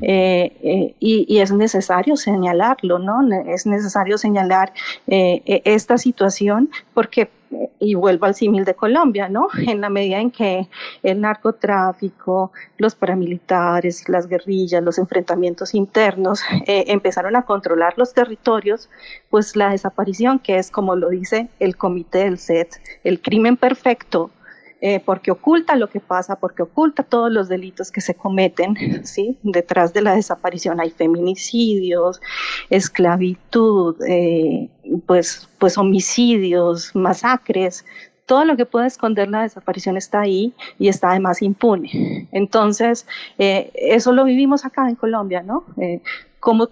[0.00, 3.16] Eh, eh, y, es necesario señalarlo, ¿no?
[3.48, 4.72] Es necesario señalar
[5.08, 7.30] eh, e, esta situación porque
[7.78, 9.48] y vuelvo al símil de Colombia, ¿no?
[9.66, 10.68] En la medida en que
[11.02, 18.88] el narcotráfico, los paramilitares, las guerrillas, los enfrentamientos internos empezaron a controlar los territorios,
[19.30, 24.30] pues la desaparición, que es como lo dice el comité del SET, el crimen perfecto
[24.80, 29.38] eh, porque oculta lo que pasa, porque oculta todos los delitos que se cometen, ¿sí?
[29.42, 32.20] Detrás de la desaparición hay feminicidios,
[32.68, 34.68] esclavitud, eh,
[35.06, 37.86] pues, pues homicidios, masacres,
[38.26, 42.28] todo lo que puede esconder la desaparición está ahí y está además impune.
[42.32, 43.06] Entonces,
[43.38, 45.64] eh, eso lo vivimos acá en Colombia, ¿no?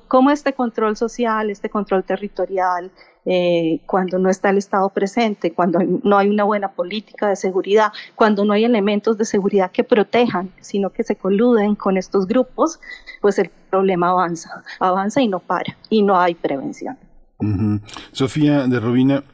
[0.09, 2.93] Cómo, este control social, este control territorial,
[3.25, 7.93] eh, cuando no está el Estado presente, cuando no hay una buena política de seguridad,
[8.15, 12.79] cuando no hay elementos de seguridad que protejan, sino que se coluden con estos grupos,
[13.21, 16.97] pues el problema avanza, avanza y no para, y no hay prevención.
[18.13, 19.25] Sofía de Robina,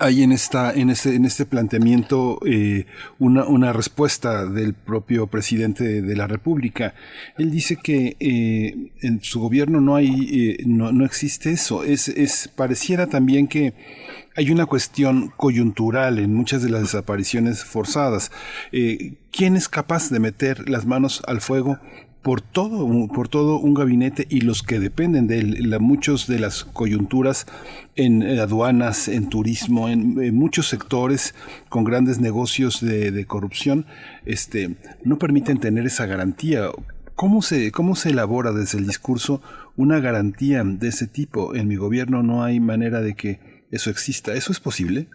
[0.00, 2.86] hay en esta en este en este planteamiento eh,
[3.18, 6.94] una, una respuesta del propio presidente de la República
[7.38, 12.08] él dice que eh, en su gobierno no hay eh, no, no existe eso es
[12.08, 13.74] es pareciera también que
[14.36, 18.32] hay una cuestión coyuntural en muchas de las desapariciones forzadas.
[18.72, 21.78] ¿Quién es capaz de meter las manos al fuego
[22.24, 26.64] por todo, por todo un gabinete y los que dependen de la, muchos de las
[26.64, 27.46] coyunturas
[27.96, 31.34] en aduanas, en turismo, en, muchos sectores
[31.68, 33.84] con grandes negocios de, corrupción,
[34.24, 34.74] este,
[35.04, 36.70] no permiten tener esa garantía.
[37.14, 39.42] ¿Cómo se, ¿Cómo se elabora desde el discurso
[39.76, 41.54] una garantía de ese tipo?
[41.54, 44.32] En mi gobierno no hay manera de que eso exista.
[44.32, 45.08] ¿Eso es posible?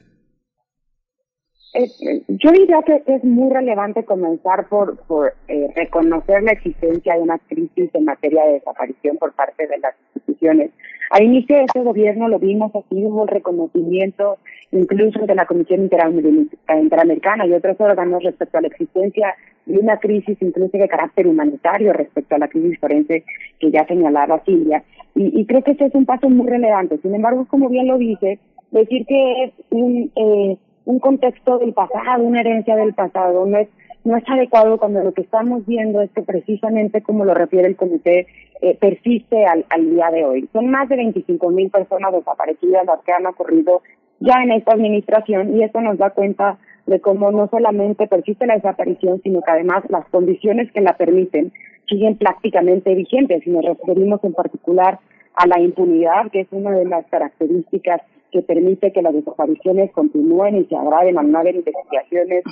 [1.72, 7.38] Yo diría que es muy relevante comenzar por, por eh, reconocer la existencia de una
[7.38, 10.72] crisis en materia de desaparición por parte de las instituciones.
[11.12, 14.38] A inicio de este gobierno lo vimos así, hubo el reconocimiento
[14.72, 19.36] incluso de la Comisión Interamericana y otros órganos respecto a la existencia
[19.66, 23.24] de una crisis incluso de carácter humanitario respecto a la crisis forense
[23.60, 24.84] que ya señalaba Silvia.
[25.16, 26.98] Y, y creo que ese es un paso muy relevante.
[27.00, 28.40] Sin embargo, como bien lo dice,
[28.72, 30.12] decir que es un...
[30.16, 30.58] Eh,
[30.90, 33.46] un contexto del pasado, una herencia del pasado.
[33.46, 33.68] No es,
[34.04, 37.76] no es adecuado cuando lo que estamos viendo es que precisamente como lo refiere el
[37.76, 38.26] comité,
[38.62, 40.50] eh, persiste al, al día de hoy.
[40.52, 43.84] Son más de 25 mil personas desaparecidas las que han ocurrido
[44.20, 46.58] ya en esta administración y esto nos da cuenta
[46.88, 51.54] de cómo no solamente persiste la desaparición, sino que además las condiciones que la permiten
[51.88, 53.46] siguen prácticamente vigentes.
[53.46, 54.98] Y nos referimos en particular
[55.36, 58.02] a la impunidad, que es una de las características
[58.32, 62.44] que permite que las desapariciones continúen y se agraven al no haber investigaciones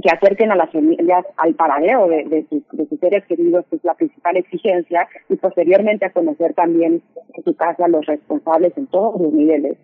[0.00, 2.62] que acerquen a las familias al paradero de, sus,
[2.98, 7.02] seres queridos, que es la principal exigencia, y posteriormente a conocer también
[7.34, 9.76] en su casa los responsables en todos los niveles.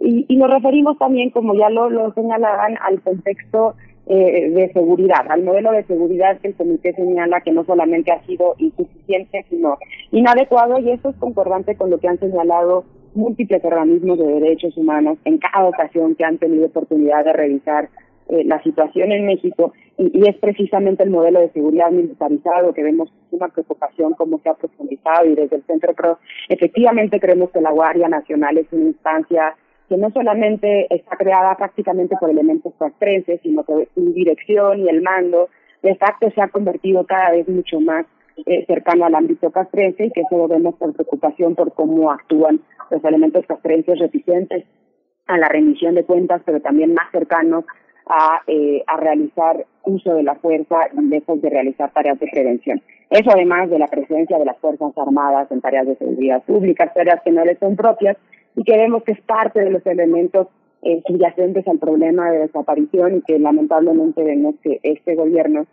[0.00, 3.74] Y, nos referimos también, como ya lo, lo señalaban, al contexto
[4.06, 8.24] eh, de seguridad, al modelo de seguridad que el comité señala que no solamente ha
[8.24, 9.78] sido insuficiente, sino
[10.12, 12.84] inadecuado, y eso es concordante con lo que han señalado
[13.16, 17.88] múltiples organismos de derechos humanos en cada ocasión que han tenido oportunidad de revisar
[18.28, 19.72] eh, la situación en México.
[19.98, 24.54] Y, es precisamente el modelo de seguridad militarizado que vemos una preocupación como se ha
[24.54, 26.18] profundizado y desde el Centro PRO
[26.48, 29.54] efectivamente creemos que la Guardia Nacional es una instancia
[29.88, 35.02] que no solamente está creada prácticamente por elementos castrenses, sino que su dirección y el
[35.02, 35.48] mando
[35.82, 38.06] de facto se ha convertido cada vez mucho más
[38.44, 42.60] eh, cercano al ámbito castrense y que eso lo vemos con preocupación por cómo actúan
[42.90, 44.64] los elementos castrenses reticentes
[45.26, 47.64] a la remisión de cuentas, pero también más cercanos
[48.06, 52.80] a, eh, a realizar uso de la fuerza lejos de realizar tareas de prevención.
[53.10, 57.22] Eso además de la presencia de las Fuerzas Armadas en tareas de seguridad pública, tareas
[57.22, 58.16] que no les son propias
[58.56, 60.48] y que vemos que es parte de los elementos
[60.82, 65.66] eh, subyacentes al problema de desaparición y que lamentablemente vemos que este gobierno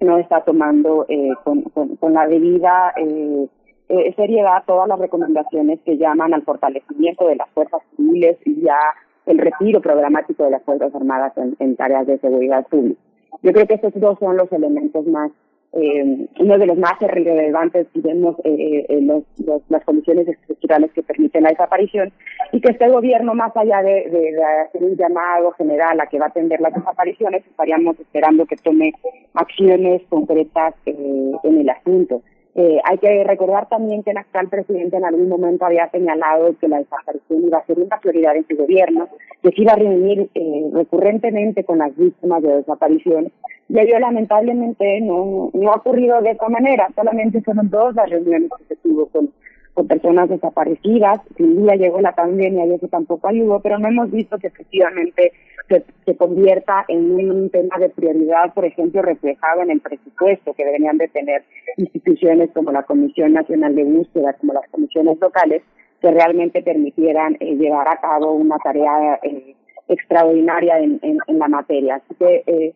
[0.00, 3.46] no está tomando eh, con, con, la debida eh,
[3.88, 8.78] eh, seriedad todas las recomendaciones que llaman al fortalecimiento de las fuerzas civiles y ya
[9.26, 13.00] el retiro programático de las Fuerzas Armadas en, tareas de seguridad pública.
[13.42, 15.30] Yo creo que estos dos son los elementos más,
[15.72, 19.22] eh, uno de los más relevantes vemos eh, eh los,
[19.68, 22.12] las condiciones estructurales que permiten la desaparición
[22.52, 26.26] y que este gobierno, más allá de, de, hacer un llamado general a que va
[26.26, 28.92] a atender las desapariciones, estaríamos esperando que tome
[29.34, 32.22] acciones concretas eh, en el asunto.
[32.54, 36.68] Eh, hay que recordar también que el actual presidente en algún momento había señalado que
[36.68, 39.08] la desaparición iba a ser una prioridad en su gobierno,
[39.42, 43.32] que se iba a reunir eh, recurrentemente con las víctimas de desaparición.
[43.70, 48.50] Y ello lamentablemente no, no ha ocurrido de esa manera, solamente fueron dos las reuniones
[48.58, 49.30] que se tuvo con
[49.74, 51.20] con personas desaparecidas.
[51.36, 55.32] Sin duda llegó la pandemia y eso tampoco ayudó, pero no hemos visto que efectivamente
[55.68, 60.64] se, se, convierta en un tema de prioridad, por ejemplo, reflejado en el presupuesto que
[60.64, 61.44] deberían de tener
[61.76, 65.62] instituciones como la Comisión Nacional de Búsqueda, como las comisiones locales,
[66.00, 69.54] que realmente permitieran eh, llevar a cabo una tarea eh,
[69.88, 71.96] extraordinaria en, en, en, la materia.
[71.96, 72.74] Así que, eh,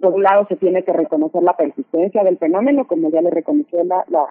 [0.00, 3.84] por un lado, se tiene que reconocer la persistencia del fenómeno, como ya le reconoció
[3.84, 4.26] la, la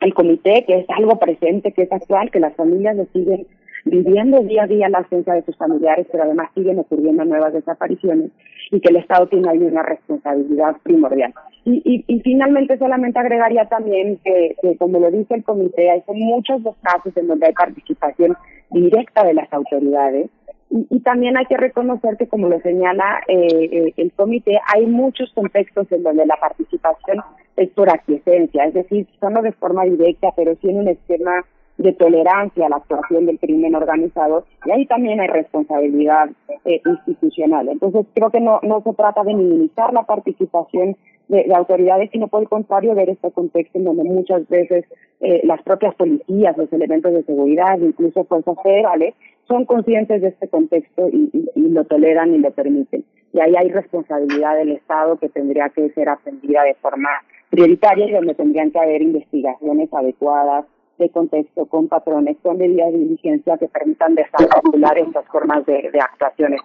[0.00, 3.46] el comité, que es algo presente, que es actual, que las familias lo siguen
[3.84, 8.30] viviendo día a día la ausencia de sus familiares, pero además siguen ocurriendo nuevas desapariciones
[8.70, 11.32] y que el Estado tiene ahí una responsabilidad primordial.
[11.64, 16.62] Y, y, y finalmente solamente agregaría también que, como lo dice el comité, hay muchos
[16.62, 18.36] los casos en donde hay participación
[18.70, 20.30] directa de las autoridades
[20.70, 25.32] y, también hay que reconocer que, como lo señala eh, eh, el comité, hay muchos
[25.32, 27.18] contextos en donde la participación
[27.56, 31.44] es por aquiescencia, es decir, no de forma directa, pero sí en un esquema
[31.76, 36.30] de tolerancia a la actuación del crimen organizado, y ahí también hay responsabilidad
[36.64, 37.68] eh, institucional.
[37.68, 40.96] Entonces, creo que no, no se trata de minimizar la participación
[41.28, 44.84] de, de, autoridades, sino por el contrario, ver este contexto en donde muchas veces
[45.20, 49.14] eh, las propias policías, los elementos de seguridad, incluso fuerzas federales,
[49.50, 53.04] son conscientes de este contexto y, lo toleran y lo permiten.
[53.32, 57.08] Y ahí hay responsabilidad del Estado que tendría que ser atendida de forma
[57.48, 60.66] prioritaria y donde tendrían que haber investigaciones adecuadas
[60.98, 66.00] de contexto con patrones, con medidas de diligencia que permitan desarrollar estas formas de, de
[66.00, 66.60] actuaciones.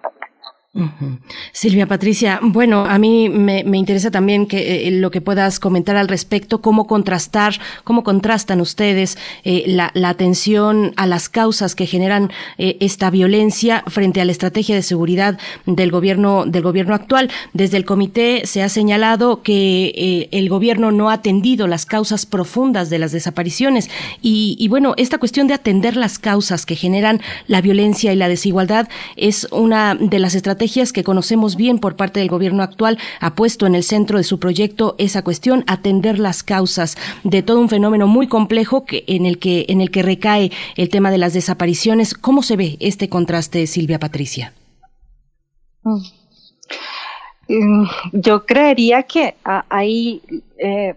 [0.74, 1.18] Uh -huh.
[1.56, 5.96] Silvia Patricia, bueno, a mí me, me interesa también que eh, lo que puedas comentar
[5.96, 11.86] al respecto, cómo contrastar, cómo contrastan ustedes eh, la, la, atención a las causas que
[11.86, 17.30] generan eh, esta violencia frente a la estrategia de seguridad del gobierno del gobierno actual.
[17.54, 22.26] Desde el comité se ha señalado que eh, el gobierno no ha atendido las causas
[22.26, 23.88] profundas de las desapariciones
[24.20, 28.90] y bueno, esta cuestión de atender las causas que generan la violencia y la desigualdad
[29.16, 33.66] es una de las estrategias que conocemos bien por parte del gobierno actual, ha puesto
[33.66, 38.08] en el centro de su proyecto esa cuestión, atender las causas de todo un fenómeno
[38.08, 42.14] muy complejo que, en, el que, en el que recae el tema de las desapariciones.
[42.14, 44.52] ¿Cómo se ve este contraste, Silvia Patricia?
[48.12, 50.20] Yo creería que hay
[50.58, 50.94] eh,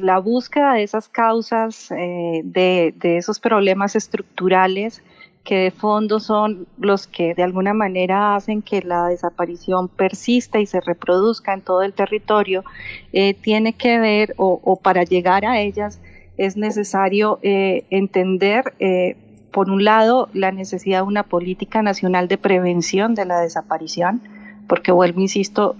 [0.00, 5.02] la búsqueda de esas causas, eh, de, de esos problemas estructurales,
[5.44, 10.66] que de fondo son los que de alguna manera hacen que la desaparición persista y
[10.66, 12.64] se reproduzca en todo el territorio,
[13.12, 16.00] eh, tiene que ver, o, para llegar a ellas,
[16.38, 19.16] es necesario eh, entender, eh,
[19.50, 24.22] por un lado, la necesidad de una política nacional de prevención de la desaparición,
[24.68, 25.76] porque vuelvo, insisto,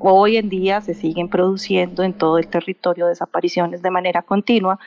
[0.00, 4.78] hoy en día se siguen produciendo en todo el territorio desapariciones de manera continua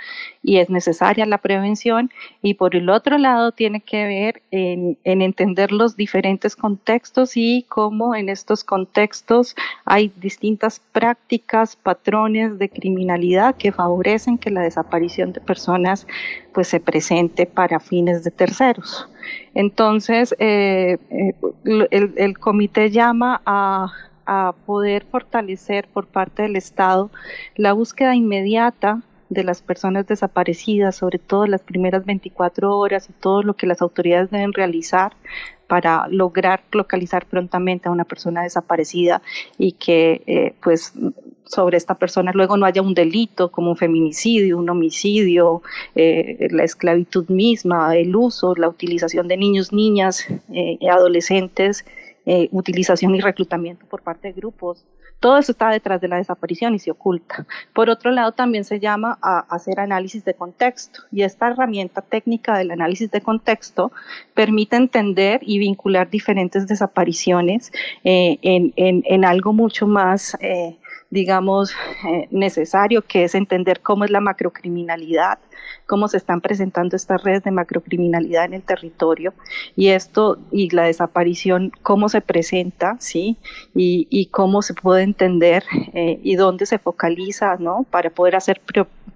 [0.44, 2.12] y es necesaria la prevención
[2.42, 7.66] y por el otro lado tiene que ver en, en entender los diferentes contextos y
[7.70, 9.56] cómo en estos contextos
[9.86, 16.08] hay distintas prácticas, patrones de criminalidad que favorecen que la desaparición de personas
[16.54, 19.08] pues se presente para fines de terceros.
[19.54, 21.34] Entonces, eh, eh,
[22.16, 23.92] el comité llama a
[24.26, 27.10] a poder fortalecer por parte del Estado
[27.56, 33.43] la búsqueda inmediata de las personas desaparecidas, sobre todo las primeras 24 horas y todo
[33.43, 35.14] lo que las autoridades deben realizar
[35.68, 39.22] para lograr localizar prontamente a una persona desaparecida
[39.57, 40.91] y que eh, pues
[41.45, 45.61] sobre esta persona luego no haya un delito como un feminicidio, un homicidio,
[45.95, 51.85] eh, la esclavitud misma, el uso, la utilización de niños, niñas, eh, adolescentes
[52.26, 54.85] eh, utilización y reclutamiento por parte de grupos.
[55.19, 57.45] Todo eso está detrás de la desaparición y se oculta.
[57.73, 62.57] Por otro lado, también se llama a hacer análisis de contexto y esta herramienta técnica
[62.57, 63.91] del análisis de contexto
[64.34, 67.72] permite entender y vincular diferentes desapariciones
[68.03, 70.77] eh, en, en, en, algo mucho más eh,
[71.12, 71.74] digamos,
[72.08, 75.40] eh, necesario, que es entender cómo es la macrocriminalidad,
[75.86, 79.34] cómo se están presentando estas redes de macrocriminalidad en el territorio
[79.76, 83.38] y esto y la desaparición, cómo se presenta, ¿sí?
[83.76, 85.64] Y, y cómo se puede entender
[85.94, 87.86] eh, y dónde se focaliza, ¿no?
[87.92, 88.62] Para poder hacer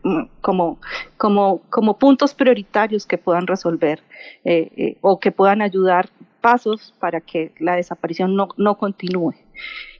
[0.03, 0.79] mm, como,
[1.17, 4.01] como, como puntos prioritarios que puedan resolver
[4.43, 6.09] eh, eh, o que puedan ayudar
[6.41, 9.33] pasos para que la desaparición no, no continúe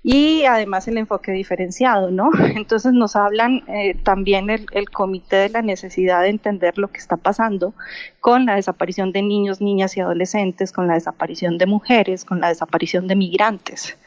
[0.08, 2.30] y además el enfoque diferenciado, ¿no?
[2.56, 7.18] Entonces nos hablan eh, también el, comité de la necesidad de entender lo que está
[7.18, 7.74] pasando
[8.20, 12.50] con la desaparición de niños, niñas y adolescentes, con la desaparición de mujeres, con la
[12.50, 13.98] desaparición de migrantes.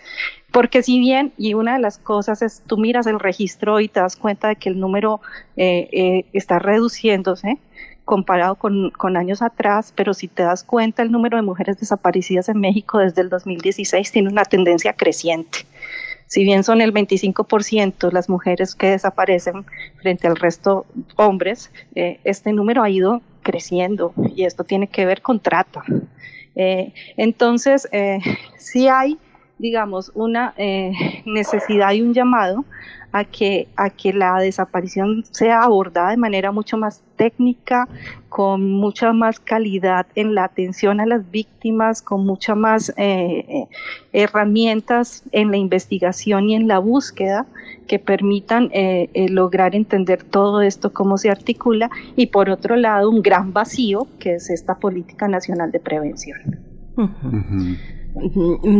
[0.52, 3.98] Porque si bien, y una de las cosas es, tú miras el registro y te
[3.98, 5.20] das cuenta de que el número
[5.56, 7.58] eh, eh, está reduciéndose,
[8.08, 12.58] comparado con, años atrás, pero si te das cuenta, el número de mujeres desaparecidas en
[12.58, 15.66] México desde el 2016 tiene una tendencia creciente.
[16.28, 19.64] Si bien son el 25% las mujeres que desaparecen
[20.00, 20.86] frente al resto
[21.16, 25.82] hombres, eh, este número ha ido creciendo y esto tiene que ver con trata.
[26.54, 28.18] Eh, entonces, eh,
[28.58, 29.18] sí hay,
[29.58, 30.92] digamos, una eh,
[31.26, 32.64] necesidad y un llamado
[33.12, 37.88] a que, a que la desaparición sea abordada de manera mucho más técnica,
[38.28, 43.68] con mucha más calidad en la atención a las víctimas, con mucha más eh, eh,
[44.12, 47.46] herramientas en la investigación y en la búsqueda
[47.86, 53.08] que permitan eh, eh, lograr entender todo esto, cómo se articula, y por otro lado
[53.10, 56.38] un gran vacío que es esta política nacional de prevención.
[56.96, 57.97] Uh -huh.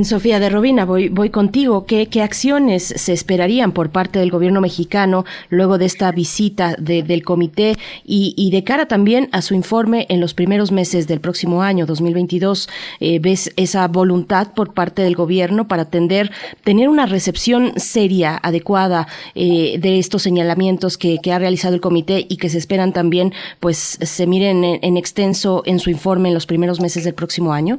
[0.04, 1.86] Sofía de Robina, voy, voy contigo.
[1.86, 7.02] ¿Qué, ¿Qué, acciones se esperarían por parte del gobierno mexicano luego de esta visita de,
[7.02, 11.20] del comité y, y, de cara también a su informe en los primeros meses del
[11.20, 12.68] próximo año, 2022?
[13.00, 16.32] Eh, ¿Ves esa voluntad por parte del gobierno para atender,
[16.64, 22.26] tener una recepción seria, adecuada eh, de estos señalamientos que, que, ha realizado el comité
[22.28, 26.34] y que se esperan también, pues, se miren en, en extenso en su informe en
[26.34, 27.78] los primeros meses del próximo año?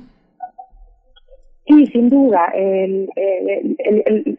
[1.69, 2.51] Sí, sin duda.
[2.55, 3.07] El,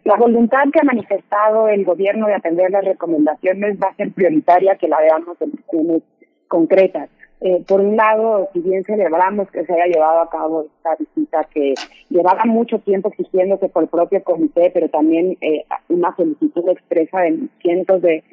[0.02, 4.74] la voluntad que ha manifestado el gobierno de atender las recomendaciones va a ser prioritaria
[4.74, 6.02] que la veamos en acciones
[6.48, 7.08] concretas.
[7.40, 11.48] Eh, por un lado, si bien celebramos que se haya llevado a cabo esta visita
[11.54, 11.74] que
[12.08, 17.38] llevaba mucho tiempo exigiéndose por el propio comité, pero también eh, una solicitud expresa de
[17.62, 18.24] cientos de,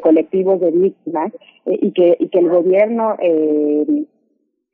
[0.00, 1.30] colectivos de víctimas
[1.66, 3.16] eh, y, que, y que el gobierno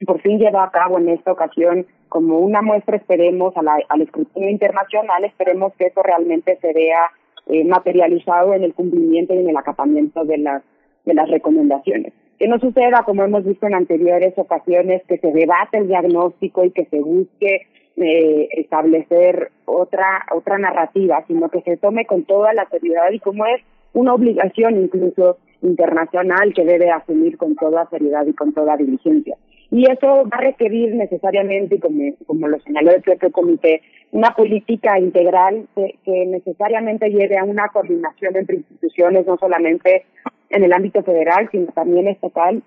[0.04, 4.02] por fin llevó a cabo en esta ocasión como una muestra, esperemos, a la, al
[4.02, 7.10] escrutinio internacional, esperemos que eso realmente se vea
[7.46, 10.62] eh, materializado en el cumplimiento y en el acatamiento de las,
[11.04, 12.12] de las recomendaciones.
[12.38, 16.70] Que no suceda, como hemos visto en anteriores ocasiones, que se debate el diagnóstico y
[16.70, 17.66] que se busque
[17.96, 23.44] eh, establecer otra, otra narrativa, sino que se tome con toda la seriedad y como
[23.46, 23.62] es
[23.92, 29.36] una obligación incluso internacional que debe asumir con toda seriedad y con toda diligencia.
[29.72, 33.80] Y eso va a requerir necesariamente, como, como lo señaló el propio comité,
[34.10, 40.04] una política integral que, que necesariamente lleve a una coordinación entre instituciones, no solamente
[40.50, 42.62] en el ámbito federal, sino también estatal,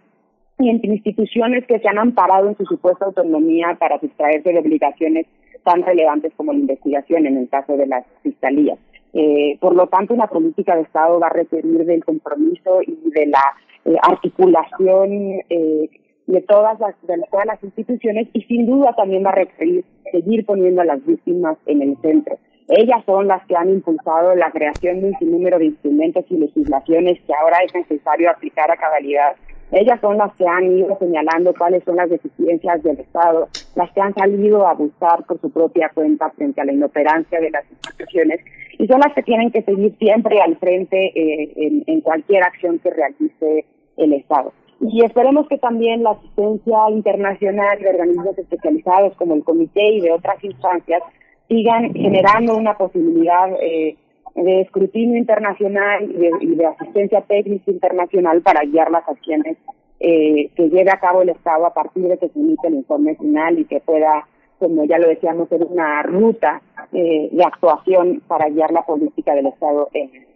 [0.57, 5.27] y entre instituciones que se han amparado en su supuesta autonomía para sustraerse de obligaciones
[5.63, 8.79] tan relevantes como la investigación en el caso de las fiscalías.
[9.13, 13.27] Eh, por lo tanto, una política de Estado va a requerir del compromiso y de
[13.27, 13.43] la
[13.85, 15.89] eh, articulación eh,
[16.27, 20.45] de todas las de todas las instituciones y sin duda también va a requerir seguir
[20.45, 22.37] poniendo a las víctimas en el centro.
[22.67, 27.19] Ellas son las que han impulsado la creación de un sinnúmero de instrumentos y legislaciones
[27.27, 29.35] que ahora es necesario aplicar a cabalidad.
[29.71, 34.01] Ellas son las que han ido señalando cuáles son las deficiencias del Estado, las que
[34.01, 38.39] han salido a buscar por su propia cuenta frente a la inoperancia de las instituciones
[38.77, 42.79] y son las que tienen que seguir siempre al frente eh, en, en cualquier acción
[42.79, 43.65] que realice
[43.97, 44.53] el Estado.
[44.89, 50.11] Y esperemos que también la asistencia internacional de organismos especializados como el comité y de
[50.11, 51.01] otras instancias
[51.47, 53.95] sigan generando una posibilidad eh,
[54.35, 59.57] de escrutinio internacional y de, y de, asistencia técnica internacional para guiar las acciones
[59.99, 63.15] eh, que lleve a cabo el Estado a partir de que se emite el informe
[63.15, 64.27] final y que pueda,
[64.59, 69.47] como ya lo decíamos, ser una ruta eh, de actuación para guiar la política del
[69.47, 70.34] Estado en,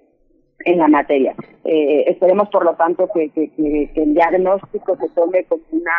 [0.65, 1.35] en la materia.
[1.63, 5.93] Eh, esperemos, por lo tanto, que, que, que, el diagnóstico se tome como una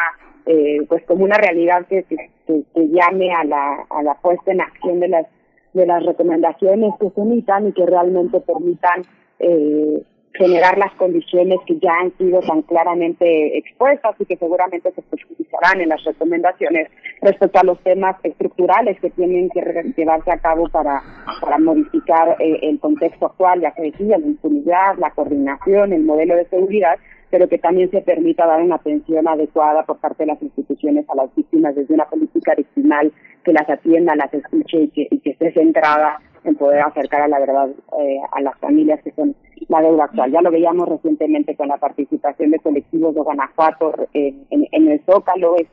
[0.47, 4.61] eh, pues como una realidad que, que, que, llame a la, a la puesta en
[4.61, 5.27] acción de las
[5.75, 9.03] de las recomendaciones que se emitan y que realmente permitan
[9.39, 10.03] eh,
[10.35, 15.81] generar las condiciones que ya han sido tan claramente expuestas y que seguramente se profundizarán
[15.81, 16.89] en las recomendaciones
[17.21, 19.61] respecto a los temas estructurales que tienen que
[19.97, 21.03] llevarse a cabo para,
[21.41, 26.37] para modificar eh, el contexto actual, ya que decía, la impunidad, la coordinación, el modelo
[26.37, 26.97] de seguridad,
[27.31, 31.15] pero que también se permita dar una atención adecuada por parte de las instituciones a
[31.17, 33.13] las víctimas desde una política victimal
[33.45, 37.29] que las atienda, las escuche y que, y que esté centrada en poder acercar a
[37.29, 37.69] la verdad
[37.99, 39.35] eh, a las familias que son
[39.69, 40.33] la deuda actual.
[40.33, 45.01] Ya lo veíamos recientemente con la participación de colectivos de Guanajuato en, en, en el
[45.05, 45.67] Zócalo, es,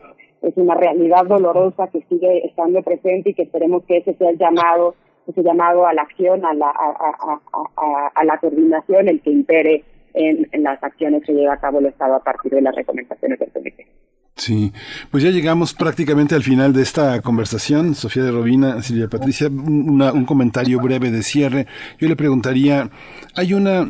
[0.56, 4.95] una realidad dolorosa que sigue estando presente y que esperemos que ese sea el llamado,
[5.27, 9.84] ese llamado a la acción, a la, a, la coordinación, el que impere
[10.14, 13.52] en, las acciones que lleva a cabo el Estado a partir de las recomendaciones del
[13.52, 13.88] comité.
[14.38, 14.72] Sí,
[15.09, 17.95] pues ya llegamos prácticamente al final de esta conversación.
[17.95, 21.65] Sofía de Robina, Silvia Patricia, un comentario breve de cierre.
[21.99, 22.91] Yo le preguntaría,
[23.34, 23.89] hay una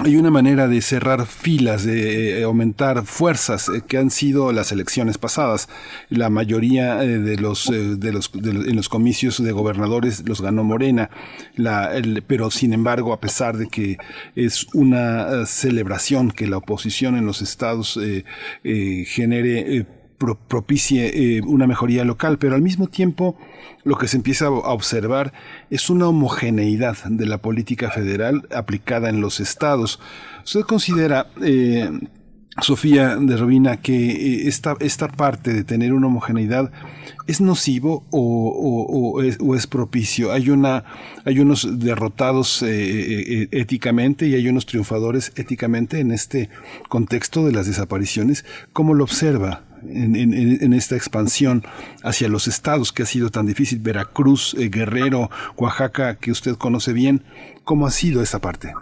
[0.00, 4.72] hay una manera de cerrar filas, de eh, aumentar fuerzas eh, que han sido las
[4.72, 5.68] elecciones pasadas.
[6.08, 11.10] La mayoría eh, de los, de los en los comicios de gobernadores los ganó Morena,
[11.54, 11.92] la,
[12.26, 13.98] pero sin embargo, a pesar de que
[14.34, 17.98] es una celebración que la oposición en los estados
[18.62, 19.86] genere
[20.18, 23.36] propicie una mejoría local, pero al mismo tiempo
[23.84, 25.32] lo que se empieza a observar
[25.70, 30.00] es una homogeneidad de la política federal aplicada en los estados.
[30.44, 31.90] ¿Usted considera, eh,
[32.62, 36.70] Sofía de Robina, que eh, esta, esta parte de tener una homogeneidad
[37.26, 40.32] es nocivo o, es, propicio?
[40.32, 40.84] Hay, una,
[41.24, 46.48] hay unos derrotados eh, éticamente y hay unos triunfadores éticamente en este
[46.88, 48.44] contexto de las desapariciones.
[48.72, 49.64] ¿Cómo lo observa?
[49.88, 51.62] En, esta expansión
[52.02, 56.92] hacia los estados que ha sido tan difícil, Veracruz, eh, Guerrero, Oaxaca, que usted conoce
[56.92, 57.22] bien,
[57.64, 58.72] ¿cómo ha sido esa parte?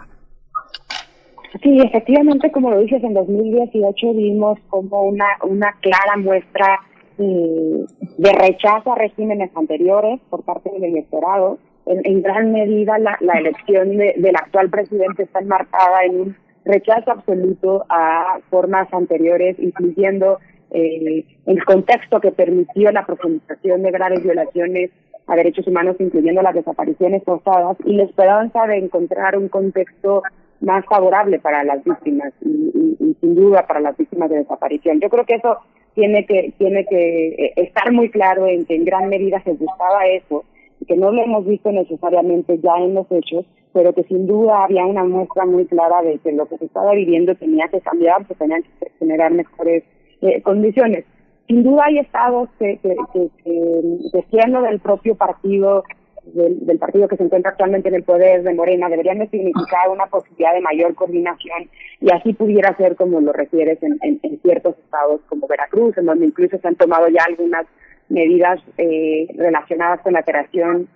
[1.61, 6.79] Sí, efectivamente, como lo dices, en 2018 vimos como una, una clara muestra
[7.19, 7.85] eh,
[8.17, 11.59] de rechazo a regímenes anteriores por parte del electorado.
[11.85, 16.35] En, gran medida la, la elección del actual presidente está enmarcada en un
[16.65, 20.39] rechazo absoluto a formas anteriores, incluyendo
[20.73, 24.91] eh, el contexto que permitió la profundización de graves violaciones
[25.27, 30.23] a derechos humanos, incluyendo las desapariciones forzadas, y la esperanza de encontrar un contexto
[30.59, 34.99] más favorable para las víctimas y, sin duda para las víctimas de desaparición.
[34.99, 35.57] Yo creo que eso
[35.93, 40.07] tiene que tiene que eh, estar muy claro en que en gran medida se buscaba
[40.07, 40.43] eso,
[40.87, 44.85] que no lo hemos visto necesariamente ya en los hechos, pero que sin duda había
[44.85, 48.35] una muestra muy clara de que lo que se estaba viviendo tenía que cambiar, que
[48.35, 49.83] tenían que generar mejores
[50.23, 51.05] eh, condiciones.
[51.47, 55.83] Sin duda hay estados que, que, siendo del propio partido,
[56.23, 60.05] del, partido que se encuentra actualmente en el poder de Morena, deberían de significar una
[60.05, 61.69] posibilidad de mayor coordinación
[61.99, 66.27] y así pudiera ser como lo refieres en, en, ciertos estados como Veracruz, en donde
[66.27, 67.65] incluso se han tomado ya algunas
[68.07, 70.87] medidas eh, relacionadas con la creación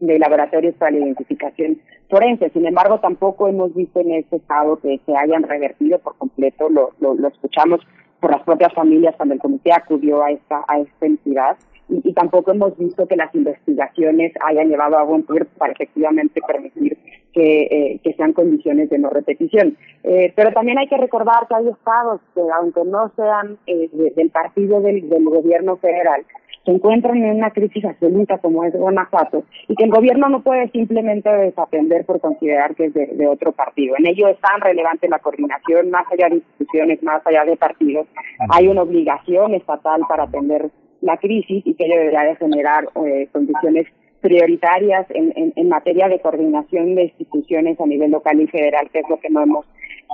[0.00, 1.78] de laboratorios para la identificación
[2.08, 2.50] forense.
[2.50, 6.90] Sin embargo, tampoco hemos visto en este estado que se hayan revertido por completo, lo,
[7.00, 7.80] lo, lo escuchamos
[8.20, 11.56] por las propias familias cuando el comité acudió a esta, a esta entidad.
[11.88, 16.98] Y, tampoco hemos visto que las investigaciones hayan llevado a buen puerto para efectivamente permitir
[17.32, 19.76] que, eh, sean condiciones de no repetición.
[20.02, 24.30] Eh, pero también hay que recordar que hay estados que, aunque no sean eh, del
[24.30, 26.24] partido del gobierno federal,
[26.66, 30.68] se encuentran en una crisis absoluta como es Guanajuato y que el gobierno no puede
[30.70, 33.94] simplemente desatender por considerar que es de, otro partido.
[33.96, 38.08] En ello es tan relevante la coordinación, más allá de instituciones, más allá de partidos.
[38.50, 40.70] Hay una obligación estatal para atender
[41.02, 43.86] la crisis y que ello debería de generar eh, condiciones
[44.20, 49.00] prioritarias en, en, en, materia de coordinación de instituciones a nivel local y federal, que
[49.00, 49.66] es lo que no hemos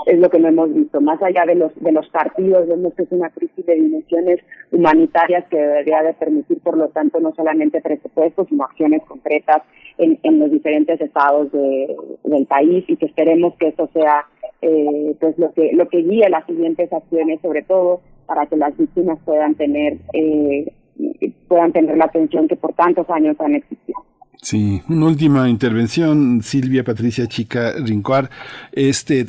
[0.07, 1.01] es lo que no hemos visto.
[1.01, 4.41] Más allá de los de los partidos, vemos que es una crisis de dimensiones
[4.71, 9.63] humanitarias que debería de permitir, por lo tanto, no solamente presupuestos, sino acciones concretas
[9.99, 14.27] en, en los diferentes estados de, del país y que esperemos que eso sea
[14.61, 18.77] eh, pues lo que lo que guíe las siguientes acciones, sobre todo para que las
[18.77, 20.73] víctimas puedan tener eh,
[21.49, 23.99] puedan tener la atención que por tantos años han existido.
[24.41, 28.29] Sí, una última intervención, Silvia Patricia Chica Rincuar.
[28.73, 29.25] Este,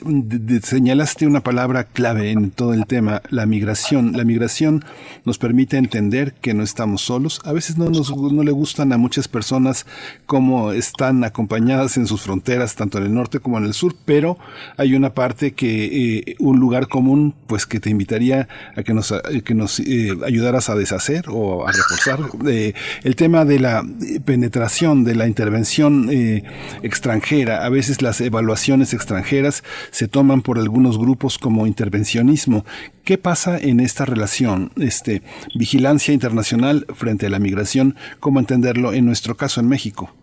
[0.64, 4.14] señalaste una palabra clave en todo el tema, la migración.
[4.14, 4.84] La migración
[5.24, 7.42] nos permite entender que no estamos solos.
[7.46, 9.86] A veces no nos no le gustan a muchas personas
[10.26, 14.40] cómo están acompañadas en sus fronteras, tanto en el norte como en el sur, pero
[14.78, 19.14] hay una parte que, eh, un lugar común, pues que te invitaría a que nos,
[19.46, 22.20] que nos eh, ayudaras a deshacer o a reforzar.
[22.48, 22.74] Eh,
[23.04, 23.86] el tema de la
[24.26, 26.44] penetración de la intervención eh,
[26.84, 27.66] extranjera.
[27.66, 32.66] A veces las evaluaciones extranjeras se toman por algunos grupos como intervencionismo.
[33.04, 34.72] ¿Qué pasa en esta relación?
[34.78, 35.24] Este,
[35.56, 40.14] vigilancia internacional frente a la migración, ¿cómo entenderlo en nuestro caso en México?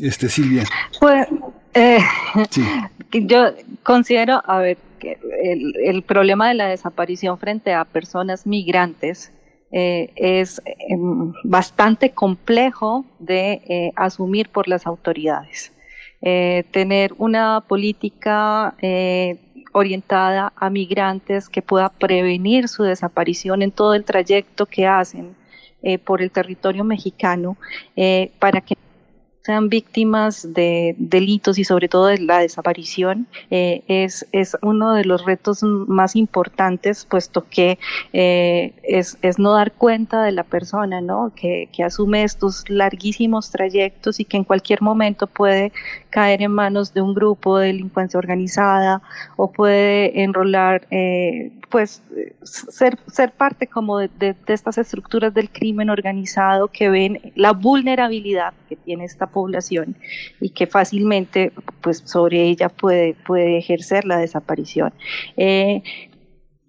[0.00, 0.64] Este, Silvia.
[1.00, 1.26] Pues,
[1.74, 1.98] eh,
[3.12, 9.32] yo considero, a ver, que el, el problema de la desaparición frente a personas migrantes
[9.72, 15.72] eh, es em, bastante complejo de eh, asumir por las autoridades.
[16.22, 18.74] Eh, tener una política
[19.72, 25.36] orientada a migrantes que pueda prevenir su desaparición en todo el trayecto que hacen
[26.04, 27.56] por el territorio mexicano
[28.40, 28.74] para que
[29.46, 35.04] sean víctimas de delitos y sobre todo de la desaparición eh, es, es uno de
[35.04, 37.78] los retos más importantes puesto que
[38.12, 41.32] eh, es, es, no dar cuenta de la persona ¿no?
[41.36, 45.70] que, que, asume estos larguísimos trayectos y que en cualquier momento puede
[46.10, 49.00] caer en manos de un grupo de delincuencia organizada
[49.36, 52.02] o puede enrolar eh, pues
[52.42, 58.54] ser, ser parte como de, de, estas estructuras del crimen organizado que ven la vulnerabilidad
[58.68, 59.96] que tiene esta población
[60.40, 64.92] y que fácilmente pues sobre ella puede, puede ejercer la desaparición.
[65.36, 65.82] Eh,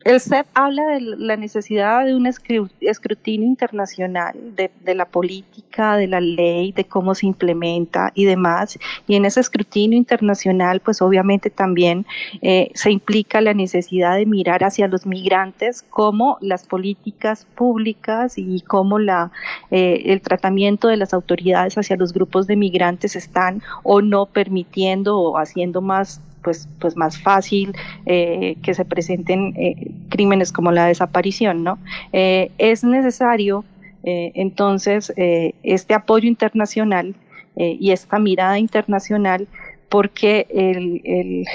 [0.08, 6.08] el CEP habla de la necesidad de un escrutinio internacional de, de, la política, de
[6.08, 8.80] la ley, de cómo se implementa y demás.
[9.06, 12.06] Y en ese escrutinio internacional, pues obviamente también
[12.42, 18.62] eh, se implica la necesidad de mirar hacia los migrantes como las políticas públicas y
[18.62, 19.32] cómo la,
[19.72, 25.20] eh, el tratamiento de las autoridades hacia los grupos de migrantes están o no permitiendo
[25.20, 27.76] o haciendo más pues, pues más fácil
[28.06, 31.78] eh, que se presenten eh, crímenes como la desaparición, ¿no?
[32.14, 33.66] Eh, es necesario
[34.10, 37.14] entonces este apoyo internacional
[37.58, 39.50] y esta mirada internacional
[39.90, 41.46] porque el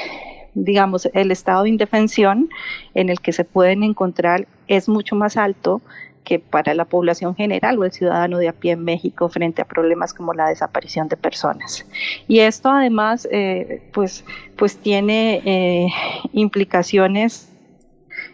[0.55, 2.51] digamos, el estado de indefensión
[2.93, 5.81] en el que se pueden encontrar es mucho más alto
[6.25, 9.65] que para la población general o el ciudadano de a pie en México frente a
[9.65, 11.85] problemas como la desaparición de personas.
[12.29, 14.25] Y esto además eh, pues,
[14.57, 15.89] pues tiene eh,
[16.33, 17.49] implicaciones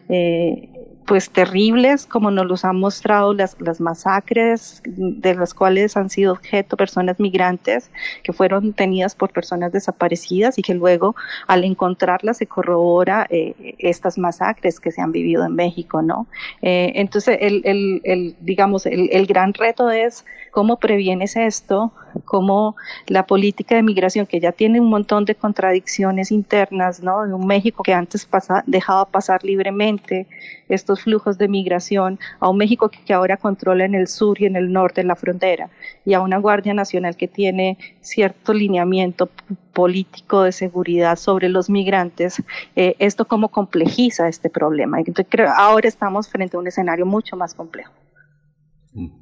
[0.09, 0.77] eh,
[1.09, 6.35] pues terribles como nos los han mostrado las, las masacres de las cuales han sido
[6.35, 7.90] objeto personas migrantes
[8.22, 11.16] que fueron tenidas por personas desaparecidas y que luego
[11.47, 16.26] al encontrarlas se corrobora eh, estas masacres que se han vivido en México, ¿no?
[16.60, 21.92] Eh, entonces, el, el, el digamos, el, el, gran reto es cómo previenes esto,
[22.24, 22.76] cómo
[23.06, 27.26] la política de migración que ya tiene un montón de contradicciones internas, ¿no?
[27.26, 28.28] De un México que antes
[28.66, 30.26] dejaba pasar libremente
[30.68, 34.46] estos flujos de migración, a un México que, que, ahora controla en el sur y
[34.46, 35.70] en el norte la frontera,
[36.04, 39.30] y a una Guardia Nacional que tiene cierto lineamiento
[39.72, 42.42] político de seguridad sobre los migrantes,
[42.76, 44.98] eh, esto cómo complejiza este problema.
[44.98, 47.92] Entonces creo ahora estamos frente a un escenario mucho más complejo.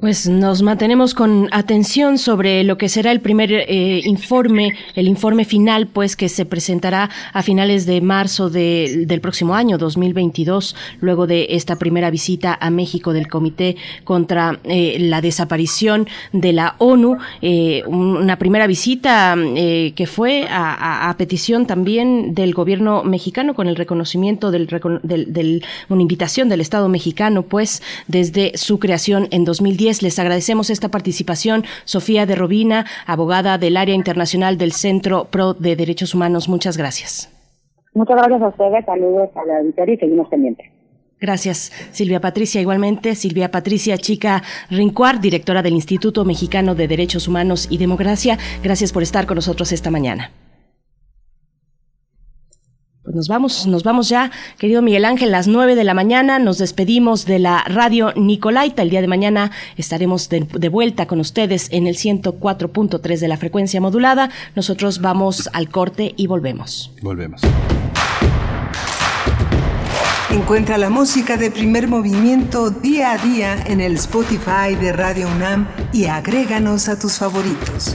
[0.01, 5.45] Pues nos mantenemos con atención sobre lo que será el primer eh, informe, el informe
[5.45, 11.27] final, pues que se presentará a finales de marzo de, del próximo año, 2022, luego
[11.27, 17.19] de esta primera visita a México del Comité contra eh, la Desaparición de la ONU,
[17.43, 23.77] eh, una primera visita eh, que fue a, petición también del gobierno mexicano con el
[23.77, 24.69] reconocimiento del,
[25.03, 30.03] del, una invitación del Estado mexicano, pues desde su creación en 2000 2010.
[30.03, 31.65] Les agradecemos esta participación.
[31.85, 36.49] Sofía de Robina, abogada del área internacional del Centro Pro de Derechos Humanos.
[36.49, 37.33] Muchas gracias.
[37.95, 38.85] Muchas gracias a ustedes.
[38.85, 40.67] Saludos a la auditoría y seguimos pendientes.
[41.19, 42.61] Gracias, Silvia Patricia.
[42.61, 48.39] Igualmente, Silvia Patricia Chica Rincuar, directora del Instituto Mexicano de Derechos Humanos y Democracia.
[48.63, 50.31] Gracias por estar con nosotros esta mañana.
[53.07, 56.41] Pues nos vamos, nos vamos ya, querido Miguel Ángel, las nueve de la mañana.
[56.41, 58.83] Nos despedimos de la radio Nicolaita.
[58.83, 63.37] El día de mañana estaremos de, de vuelta con ustedes en el 104.3 de la
[63.37, 64.31] frecuencia modulada.
[64.57, 66.91] Nosotros vamos al corte y volvemos.
[67.01, 67.43] Volvemos.
[70.31, 75.69] Encuentra la música de primer movimiento día a día en el Spotify de Radio UNAM
[75.93, 77.95] y agréganos a tus favoritos.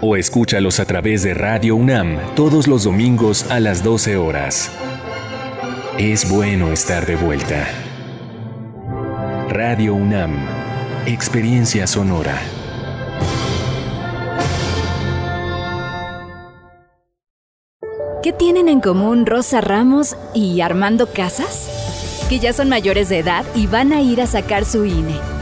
[0.00, 4.70] o escúchalos a través de Radio UNAM todos los domingos a las 12 horas.
[5.98, 7.68] Es bueno estar de vuelta.
[9.48, 10.34] Radio UNAM,
[11.06, 12.40] Experiencia Sonora.
[18.22, 22.26] ¿Qué tienen en común Rosa Ramos y Armando Casas?
[22.28, 25.39] Que ya son mayores de edad y van a ir a sacar su INE.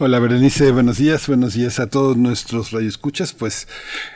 [0.00, 3.32] Hola Berenice, buenos días, buenos días a todos nuestros radioescuchas.
[3.32, 3.66] Pues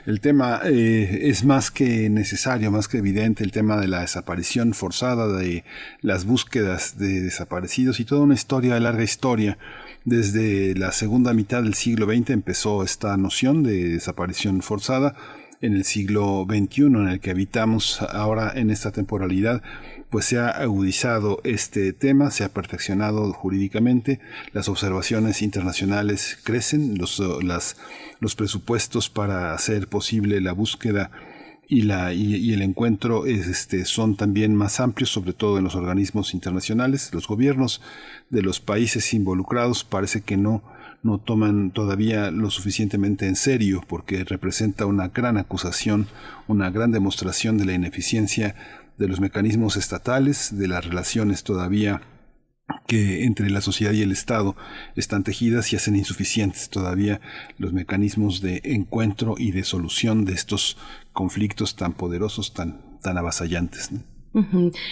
[0.06, 4.74] el tema eh, es más que necesario, más que evidente, el tema de la desaparición
[4.74, 5.64] forzada, de
[6.00, 9.58] las búsquedas de desaparecidos y toda una historia, larga historia.
[10.04, 15.16] Desde la segunda mitad del siglo XX empezó esta noción de desaparición forzada.
[15.60, 19.62] En el siglo XXI en el que habitamos ahora en esta temporalidad,
[20.12, 24.20] pues se ha agudizado este tema, se ha perfeccionado jurídicamente,
[24.52, 27.18] las observaciones internacionales crecen, los,
[28.20, 31.10] los presupuestos para hacer posible la búsqueda
[31.66, 35.76] y, la, y, el encuentro es, este, son también más amplios, sobre todo en los
[35.76, 37.08] organismos internacionales.
[37.14, 37.80] Los gobiernos
[38.28, 40.62] de los países involucrados parece que no,
[41.02, 46.06] no toman todavía lo suficientemente en serio porque representa una gran acusación,
[46.48, 48.54] una gran demostración de la ineficiencia
[48.98, 52.02] de los mecanismos estatales, de las relaciones todavía
[52.86, 54.56] que entre la sociedad y el Estado
[54.96, 57.20] están tejidas y hacen insuficientes todavía
[57.58, 60.78] los mecanismos de encuentro y de solución de estos
[61.12, 63.90] conflictos tan poderosos, tan, tan avasallantes.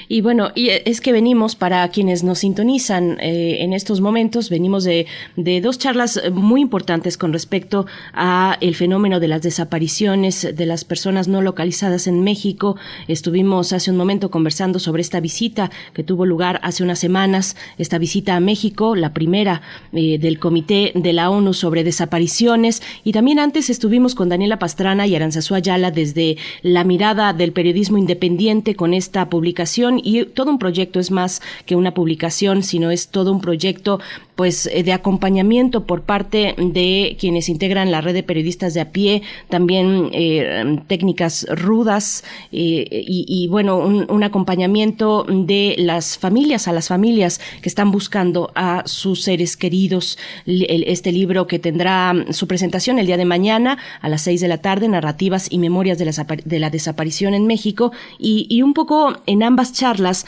[0.09, 4.85] Y bueno, y es que venimos, para quienes nos sintonizan eh, en estos momentos, venimos
[4.85, 5.07] de,
[5.37, 10.85] de, dos charlas muy importantes con respecto a el fenómeno de las desapariciones de las
[10.85, 12.77] personas no localizadas en México.
[13.09, 17.97] Estuvimos hace un momento conversando sobre esta visita que tuvo lugar hace unas semanas, esta
[17.97, 19.63] visita a México, la primera
[19.95, 22.83] eh, del Comité de la ONU sobre desapariciones.
[23.05, 27.97] Y también antes estuvimos con Daniela Pastrana y Aranzazú Ayala desde la mirada del periodismo
[27.97, 33.09] independiente con esta publicación y todo un proyecto es más que una publicación, sino es
[33.09, 34.01] todo un proyecto
[34.41, 38.91] pues eh, de acompañamiento por parte de quienes integran la red de periodistas de a
[38.91, 46.89] pie, también eh, técnicas rudas eh, y, bueno, un, acompañamiento de las familias, a las
[46.89, 50.17] familias que están buscando a sus seres queridos.
[50.47, 54.59] este libro que tendrá su presentación el día de mañana a las seis de la
[54.59, 56.13] tarde, Narrativas y Memorias de la,
[56.47, 60.25] de la Desaparición en México y, y, un poco en ambas charlas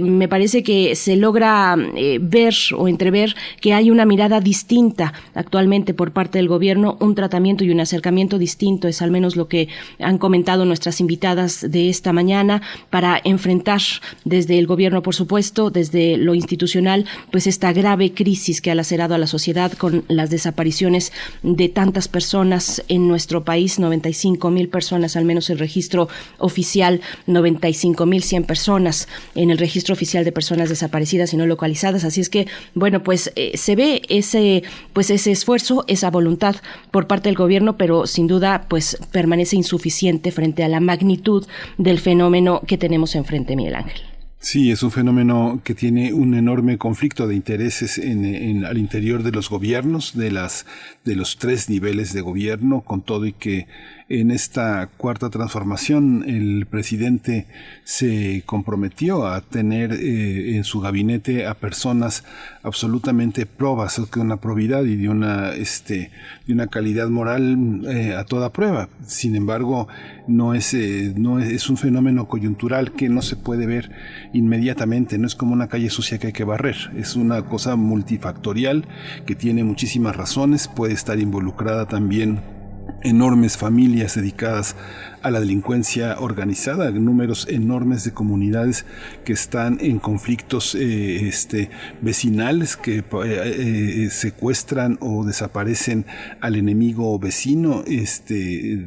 [0.00, 1.76] me parece que se logra
[2.20, 7.64] ver o entrever que hay una mirada distinta actualmente por parte del gobierno, un tratamiento
[7.64, 9.68] y un acercamiento distinto, es al menos lo que
[9.98, 13.80] han comentado nuestras invitadas de esta mañana, para enfrentar
[14.24, 19.14] desde el gobierno, por supuesto, desde lo institucional, pues esta grave crisis que ha lacerado
[19.14, 21.12] a la sociedad con las desapariciones
[21.42, 26.08] de tantas personas en nuestro país, 95 mil personas, al menos el registro
[26.38, 32.04] oficial, 95 mil 100 personas en el registro oficial de personas desaparecidas y no localizadas.
[32.04, 34.62] Así es que, bueno, pues eh, se ve ese,
[34.92, 36.56] pues ese esfuerzo, esa voluntad
[36.90, 41.46] por parte del gobierno, pero sin duda, pues permanece insuficiente frente a la magnitud
[41.78, 44.02] del fenómeno que tenemos enfrente, Miguel Ángel.
[44.42, 49.22] Sí, es un fenómeno que tiene un enorme conflicto de intereses en, en, al interior
[49.22, 50.64] de los gobiernos, de las
[51.04, 53.66] de los tres niveles de gobierno, con todo y que
[54.10, 57.46] en esta cuarta transformación el presidente
[57.84, 62.24] se comprometió a tener eh, en su gabinete a personas
[62.64, 66.10] absolutamente probas, que una probidad y de una, este,
[66.44, 68.88] de una calidad moral eh, a toda prueba.
[69.06, 69.86] Sin embargo,
[70.26, 73.92] no es, eh, es un fenómeno coyuntural que no se puede ver
[74.32, 78.88] inmediatamente, no es como una calle sucia que hay que barrer, es una cosa multifactorial
[79.24, 82.59] que tiene muchísimas razones, puede estar involucrada también
[83.02, 84.76] enormes familias dedicadas
[85.22, 88.86] a la delincuencia organizada, números enormes de comunidades
[89.24, 91.70] que están en conflictos eh, este,
[92.00, 96.06] vecinales, que eh, eh, secuestran o desaparecen
[96.40, 97.84] al enemigo vecino.
[97.86, 98.86] Este,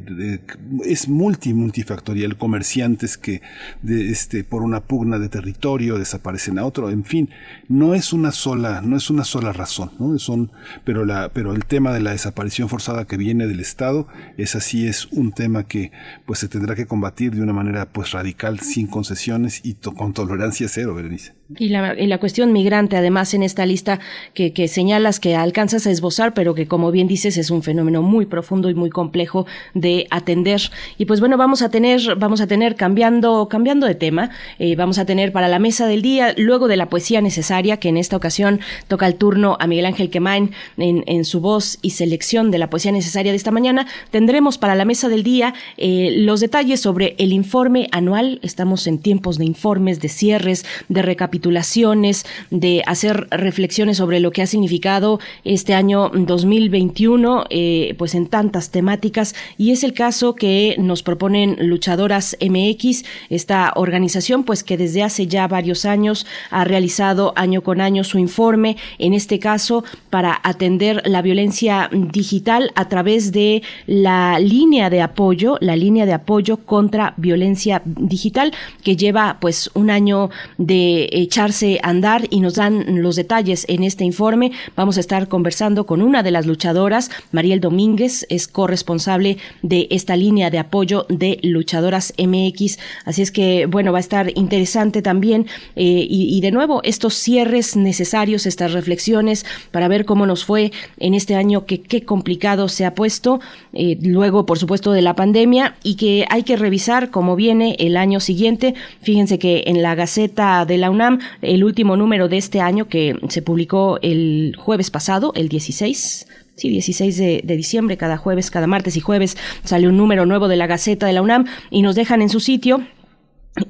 [0.84, 2.36] es multi, multifactorial.
[2.36, 3.42] Comerciantes que
[3.86, 6.90] este, por una pugna de territorio desaparecen a otro.
[6.90, 7.30] En fin,
[7.68, 10.18] no es una sola, no es una sola razón, ¿no?
[10.18, 10.50] Son,
[10.84, 14.86] pero, la, pero el tema de la desaparición forzada que viene del Estado, es así,
[14.86, 15.92] es un tema que
[16.26, 20.68] pues se tendrá que combatir de una manera pues radical, sin concesiones y con tolerancia
[20.68, 21.34] cero, Berenice.
[21.58, 24.00] Y la, y la cuestión migrante, además, en esta lista
[24.32, 28.00] que, que, señalas que alcanzas a esbozar, pero que, como bien dices, es un fenómeno
[28.00, 29.44] muy profundo y muy complejo
[29.74, 30.62] de atender.
[30.96, 34.96] Y pues bueno, vamos a tener, vamos a tener cambiando, cambiando de tema, eh, vamos
[34.96, 38.16] a tener para la mesa del día, luego de la poesía necesaria, que en esta
[38.16, 42.58] ocasión toca el turno a Miguel Ángel Quemain en, en su voz y selección de
[42.58, 46.80] la poesía necesaria de esta mañana, tendremos para la mesa del día eh, los detalles
[46.80, 48.40] sobre el informe anual.
[48.42, 54.30] Estamos en tiempos de informes, de cierres, de recapitulación recapitulaciones, de hacer reflexiones sobre lo
[54.30, 59.34] que ha significado este año 2021, eh, pues en tantas temáticas.
[59.58, 65.26] Y es el caso que nos proponen Luchadoras MX, esta organización, pues que desde hace
[65.26, 71.02] ya varios años ha realizado año con año su informe, en este caso para atender
[71.04, 77.14] la violencia digital a través de la línea de apoyo, la línea de apoyo contra
[77.16, 78.52] violencia digital,
[78.84, 83.82] que lleva pues un año de echarse a andar y nos dan los detalles en
[83.82, 84.52] este informe.
[84.76, 90.16] Vamos a estar conversando con una de las luchadoras, Mariel Domínguez, es corresponsable de esta
[90.16, 92.78] línea de apoyo de Luchadoras MX.
[93.04, 95.46] Así es que, bueno, va a estar interesante también
[95.76, 101.14] eh, y, de nuevo estos cierres necesarios, estas reflexiones para ver cómo nos fue en
[101.14, 103.40] este año, que qué complicado se ha puesto,
[103.72, 107.96] eh, luego, por supuesto, de la pandemia y que hay que revisar cómo viene el
[107.96, 108.74] año siguiente.
[109.02, 113.18] Fíjense que en la Gaceta de la UNAM el último número de este año que
[113.28, 116.26] se publicó el jueves pasado, el 16,
[116.56, 120.54] Sí, 16 de, diciembre, cada jueves, cada martes y jueves sale un número nuevo de
[120.54, 122.86] la Gaceta de la UNAM y nos dejan en su sitio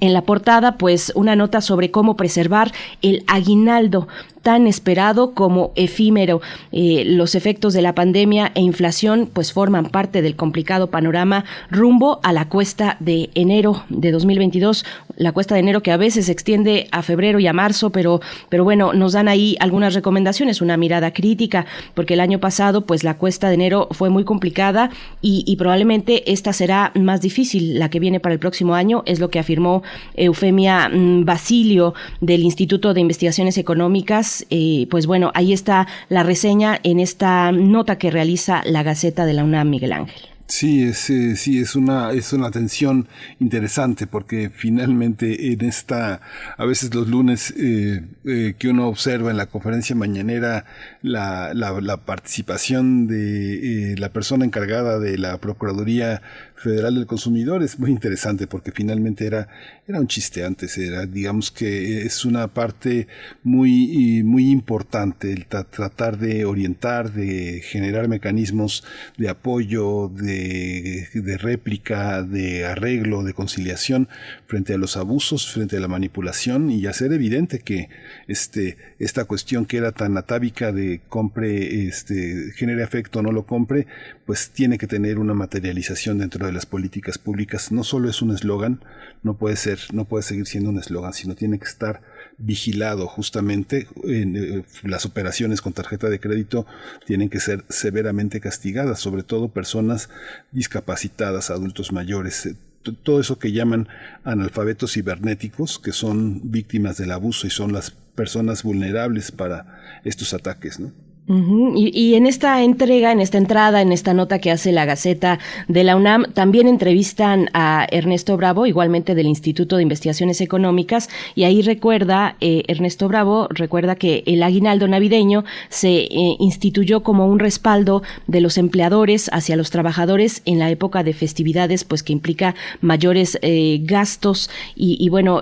[0.01, 4.07] en la portada, pues una nota sobre cómo preservar el aguinaldo
[4.45, 6.41] tan esperado como efímero.
[6.71, 12.21] Eh, los efectos de la pandemia e inflación pues forman parte del complicado panorama rumbo
[12.23, 14.85] a la cuesta de enero de 2022,
[15.16, 18.21] la cuesta de enero que a veces se extiende a febrero y a marzo, pero,
[18.51, 21.65] pero bueno, nos dan ahí algunas recomendaciones, una mirada crítica,
[21.95, 24.91] porque el año pasado pues la cuesta de enero fue muy complicada
[25.23, 29.31] y, probablemente esta será más difícil, la que viene para el próximo año, es lo
[29.31, 29.83] que afirmó
[30.16, 36.78] Eufemia mm, Basilio del Instituto de Investigaciones Económicas eh, pues bueno, ahí está la reseña
[36.82, 40.23] en esta nota que realiza la Gaceta de la UNAM, Miguel Ángel.
[40.47, 43.09] Sí, es, eh, sí, es una, es una tensión
[43.40, 46.20] interesante porque finalmente en esta,
[46.59, 50.66] a veces los lunes eh, eh, que uno observa en la conferencia mañanera
[51.01, 56.20] la, la, la participación de eh, la persona encargada de la Procuraduría
[56.56, 59.48] Federal del Consumidor es muy interesante porque finalmente era,
[59.86, 63.09] era un chiste antes, era, digamos que es una parte
[63.43, 68.85] muy, muy importante el tratar de orientar, de generar mecanismos
[69.18, 74.09] de apoyo, de, de réplica, de arreglo, de conciliación
[74.47, 77.89] frente a los abusos, frente a la manipulación y hacer evidente que
[78.28, 83.86] este, esta cuestión que era tan atávica de compre, este, genere afecto no lo compre,
[84.27, 87.73] pues tiene que tener una materialización dentro de las políticas públicas.
[87.73, 88.83] No solo es un eslogan,
[89.23, 92.01] no puede ser, no puede seguir siendo un eslogan, sino tiene que estar
[92.39, 93.87] vigilado justamente.
[94.05, 96.67] En, eh, las operaciones con tarjeta de crédito
[97.07, 100.09] tienen que ser severamente castigadas, sobre todo personas
[100.53, 102.47] discapacitadas, adultos mayores.
[102.47, 102.57] Eh,
[103.03, 103.89] todo eso que llaman
[104.25, 110.81] analfabetos cibernéticos, que son víctimas del abuso y son las personas vulnerables para estos ataques,
[110.81, 110.93] ¿no?
[111.27, 115.39] Y, en esta entrega, en esta entrada, en esta nota que hace la Gaceta
[115.69, 121.45] de la UNAM, también entrevistan a Ernesto Bravo, igualmente del Instituto de Investigaciones Económicas, y
[121.45, 127.39] ahí recuerda, eh, Ernesto Bravo recuerda que el aguinaldo navideño se eh, instituyó como un
[127.39, 132.55] respaldo de los empleadores hacia los trabajadores en la época de festividades, pues que implica
[132.83, 135.41] mayores eh, gastos, y, y bueno,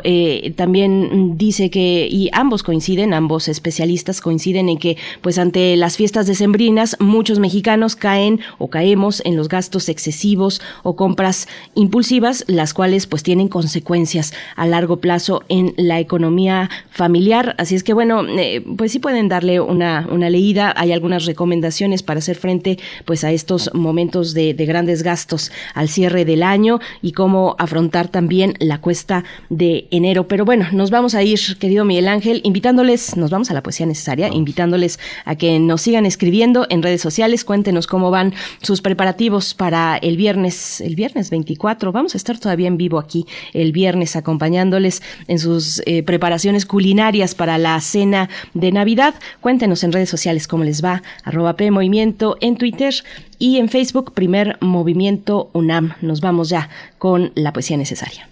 [0.54, 6.26] también dice que, y ambos coinciden, ambos especialistas coinciden en que, pues ante las fiestas
[6.26, 13.06] decembrinas, muchos mexicanos caen o caemos en los gastos excesivos o compras impulsivas, las cuales
[13.06, 17.54] pues tienen consecuencias a largo plazo en la economía familiar.
[17.58, 20.74] Así es que bueno, eh, pues sí pueden darle una, una leída.
[20.76, 25.88] Hay algunas recomendaciones para hacer frente pues a estos momentos de, de grandes gastos al
[25.88, 30.28] cierre del año y cómo afrontar también la cuesta de enero.
[30.28, 33.86] Pero bueno, nos vamos a ir, querido Miguel Ángel, invitándoles, nos vamos a la poesía
[33.86, 37.44] necesaria, invitándoles a que nos sigan escribiendo en redes sociales.
[37.44, 41.92] Cuéntenos cómo van sus preparativos para el viernes, el viernes 24.
[41.92, 47.34] Vamos a estar todavía en vivo aquí el viernes acompañándoles en sus eh, preparaciones culinarias
[47.34, 49.14] para la cena de Navidad.
[49.40, 51.02] Cuéntenos en redes sociales cómo les va.
[51.24, 52.94] Arroba P Movimiento en Twitter
[53.38, 55.94] y en Facebook Primer Movimiento UNAM.
[56.00, 56.68] Nos vamos ya
[56.98, 58.28] con la poesía necesaria.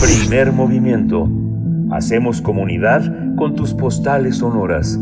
[0.00, 1.28] Primer Movimiento.
[1.90, 3.02] Hacemos comunidad
[3.36, 4.98] con tus postales sonoras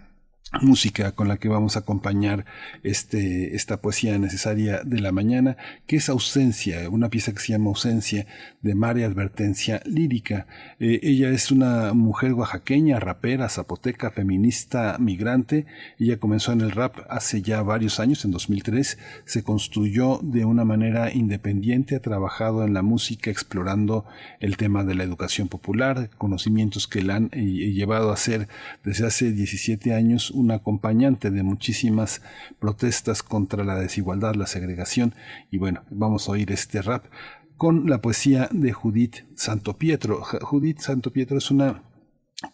[0.63, 2.47] música con la que vamos a acompañar
[2.83, 5.57] este, esta poesía necesaria de la mañana,
[5.87, 8.27] que es Ausencia, una pieza que se llama Ausencia
[8.63, 10.47] de María Advertencia Lírica.
[10.81, 15.67] Eh, ella es una mujer oaxaqueña, rapera, zapoteca, feminista, migrante.
[15.99, 18.99] Ella comenzó en el rap hace ya varios años, en 2003.
[19.27, 24.07] Se construyó de una manera independiente, ha trabajado en la música explorando
[24.41, 28.49] el tema de la educación popular, conocimientos que la han eh, llevado a ser
[28.83, 32.23] desde hace 17 años un acompañante de muchísimas
[32.59, 35.15] protestas contra la desigualdad, la segregación.
[35.51, 37.05] Y bueno, vamos a oír este rap
[37.57, 40.23] con la poesía de Judith Santo Pietro.
[40.23, 41.83] Judith Santo Pietro es una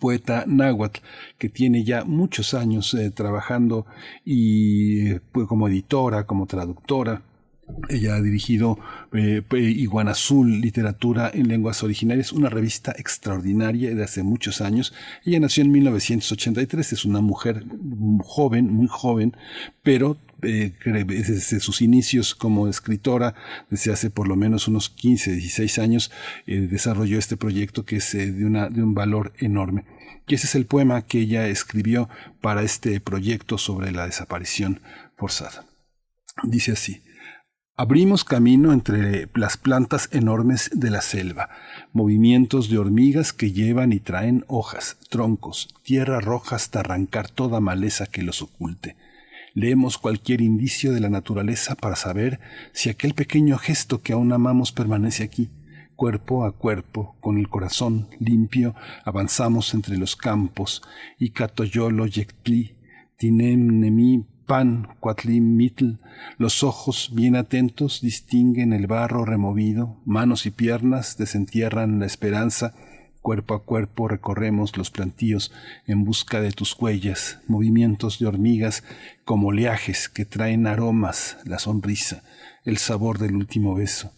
[0.01, 1.01] poeta náhuatl
[1.39, 3.87] que tiene ya muchos años eh, trabajando
[4.25, 7.23] y pues, como editora, como traductora
[7.89, 8.79] ella ha dirigido
[9.13, 14.93] eh, Iguana Azul, Literatura en Lenguas Originarias, una revista extraordinaria de hace muchos años.
[15.25, 17.65] Ella nació en 1983, es una mujer
[18.23, 19.37] joven, muy joven,
[19.83, 23.35] pero eh, desde sus inicios como escritora,
[23.71, 26.11] desde hace por lo menos unos 15, 16 años,
[26.47, 29.85] eh, desarrolló este proyecto que es eh, de, una, de un valor enorme.
[30.27, 32.09] Y ese es el poema que ella escribió
[32.41, 34.81] para este proyecto sobre la desaparición
[35.17, 35.67] forzada.
[36.43, 37.03] Dice así.
[37.77, 41.49] Abrimos camino entre las plantas enormes de la selva,
[41.93, 48.07] movimientos de hormigas que llevan y traen hojas, troncos, tierra roja hasta arrancar toda maleza
[48.07, 48.95] que los oculte.
[49.55, 52.39] Leemos cualquier indicio de la naturaleza para saber
[52.71, 55.51] si aquel pequeño gesto que aún amamos permanece aquí.
[55.97, 60.81] Cuerpo a cuerpo, con el corazón limpio, avanzamos entre los campos,
[61.19, 62.77] y catoyolo yectli,
[63.17, 64.89] tinem nemi Pan,
[65.25, 65.99] Mitl,
[66.37, 72.75] los ojos bien atentos distinguen el barro removido, manos y piernas desentierran la esperanza,
[73.23, 75.51] cuerpo a cuerpo recorremos los plantíos
[75.87, 78.85] en busca de tus huellas, movimientos de hormigas
[79.25, 82.23] como oleajes que traen aromas, la sonrisa,
[82.67, 84.13] el sabor del último beso.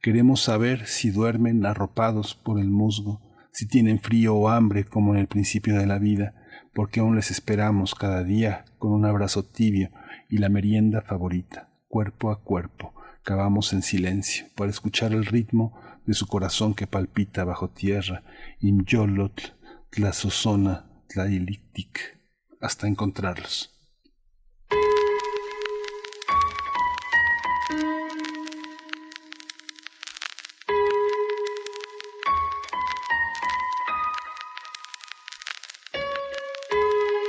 [0.00, 5.20] Queremos saber si duermen arropados por el musgo, si tienen frío o hambre como en
[5.20, 6.34] el principio de la vida,
[6.72, 9.90] porque aún les esperamos cada día con un abrazo tibio
[10.28, 12.92] y la merienda favorita, cuerpo a cuerpo,
[13.22, 18.24] cavamos en silencio para escuchar el ritmo de su corazón que palpita bajo tierra,
[18.58, 19.52] imyolotl,
[19.90, 22.18] tlazozona, tlailitic,
[22.60, 23.71] hasta encontrarlos.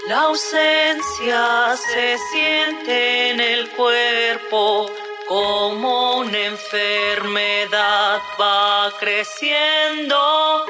[0.07, 4.91] La ausencia se siente en el cuerpo
[5.29, 10.65] como una enfermedad va creciendo.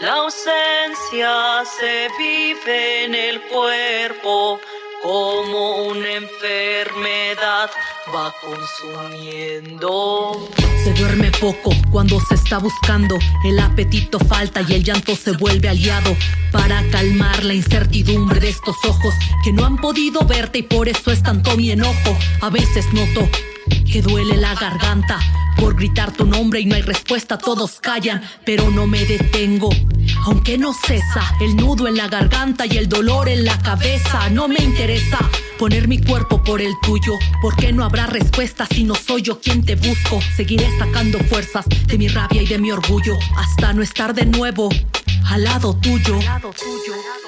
[0.00, 4.58] La ausencia se vive en el cuerpo
[5.02, 7.70] como una enfermedad
[8.10, 9.92] va consumiendo.
[10.82, 15.68] Se duerme poco cuando se está buscando, el apetito falta y el llanto se vuelve
[15.68, 16.16] aliado
[16.50, 19.14] para calmar la incertidumbre de estos ojos
[19.44, 22.16] que no han podido verte y por eso es tanto mi enojo.
[22.40, 23.28] A veces noto
[23.90, 25.20] que duele la garganta
[25.62, 29.70] por gritar tu nombre y no hay respuesta, todos callan, pero no me detengo.
[30.24, 34.48] Aunque no cesa el nudo en la garganta y el dolor en la cabeza, no
[34.48, 35.18] me interesa
[35.60, 39.64] poner mi cuerpo por el tuyo, porque no habrá respuesta si no soy yo quien
[39.64, 40.20] te busco.
[40.36, 44.68] Seguiré sacando fuerzas de mi rabia y de mi orgullo hasta no estar de nuevo
[45.30, 46.18] al lado tuyo.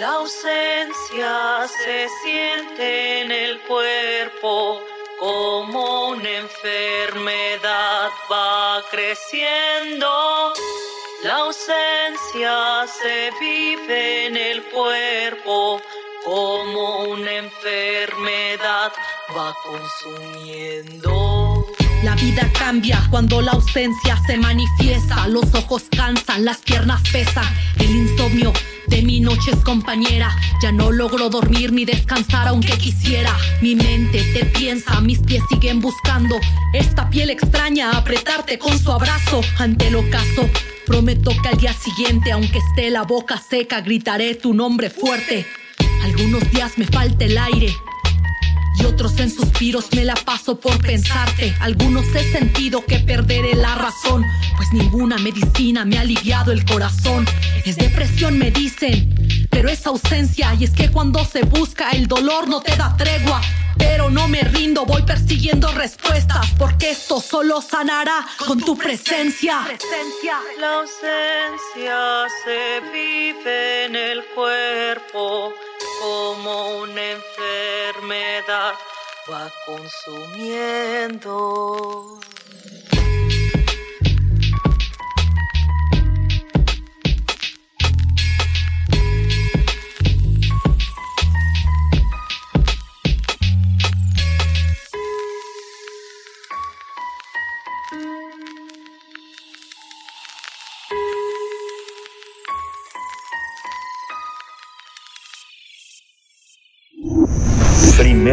[0.00, 4.80] La ausencia se siente en el cuerpo
[5.18, 10.52] como una enfermedad va creciendo.
[11.22, 15.80] La ausencia se vive en el cuerpo
[16.24, 18.92] como una enfermedad
[19.36, 21.73] va consumiendo.
[22.04, 25.26] La vida cambia cuando la ausencia se manifiesta.
[25.26, 27.46] Los ojos cansan, las piernas pesan.
[27.78, 28.52] El insomnio
[28.88, 30.30] de mi noche es compañera.
[30.60, 33.34] Ya no logro dormir ni descansar aunque quisiera.
[33.62, 36.38] Mi mente te piensa, mis pies siguen buscando
[36.74, 40.46] esta piel extraña, apretarte con su abrazo ante el ocaso.
[40.86, 45.46] Prometo que al día siguiente, aunque esté la boca seca, gritaré tu nombre fuerte.
[46.02, 47.74] Algunos días me falta el aire,
[48.84, 51.54] y otros en suspiros me la paso por pensarte.
[51.60, 54.24] Algunos he sentido que perderé la razón,
[54.56, 57.24] pues ninguna medicina me ha aliviado el corazón.
[57.64, 60.52] Es depresión, me dicen, pero es ausencia.
[60.58, 63.40] Y es que cuando se busca, el dolor no te da tregua.
[63.78, 69.66] Pero no me rindo, voy persiguiendo respuestas, porque esto solo sanará con tu presencia.
[70.60, 75.52] La ausencia se vive en el cuerpo
[76.00, 78.74] como una enfermedad
[79.30, 80.94] va consumiendo.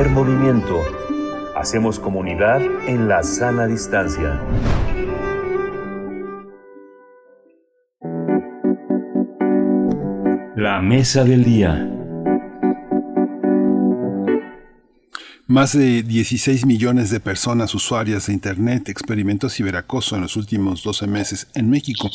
[0.10, 0.82] Movimiento.
[1.56, 4.40] Hacemos comunidad en la sana distancia.
[10.56, 11.88] La mesa del día.
[15.48, 21.08] Más de 16 millones de personas usuarias de Internet experimentó ciberacoso en los últimos 12
[21.08, 22.10] meses en México.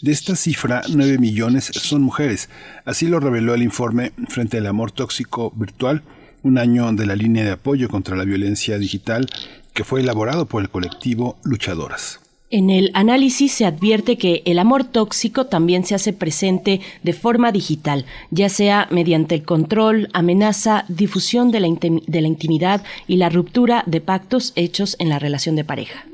[0.00, 2.48] De esta cifra, 9 millones son mujeres.
[2.84, 6.02] Así lo reveló el informe Frente al Amor Tóxico Virtual
[6.42, 9.26] un año de la línea de apoyo contra la violencia digital
[9.72, 12.20] que fue elaborado por el colectivo Luchadoras.
[12.50, 17.52] En el análisis se advierte que el amor tóxico también se hace presente de forma
[17.52, 23.28] digital, ya sea mediante el control, amenaza, difusión de la, de la intimidad y la
[23.28, 26.07] ruptura de pactos hechos en la relación de pareja.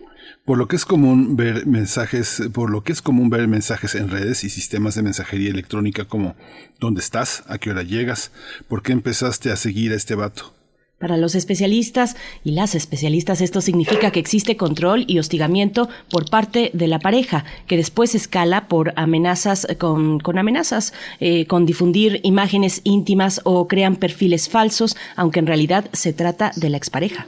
[0.44, 4.10] Por lo que es común ver mensajes, por lo que es común ver mensajes en
[4.10, 6.36] redes y sistemas de mensajería electrónica como
[6.78, 7.44] ¿dónde estás?
[7.46, 8.30] ¿A qué hora llegas?
[8.68, 10.52] ¿Por qué empezaste a seguir a este vato?
[10.98, 12.14] Para los especialistas
[12.44, 17.46] y las especialistas esto significa que existe control y hostigamiento por parte de la pareja,
[17.66, 23.96] que después escala por amenazas eh, con, amenazas, eh, con difundir imágenes íntimas o crean
[23.96, 27.26] perfiles falsos, aunque en realidad se trata de la expareja.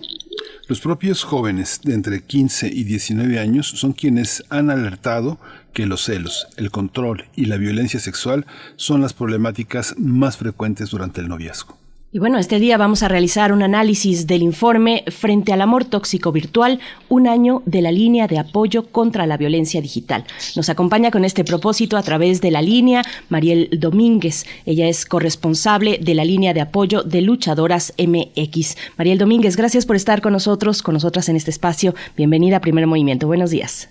[0.69, 5.39] Los propios jóvenes de entre 15 y 19 años son quienes han alertado
[5.73, 11.20] que los celos, el control y la violencia sexual son las problemáticas más frecuentes durante
[11.20, 11.78] el noviazgo.
[12.17, 16.33] Y bueno, este día vamos a realizar un análisis del informe Frente al Amor Tóxico
[16.33, 16.81] Virtual,
[17.11, 20.25] un año de la línea de apoyo contra la violencia digital.
[20.57, 24.47] Nos acompaña con este propósito a través de la línea Mariel Domínguez.
[24.65, 28.78] Ella es corresponsable de la línea de apoyo de Luchadoras MX.
[28.97, 31.95] Mariel Domínguez, gracias por estar con nosotros, con nosotras en este espacio.
[32.17, 33.27] Bienvenida a Primer Movimiento.
[33.27, 33.91] Buenos días.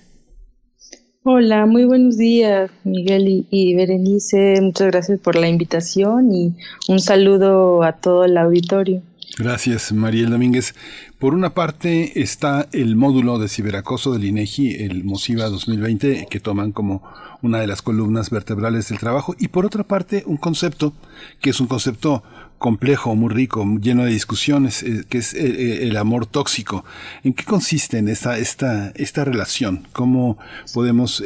[1.27, 4.61] Hola, muy buenos días, Miguel y, Berenice.
[4.61, 6.53] Muchas gracias por la invitación y
[6.87, 9.01] un saludo a todo el auditorio.
[9.39, 10.75] Gracias, Mariel Domínguez.
[11.17, 16.71] Por una parte está el módulo de ciberacoso del INEGI, el MOSIVA 2020, que toman
[16.71, 17.01] como
[17.41, 20.93] una de las columnas vertebrales del trabajo, y por otra parte un concepto
[21.41, 22.21] que es un concepto
[22.65, 26.83] complejo, muy rico, lleno de discusiones, eh, que es eh, eh, el amor tóxico.
[27.23, 29.87] ¿En qué consiste en esta, esta, esta relación?
[29.93, 30.39] ¿Cómo
[30.73, 31.23] podemos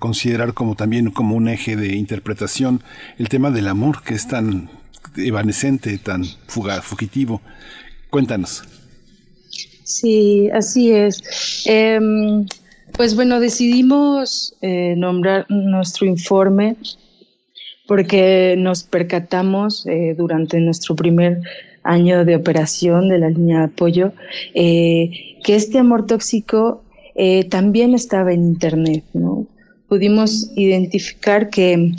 [0.00, 2.82] considerar como también como un eje de interpretación
[3.16, 4.68] el tema del amor, que es tan
[5.16, 7.40] evanescente, tan fugaz, fugitivo?
[8.10, 8.64] Cuéntanos.
[9.84, 11.62] Sí, así es.
[11.64, 12.44] Em,
[12.96, 14.56] pues bueno, decidimos
[14.96, 16.74] nombrar nuestro informe
[17.88, 21.40] porque nos percatamos eh, durante nuestro primer
[21.82, 24.12] año de operación de la línea de apoyo
[24.52, 26.82] eh, que este amor tóxico
[27.14, 29.04] eh, también estaba en Internet.
[29.88, 31.92] Pudimos identificar que,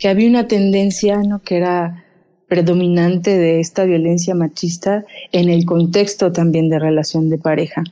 [0.00, 1.40] que había una tendencia ¿no?
[1.40, 2.04] que era
[2.48, 7.84] predominante de esta violencia machista en el contexto también de relación de pareja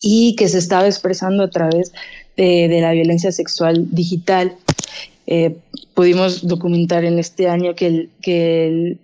[0.00, 1.92] y que se estaba expresando a través
[2.36, 4.56] de, la violencia sexual digital
[5.96, 9.00] pudimos documentar en este año que el, que el,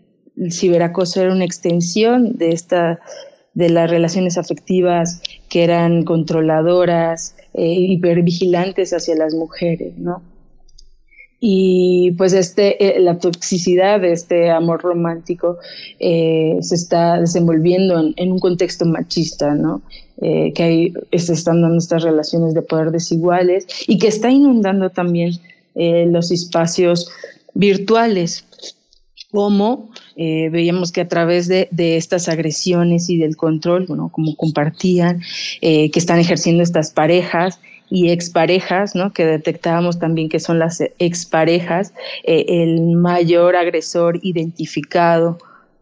[0.52, 3.00] ciberacoso era una extensión de, esta,
[3.54, 10.22] de las relaciones afectivas que eran controladoras, eh, hipervigilantes hacia las mujeres, ¿no?
[11.40, 15.58] Y pues este, eh, la toxicidad de este amor romántico
[15.98, 19.82] eh, se está desenvolviendo en, un contexto machista, ¿no?
[20.20, 25.32] que ahí se están dando estas relaciones de poder desiguales y que está inundando también
[25.74, 27.10] eh, los espacios
[27.54, 28.44] virtuales,
[29.30, 35.22] como eh, veíamos que a través de, estas agresiones y del control, bueno, como compartían,
[35.62, 39.12] eh, que están ejerciendo estas parejas y exparejas, ¿no?
[39.12, 41.92] que detectábamos también que son las exparejas,
[42.24, 45.38] el mayor agresor identificado,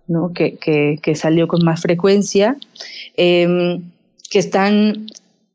[0.06, 0.32] ¿no?
[0.32, 0.56] que,
[1.00, 2.56] que salió con más frecuencia,
[3.16, 5.06] que están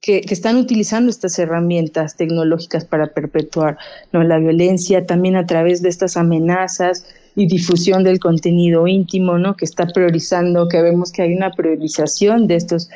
[0.05, 3.79] que, están utilizando estas herramientas tecnológicas para perpetuar
[4.11, 9.55] la violencia, también a través de estas amenazas y difusión del contenido íntimo, ¿no?
[9.55, 12.87] que está priorizando, que vemos que hay una priorización de estos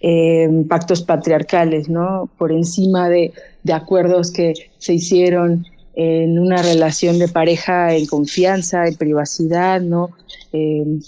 [0.00, 2.28] eh, pactos patriarcales, ¿no?
[2.36, 5.64] por encima de, de acuerdos que se hicieron
[5.94, 10.10] en una relación de pareja en confianza, en privacidad, ¿no?
[10.52, 10.98] Eh,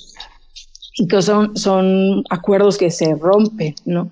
[0.95, 4.11] y que son, son acuerdos que se rompen, ¿no?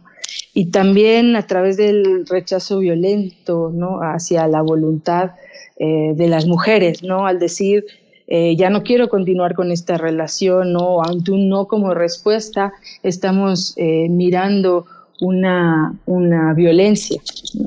[0.54, 5.32] Y también a través del rechazo violento hacia la voluntad
[5.78, 7.84] eh, de las mujeres, al decir
[8.28, 11.02] eh, ya no quiero continuar con esta relación, ¿no?
[11.02, 14.86] ante un no como respuesta, estamos eh, mirando
[15.20, 17.20] una, una violencia.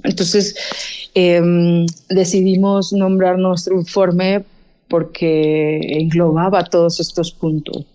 [0.04, 0.56] Entonces
[1.14, 4.44] em, decidimos nombrar nuestro informe
[4.90, 7.86] porque englobaba todos estos puntos.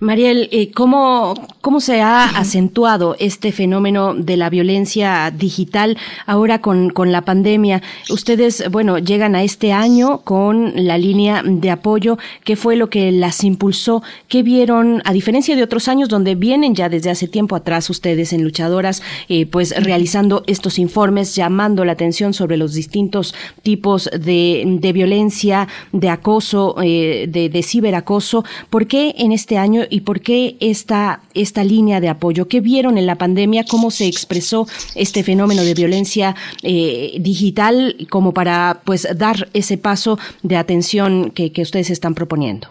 [0.00, 6.90] Mariel, eh, ¿cómo, ¿cómo se ha acentuado este fenómeno de la violencia digital ahora con,
[6.90, 7.80] con, la pandemia?
[8.10, 12.18] Ustedes, bueno, llegan a este año con la línea de apoyo.
[12.42, 14.02] ¿Qué fue lo que las impulsó?
[14.26, 18.32] ¿Qué vieron, a diferencia de otros años donde vienen ya desde hace tiempo atrás ustedes
[18.32, 24.64] en Luchadoras, eh, pues realizando estos informes, llamando la atención sobre los distintos tipos de,
[24.80, 28.44] de violencia, de acoso, eh, de, de ciberacoso?
[28.70, 32.48] ¿Por qué en este año y por qué esta, esta línea de apoyo?
[32.48, 33.64] ¿Qué vieron en la pandemia?
[33.68, 40.18] ¿Cómo se expresó este fenómeno de violencia eh, digital como para pues dar ese paso
[40.42, 42.68] de atención que, ustedes están proponiendo?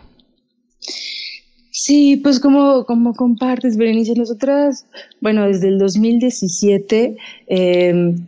[1.71, 4.85] Sí, pues como, como compartes, Berenice, nosotras,
[5.21, 8.27] bueno, desde el 2017 em,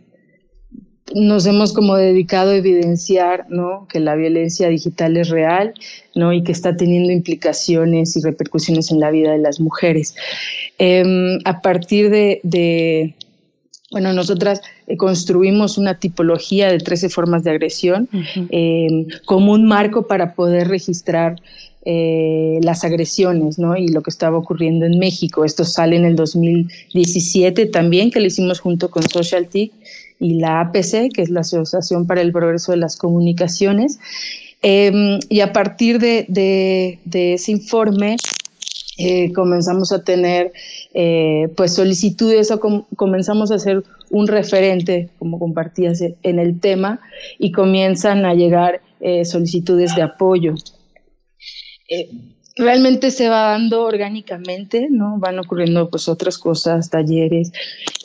[1.14, 3.86] nos hemos como dedicado a evidenciar ¿no?
[3.88, 5.74] que la violencia digital es real
[6.14, 6.32] ¿no?
[6.32, 10.14] y que está teniendo implicaciones y repercusiones en la vida de las mujeres.
[10.78, 13.14] Em, a partir de,
[13.92, 18.08] bueno, nosotras eh, construimos una tipología de 13 formas de agresión
[18.50, 21.36] em, como un marco para poder registrar
[21.88, 23.76] eh, las agresiones ¿no?
[23.76, 25.44] y lo que estaba ocurriendo en México.
[25.44, 29.72] Esto sale en el 2017 también, que lo hicimos junto con SocialTIC
[30.18, 33.98] y la APC, que es la Asociación para el Progreso de las Comunicaciones.
[34.62, 38.16] Em, y a partir de, ese informe
[38.98, 40.52] eh, comenzamos a tener
[40.94, 42.58] eh, pues solicitudes o
[42.96, 47.00] comenzamos a hacer un referente, como compartías en el tema,
[47.38, 50.54] y comienzan a llegar eh, solicitudes de apoyo.
[52.56, 55.18] realmente se va dando orgánicamente, ¿no?
[55.18, 57.52] Van ocurriendo pues otras cosas, talleres,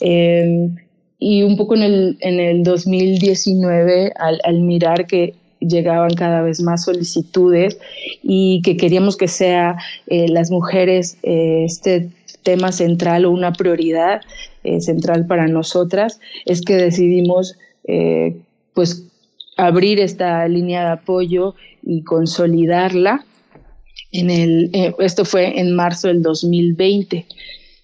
[0.01, 0.75] em,
[1.23, 6.85] y un poco en el, en el 2019, al, mirar que llegaban cada vez más
[6.85, 7.77] solicitudes
[8.23, 9.77] y que queríamos que sea
[10.07, 12.09] eh, las mujeres eh, este
[12.41, 14.21] tema central o una prioridad
[14.63, 17.55] eh, central para nosotras, es que decidimos
[18.73, 19.03] pues
[19.57, 23.25] abrir esta línea de apoyo y consolidarla.
[24.11, 27.25] En el, esto fue en marzo del 2020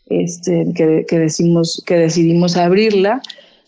[0.09, 3.21] este, que, que, decimos, que decidimos abrirla,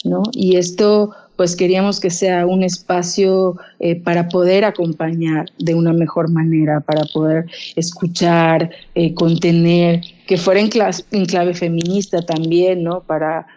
[0.03, 0.23] ¿no?
[0.33, 6.29] Y esto pues queríamos que sea un espacio eh, para poder acompañar de una mejor
[6.29, 7.45] manera, para poder
[7.77, 10.69] escuchar, eh, contener, que fuera en,
[11.11, 13.03] en, clave feminista también, ¿no?
[13.03, 13.47] Para,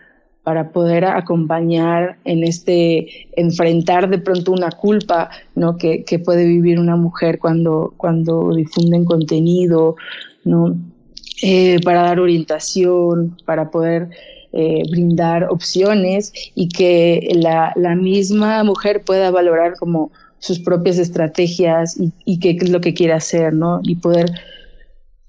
[0.45, 5.77] para poder acompañar en este, enfrentar de pronto una culpa, ¿no?
[5.77, 9.97] Que, que puede vivir una mujer cuando, cuando difunden contenido,
[10.45, 10.77] ¿no?
[11.45, 14.11] Eh, para dar orientación, para poder
[14.53, 21.97] eh, brindar opciones y que la, la, misma mujer pueda valorar como sus propias estrategias
[22.25, 23.81] y, qué es lo que quiere hacer, ¿no?
[23.83, 24.31] Y poder,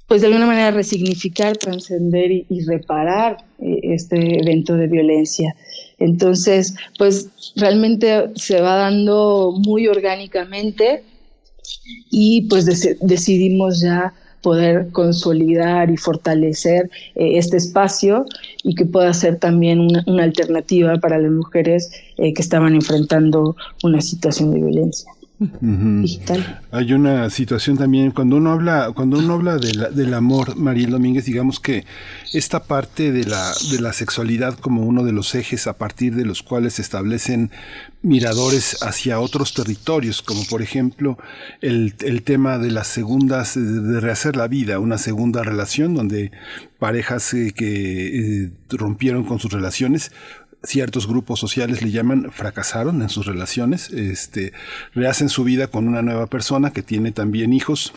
[0.08, 5.56] pues de alguna manera resignificar, trascender y, reparar eh, este evento de violencia.
[5.98, 11.01] Entonces, pues realmente se va dando muy orgánicamente
[12.11, 12.66] y pues
[13.01, 14.14] decidimos ya
[14.44, 18.26] poder consolidar y fortalecer eh, este espacio
[18.62, 24.02] y que pueda ser también una, alternativa para las mujeres eh, que estaban enfrentando una
[24.02, 25.12] situación de violencia.
[26.72, 31.60] Hay una situación también, cuando uno habla, cuando uno habla del amor, María Domínguez, digamos
[31.60, 31.86] que
[32.34, 36.26] esta parte de la, de la sexualidad como uno de los ejes a partir de
[36.26, 37.52] los cuales se establecen
[38.02, 41.18] miradores hacia otros territorios, como por ejemplo
[41.62, 46.32] el, el tema de las segundas, de rehacer la vida, una segunda relación donde
[46.80, 50.12] parejas eh, que eh, rompieron con sus relaciones
[50.64, 54.53] ciertos grupos sociales le llaman fracasaron en sus relaciones, este,
[54.93, 57.93] rehacen su vida con una nueva persona que tiene también hijos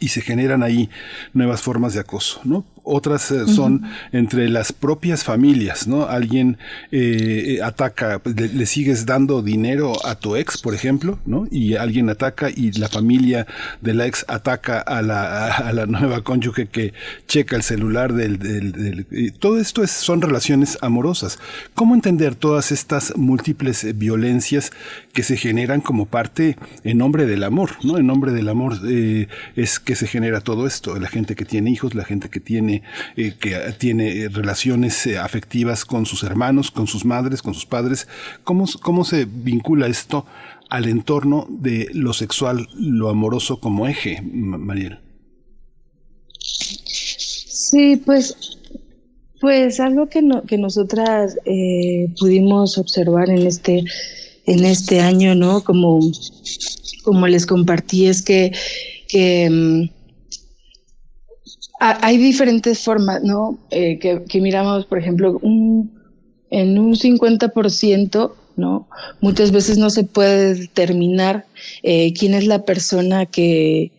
[0.00, 0.90] y se generan ahí
[1.32, 2.64] nuevas formas de acoso, ¿no?
[2.88, 6.04] otras eh, son entre las propias familias, ¿no?
[6.04, 6.58] Alguien
[6.90, 11.46] eh, eh, ataca, pues, le, sigues dando dinero a tu ex, por ejemplo, ¿no?
[11.50, 13.46] Y alguien ataca y la familia
[13.80, 16.94] de la ex ataca a la, a, la nueva cónyuge que
[17.26, 18.38] checa el celular del...
[18.38, 21.38] del, todo esto es, son relaciones amorosas.
[21.74, 24.72] ¿Cómo entender todas estas múltiples violencias
[25.12, 27.98] que se generan como parte en nombre del amor, ¿no?
[27.98, 28.78] En nombre del amor
[29.56, 32.82] es que se genera todo esto, la gente que tiene hijos, la gente que tiene
[33.16, 37.66] eh, que tiene eh, relaciones eh, afectivas con sus hermanos, con sus madres, con sus
[37.66, 38.08] padres.
[38.44, 40.26] ¿Cómo, ¿Cómo se vincula esto
[40.70, 44.98] al entorno de lo sexual, lo amoroso como eje, Mariel?
[46.40, 48.58] Sí, pues,
[49.40, 51.36] pues algo que, no, que nosotras
[52.18, 53.84] pudimos observar en este,
[54.46, 55.62] en este año, ¿no?
[55.62, 56.00] Como,
[57.04, 58.52] como les compartí, es que,
[59.08, 59.90] que mm,
[61.80, 63.58] hay diferentes formas, ¿no?
[63.70, 68.88] Eh, que, miramos, por ejemplo, en un 50%, ¿no?
[69.20, 71.46] Muchas veces no se puede determinar
[71.82, 73.92] eh, quién es la persona que,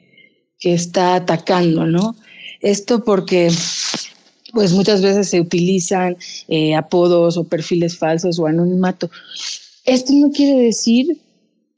[0.59, 2.15] que está atacando, ¿no?
[2.61, 3.49] Esto porque
[4.51, 9.09] pues muchas veces se utilizan eh, apodos o perfiles falsos o anonimato.
[9.85, 11.17] Esto no quiere decir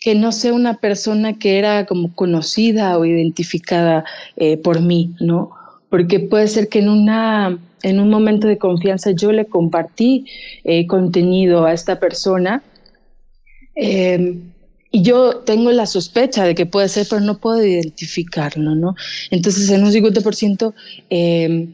[0.02, 4.04] que no sea una persona que era como conocida o identificada
[4.64, 5.52] por mí, ¿no?
[5.92, 10.26] porque puede ser que en, una, en un momento de confianza yo le compartí
[10.64, 12.64] eh, contenido a esta persona
[13.76, 14.40] em,
[14.90, 18.96] y yo tengo la sospecha de que puede ser, pero no puedo identificarlo, ¿no?
[19.32, 20.74] Entonces en un 50%
[21.10, 21.74] em,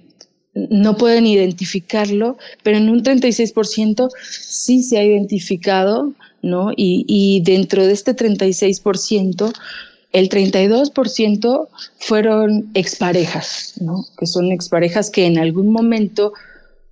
[0.53, 6.71] no pueden identificarlo, pero en un 36% sí se ha identificado ¿no?
[6.75, 9.53] Y, dentro de este 36%,
[10.13, 11.67] el 32%
[11.99, 14.05] fueron exparejas, ¿no?
[14.17, 16.33] Que son exparejas que en algún momento,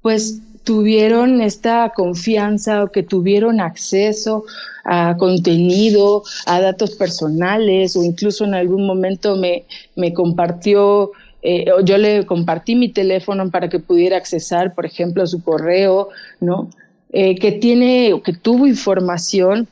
[0.02, 4.46] pues, tuvieron esta confianza o que tuvieron acceso
[4.84, 9.66] a contenido, a datos personales o incluso en algún momento me,
[9.96, 11.12] me compartió
[11.48, 16.10] eh, yo le compartí mi teléfono para que pudiera accesar, por ejemplo, su correo,
[16.40, 16.72] ¿no?
[17.18, 19.70] Eh, que tiene, que tuvo información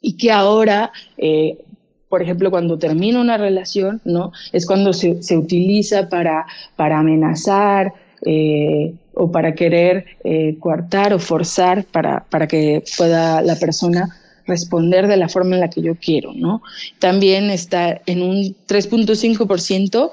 [0.00, 1.58] y que ahora, eh,
[2.08, 4.30] por ejemplo, cuando termina una relación, ¿no?
[4.52, 7.92] Es cuando se, se utiliza para, para amenazar
[9.14, 10.04] o para querer
[10.58, 14.14] coartar o forzar para, para que pueda la persona
[14.46, 16.60] responder de la forma en la que yo quiero, ¿no?
[16.98, 20.10] También está en un 3.5%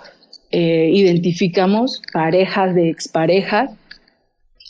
[0.50, 3.72] eh, identificamos parejas de exparejas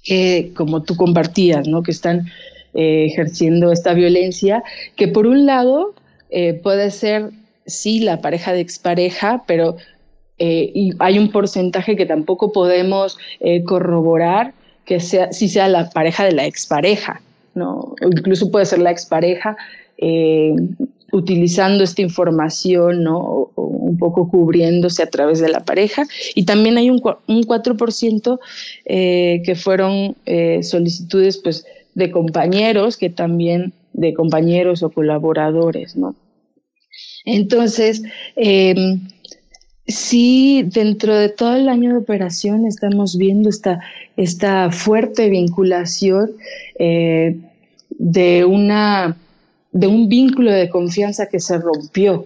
[0.08, 1.84] que, como tú compartías, ¿no?
[1.84, 2.28] que están
[2.74, 4.64] eh, ejerciendo esta violencia,
[4.96, 5.94] que por un lado
[6.30, 7.32] eh, puede ser,
[7.66, 9.76] sí, la pareja de expareja, pero
[10.40, 13.18] y hay un porcentaje que tampoco podemos
[13.66, 14.54] corroborar
[14.86, 17.22] que sea, si sea la pareja de la expareja,
[17.56, 17.96] ¿no?
[18.04, 19.58] O incluso puede ser la expareja
[21.12, 23.52] utilizando esta información, ¿no?
[23.56, 26.06] un poco cubriéndose a través de la pareja.
[26.36, 28.40] Y también hay un, un 4%
[28.86, 36.16] eh, que fueron eh, solicitudes pues, de compañeros, que también de compañeros o colaboradores, ¿no?
[37.26, 38.04] Entonces,
[38.36, 39.02] em,
[39.88, 43.80] sí, dentro de todo el año de operación estamos viendo esta,
[44.16, 46.32] esta fuerte vinculación
[46.80, 47.36] eh,
[47.90, 49.18] de una
[49.78, 52.26] de un vínculo de confianza que se rompió,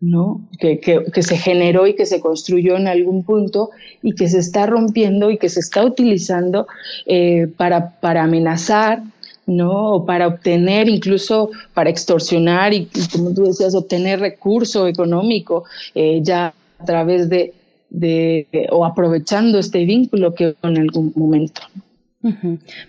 [0.00, 0.40] ¿no?
[0.58, 3.70] Que, que, se generó y que se construyó en algún punto
[4.02, 6.66] y que se está rompiendo y que se está utilizando
[7.06, 9.04] eh, para, para amenazar,
[9.46, 9.92] ¿no?
[9.92, 16.52] O para obtener, incluso para extorsionar y, como tú decías, obtener recurso económico eh, ya
[16.80, 17.54] a través de,
[17.90, 21.60] de, o aprovechando este vínculo que en algún momento.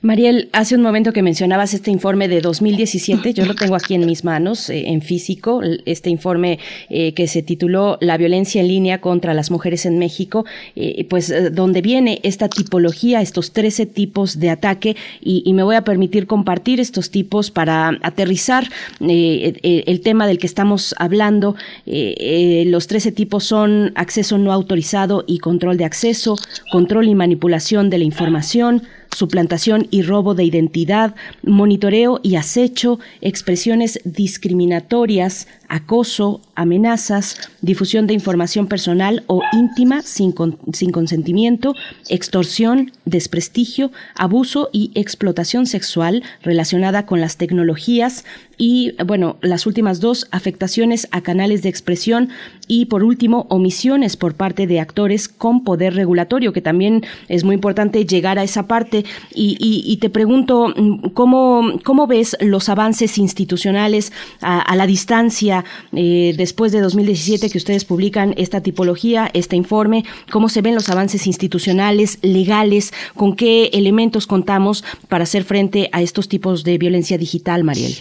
[0.02, 4.06] Mariel, hace un momento que mencionabas este informe de 2017, yo lo tengo aquí en
[4.06, 9.00] mis manos, eh, en físico, este informe eh, que se tituló La violencia en línea
[9.00, 10.44] contra las mujeres en México,
[10.76, 15.84] eh, pues donde viene esta tipología, estos 13 tipos de ataque, y, me voy a
[15.84, 18.68] permitir compartir estos tipos para aterrizar
[19.02, 21.56] el tema del que estamos hablando.
[21.86, 26.38] los 13 tipos son acceso no autorizado y control de acceso,
[26.72, 28.84] control y manipulación de la información,
[29.16, 38.68] suplantación y robo de identidad, monitoreo y acecho, expresiones discriminatorias, acoso, amenazas, difusión de información
[38.68, 40.36] personal o íntima sin,
[40.74, 41.76] sin consentimiento,
[42.10, 48.26] extorsión, desprestigio, abuso y explotación sexual relacionada con las tecnologías
[48.58, 52.30] y, bueno, las últimas dos, afectaciones a canales de expresión
[52.68, 57.56] y, por último, omisiones por parte de actores con poder regulatorio, que también es muy
[57.56, 59.04] importante llegar a esa parte.
[59.34, 60.76] Y, te pregunto,
[61.14, 65.61] ¿cómo, ¿cómo ves los avances institucionales a la distancia?
[65.94, 70.90] Eh, después de 2017 que ustedes publican esta tipología, este informe, cómo se ven los
[70.90, 77.18] avances institucionales, legales, con qué elementos contamos para hacer frente a estos tipos de violencia
[77.18, 77.96] digital, Mariel.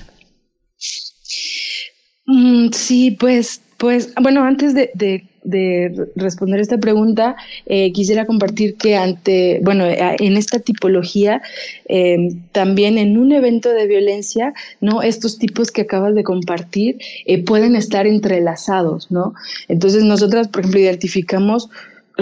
[2.26, 4.90] Mm, sí, pues, pues, bueno, antes de
[5.42, 7.36] de responder esta pregunta,
[7.66, 11.42] eh, quisiera compartir que ante, bueno, eh, en esta tipología,
[11.88, 15.02] eh, también en un evento de violencia, ¿no?
[15.02, 16.98] Estos tipos que acabas de compartir
[17.46, 19.34] pueden estar entrelazados, ¿no?
[19.68, 21.70] Entonces nosotras, por ejemplo, identificamos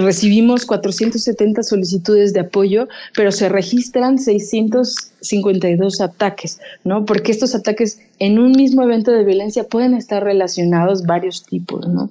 [0.03, 7.05] recibimos 470 solicitudes de apoyo, pero se registran 652 ataques, ¿no?
[7.05, 12.11] Porque estos ataques en un mismo evento de violencia pueden estar relacionados varios tipos, ¿no?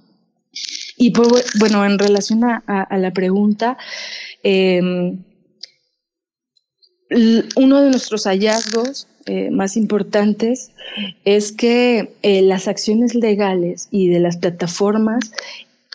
[0.98, 1.14] Y
[1.59, 3.77] bueno, en relación a, la pregunta,
[4.41, 5.19] em,
[7.56, 10.72] uno de nuestros hallazgos eh, más importantes
[11.25, 15.32] es que eh, las acciones legales y de las plataformas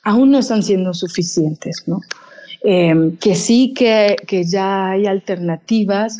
[0.02, 2.00] aún no están siendo suficientes, ¿no?
[2.64, 6.18] Em, que sí que, que ya hay alternativas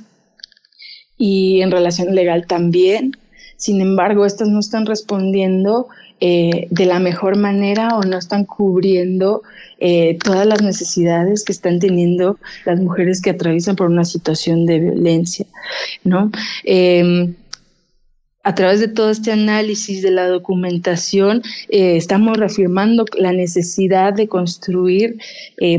[1.16, 3.12] y en relación legal también,
[3.62, 5.86] sin embargo, estas no están respondiendo
[6.18, 9.42] eh, de la mejor manera o no están cubriendo
[9.78, 14.80] eh, todas las necesidades que están teniendo las mujeres que atraviesan por una situación de
[14.80, 15.46] violencia,
[16.02, 16.32] ¿no?
[18.44, 24.26] A través de todo este análisis de la documentación, eh, estamos reafirmando la necesidad de
[24.26, 25.18] construir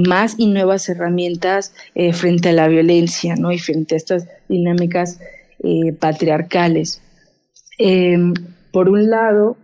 [0.07, 1.73] más y nuevas herramientas
[2.13, 3.51] frente a la violencia ¿no?
[3.51, 5.19] y frente a estas dinámicas
[5.99, 7.01] patriarcales.
[7.77, 8.33] Em,
[8.71, 9.57] por un lado,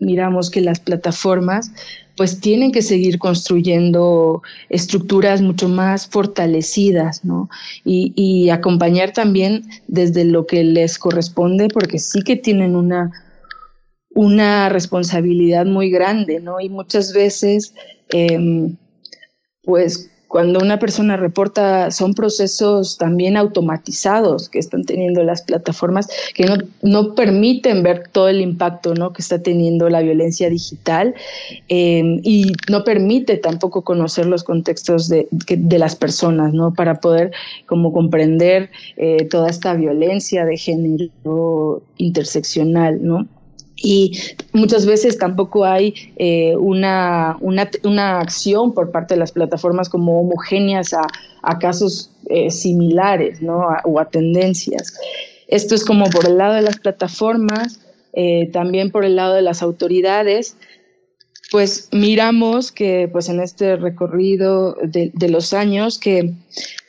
[0.00, 1.72] miramos que las plataformas
[2.16, 7.48] pues tienen que seguir construyendo estructuras mucho más fortalecidas, ¿no?
[7.84, 13.10] Y, acompañar también desde lo que les corresponde, porque sí que tienen una,
[14.14, 16.60] una responsabilidad muy grande, ¿no?
[16.60, 17.74] Y muchas veces,
[18.10, 18.70] eh,
[19.62, 26.44] pues cuando una persona reporta, son procesos también automatizados que están teniendo las plataformas que
[26.44, 29.12] no, no permiten ver todo el impacto ¿no?
[29.12, 31.14] que está teniendo la violencia digital
[31.68, 36.74] eh, y no permite tampoco conocer los contextos de, de las personas ¿no?
[36.74, 37.30] para poder
[37.66, 42.98] como comprender eh, toda esta violencia de género interseccional.
[43.00, 43.28] ¿no?
[43.76, 44.18] Y
[44.52, 50.20] muchas veces tampoco hay eh, una, una, una, acción por parte de las plataformas como
[50.20, 53.68] homogéneas a, casos eh, similares ¿no?
[53.84, 54.98] o a tendencias.
[55.46, 57.80] Esto es como por el lado de las plataformas,
[58.14, 60.56] eh, también por el lado de las autoridades,
[61.52, 66.32] pues miramos que pues en este recorrido de, de los años que,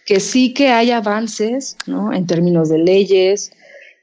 [0.05, 2.13] que sí que hay avances ¿no?
[2.13, 3.51] en términos de leyes,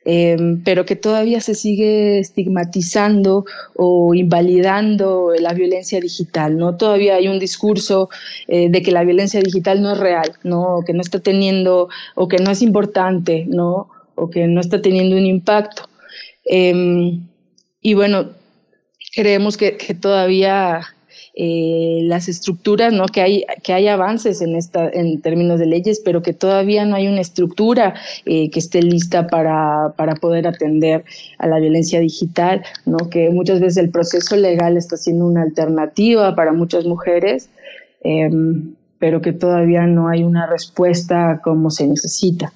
[0.07, 6.77] Em, pero que todavía se sigue estigmatizando o invalidando la violencia digital, ¿no?
[6.77, 8.11] Todavía hay un discurso
[8.47, 10.81] eh, de que la violencia digital no es real, ¿no?
[10.87, 13.89] que no está teniendo, o que no es importante, ¿no?
[14.15, 15.89] O que no está teniendo un impacto.
[16.45, 17.27] Em,
[17.81, 18.31] y bueno,
[19.15, 20.83] creemos que, que todavía
[21.37, 23.07] eh, las estructuras, ¿no?
[23.07, 26.95] Que hay, que hay avances en, esta, en términos de leyes, pero que todavía no
[26.95, 31.05] hay una estructura eh, que esté lista para, para, poder atender
[31.39, 33.11] a la violencia digital, ¿no?
[33.11, 37.51] Que muchas veces el proceso legal está siendo una alternativa para muchas mujeres,
[38.05, 42.53] em, pero que todavía no hay una respuesta como se necesita.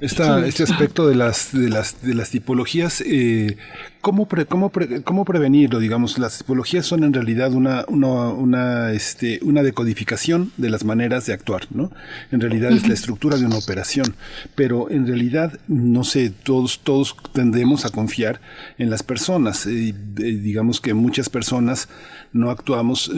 [0.00, 3.56] Este aspecto de las, de las, de las tipologías, eh,
[4.00, 4.72] ¿cómo, cómo,
[5.04, 5.78] ¿cómo, prevenirlo?
[5.78, 11.26] Digamos, las tipologías son en realidad una, una, una, este, una decodificación de las maneras
[11.26, 11.92] de actuar, ¿no?
[12.32, 14.16] En realidad es la estructura de una operación,
[14.56, 18.40] pero en realidad, no sé, todos, todos tendemos a confiar
[18.78, 19.64] en las personas.
[19.66, 21.88] Eh, eh, digamos que muchas personas
[22.32, 23.10] no actuamos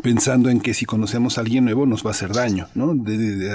[0.00, 2.94] pensando en que si conocemos a alguien nuevo nos va a hacer daño, ¿no?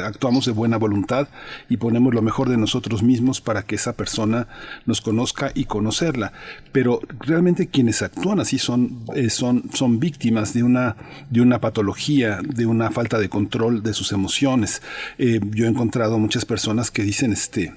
[0.06, 1.28] actuamos de buena voluntad
[1.68, 4.48] y ponemos lo mejor de nosotros mismos para que esa persona
[4.86, 6.34] nos conozca y conocerla.
[6.72, 10.96] Pero realmente quienes actúan así son, eh, son, son víctimas de una,
[11.30, 14.82] de una patología, de una falta de control de sus emociones.
[15.18, 17.74] Eh, yo he encontrado muchas personas que dicen, este,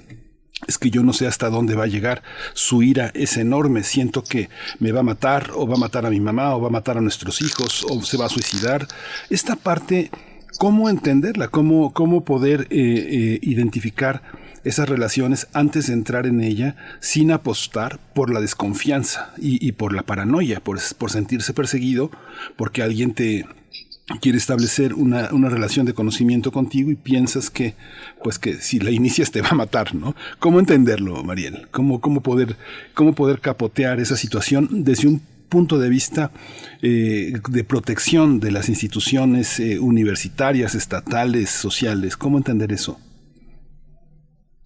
[0.67, 2.21] es que yo no sé hasta dónde va a llegar.
[2.53, 3.83] Su ira es enorme.
[3.83, 4.49] Siento que
[4.79, 6.97] me va a matar, o va a matar a mi mamá, o va a matar
[6.97, 8.87] a nuestros hijos, o se va a suicidar.
[9.29, 10.11] Esta parte,
[10.57, 11.47] ¿cómo entenderla?
[11.47, 14.21] ¿Cómo, cómo poder eh, eh, identificar
[14.63, 19.93] esas relaciones antes de entrar en ella sin apostar por la desconfianza y, y por
[19.93, 22.11] la paranoia, por, por sentirse perseguido,
[22.57, 23.47] porque alguien te,
[24.19, 27.75] quiere establecer una, una, relación de conocimiento contigo y piensas que,
[28.23, 30.15] pues que si la inicias te va a matar, ¿no?
[30.39, 31.67] ¿Cómo entenderlo, Mariel?
[31.71, 32.57] ¿Cómo, cómo, poder,
[32.93, 36.31] cómo poder capotear esa situación desde un punto de vista
[36.81, 42.17] eh, de protección de las instituciones eh, universitarias, estatales, sociales?
[42.17, 42.99] ¿Cómo entender eso?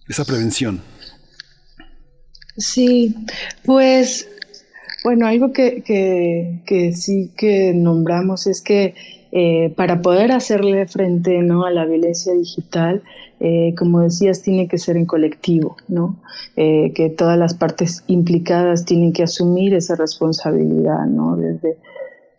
[0.08, 0.80] Esa prevención.
[2.56, 3.14] Sí,
[3.64, 4.28] pues
[5.04, 8.94] bueno, algo que, que, que sí que nombramos es que
[9.38, 11.66] eh, para poder hacerle frente ¿no?
[11.66, 13.02] a la violencia digital,
[13.38, 16.16] eh, como decías, tiene que ser en colectivo, ¿no?
[16.56, 21.36] Eh, que todas las partes implicadas tienen que asumir esa responsabilidad, ¿no?
[21.36, 21.76] desde,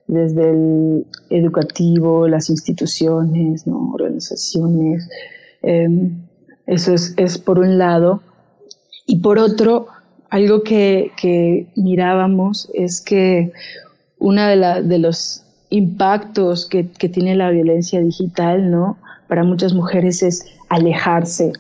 [0.08, 3.92] desde el educativo, las instituciones, ¿no?
[3.94, 5.08] organizaciones.
[5.62, 6.18] Em,
[6.66, 8.24] eso es, es, por un lado.
[9.06, 9.86] Y por otro,
[10.32, 13.52] algo que, que mirábamos es que
[14.18, 18.98] una de, la, de los impactos que, tiene la violencia digital, ¿no?
[19.28, 21.52] Para muchas mujeres es alejarse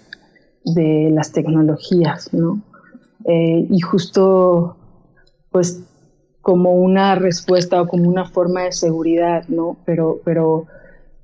[0.63, 2.61] de las tecnologías, ¿no?
[3.25, 4.77] Eh, y justo,
[5.51, 5.81] pues,
[6.41, 9.77] como una respuesta o como una forma de seguridad, ¿no?
[9.85, 10.65] Pero, pero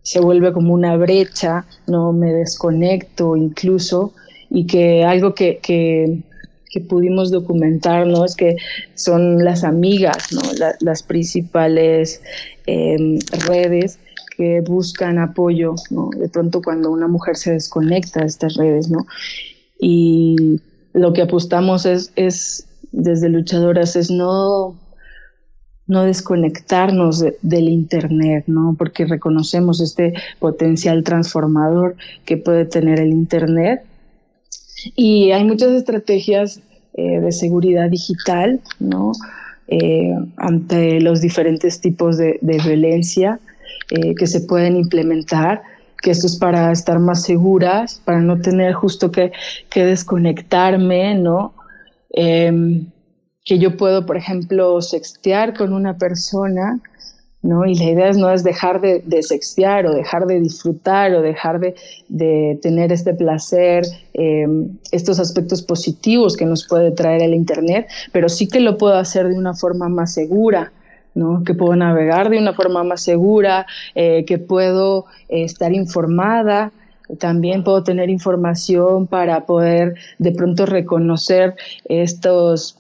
[0.02, 2.12] se vuelve como una brecha, ¿no?
[2.12, 4.14] Me desconecto incluso,
[4.50, 6.24] y que algo que, que
[6.74, 8.26] que pudimos documentar, ¿no?
[8.26, 8.56] Es que
[8.96, 10.42] son las amigas, ¿no?
[10.80, 12.20] las principales
[12.66, 14.00] em, redes
[14.36, 16.10] que buscan apoyo, ¿no?
[16.18, 19.06] De pronto cuando una mujer se desconecta de estas redes, ¿no?
[19.80, 20.60] Y
[20.94, 24.76] lo que apostamos es, es desde luchadoras, es no,
[25.88, 28.76] no desconectarnos del Internet, ¿no?
[28.78, 33.84] Porque reconocemos este potencial transformador que puede tener el Internet
[34.96, 36.62] Y hay muchas estrategias
[36.94, 39.14] eh, de seguridad digital, ¿no?
[39.68, 43.40] Eh, ante los diferentes tipos de, violencia
[43.92, 45.64] eh, que se pueden implementar,
[46.02, 49.32] que esto es para estar más seguras, para no tener justo que,
[49.74, 51.54] desconectarme, ¿no?
[52.12, 52.88] Em,
[53.46, 56.80] que yo puedo, por ejemplo, sextear con una persona
[57.44, 57.66] ¿no?
[57.66, 59.20] Y la idea no es dejar de, de
[59.86, 61.76] o dejar de disfrutar o dejar de,
[62.08, 64.48] de tener este placer, eh,
[64.92, 69.28] estos aspectos positivos que nos puede traer el Internet, pero sí que lo puedo hacer
[69.28, 70.72] de una forma más segura,
[71.16, 71.44] ¿no?
[71.44, 76.72] que puedo navegar de una forma más segura, eh, que puedo eh, estar informada,
[77.20, 81.56] también puedo tener información para poder de pronto reconocer
[81.86, 82.78] estos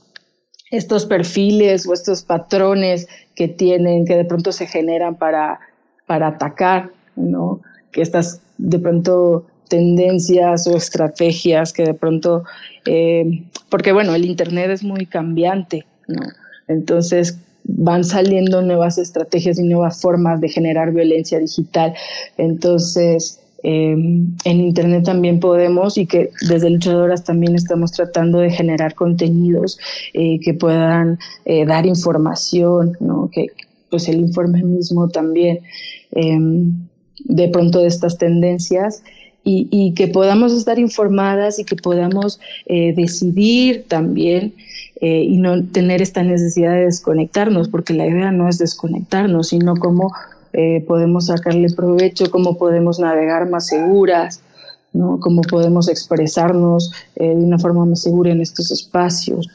[0.73, 5.59] estos perfiles o estos patrones que tienen, que de pronto se generan para,
[6.05, 7.61] para atacar, ¿no?
[7.91, 12.43] Que estas de pronto tendencias o estrategias que de pronto,
[12.85, 16.21] eh, porque bueno, el Internet es muy cambiante, ¿no?
[16.67, 21.93] Entonces van saliendo nuevas estrategias y nuevas formas de generar violencia digital.
[22.37, 28.93] Entonces, Em, en Internet también podemos y que desde Luchadoras también estamos tratando de generar
[28.93, 29.79] contenidos
[30.13, 33.29] eh, que puedan eh, dar información, ¿no?
[33.31, 33.47] que
[33.89, 35.59] pues el informe mismo también
[36.11, 36.73] em,
[37.23, 39.01] de pronto de estas tendencias
[39.45, 44.53] y, y, que podamos estar informadas y que podamos eh, decidir también
[45.01, 50.13] y no tener esta necesidad de desconectarnos, porque la idea no es desconectarnos, sino como
[50.53, 54.39] eh, podemos sacarle provecho, cómo podemos navegar más seguras,
[54.93, 55.19] ¿no?
[55.19, 59.49] cómo podemos expresarnos eh, de una forma más segura en estos espacios.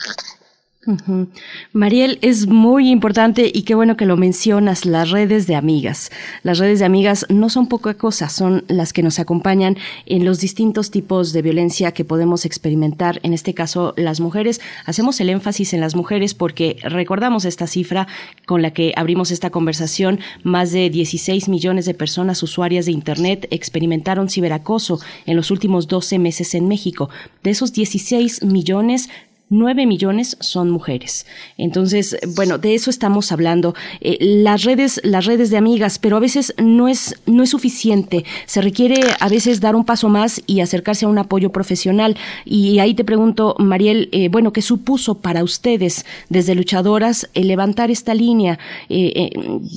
[1.73, 6.10] Mariel, es muy importante y qué bueno que lo mencionas, las redes de amigas.
[6.44, 9.76] Las redes de amigas no son poca cosa, son las que nos acompañan
[10.07, 14.60] en los distintos tipos de violencia que podemos experimentar, en este caso las mujeres.
[14.86, 18.07] Hacemos el énfasis en las mujeres porque recordamos esta cifra
[18.47, 23.48] con la que abrimos esta conversación, más de 16 millones de personas usuarias de Internet
[23.50, 27.10] experimentaron ciberacoso en los últimos 12 meses en México.
[27.42, 29.08] De esos 16 millones,
[29.50, 31.26] 9 millones son mujeres.
[31.56, 33.74] Entonces, bueno, de eso estamos hablando.
[34.00, 38.24] Eh, las redes, las redes de amigas, pero a veces no es, no es suficiente.
[38.46, 42.16] Se requiere a veces dar un paso más y acercarse a un apoyo profesional.
[42.44, 48.14] Y ahí te pregunto, Mariel, eh, bueno, ¿qué supuso para ustedes desde luchadoras levantar esta
[48.14, 48.58] línea?
[48.90, 49.30] Eh,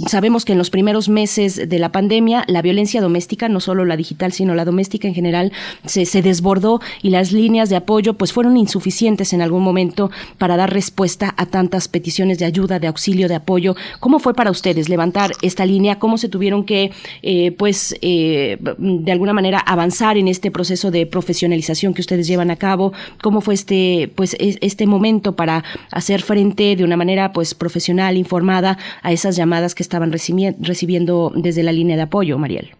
[0.08, 3.96] sabemos que en los primeros meses de la pandemia, la violencia doméstica, no solo la
[3.96, 5.54] digital, sino la doméstica en general,
[5.86, 10.58] se, se desbordó y las líneas de apoyo pues fueron insuficientes en algún momento para
[10.58, 13.76] dar respuesta a tantas peticiones de ayuda, de auxilio, de apoyo.
[14.00, 16.00] ¿Cómo fue para ustedes levantar esta línea?
[16.00, 16.92] ¿Cómo se tuvieron que,
[17.22, 22.52] eh, pues, eh, de alguna manera avanzar en este proceso de profesionalización que ustedes llevan
[22.52, 22.94] a cabo?
[23.22, 28.78] ¿Cómo fue este, pues, este momento para hacer frente de una manera, pues, profesional, informada
[29.02, 32.72] a esas llamadas que estaban recibiendo desde la línea de apoyo, Mariel?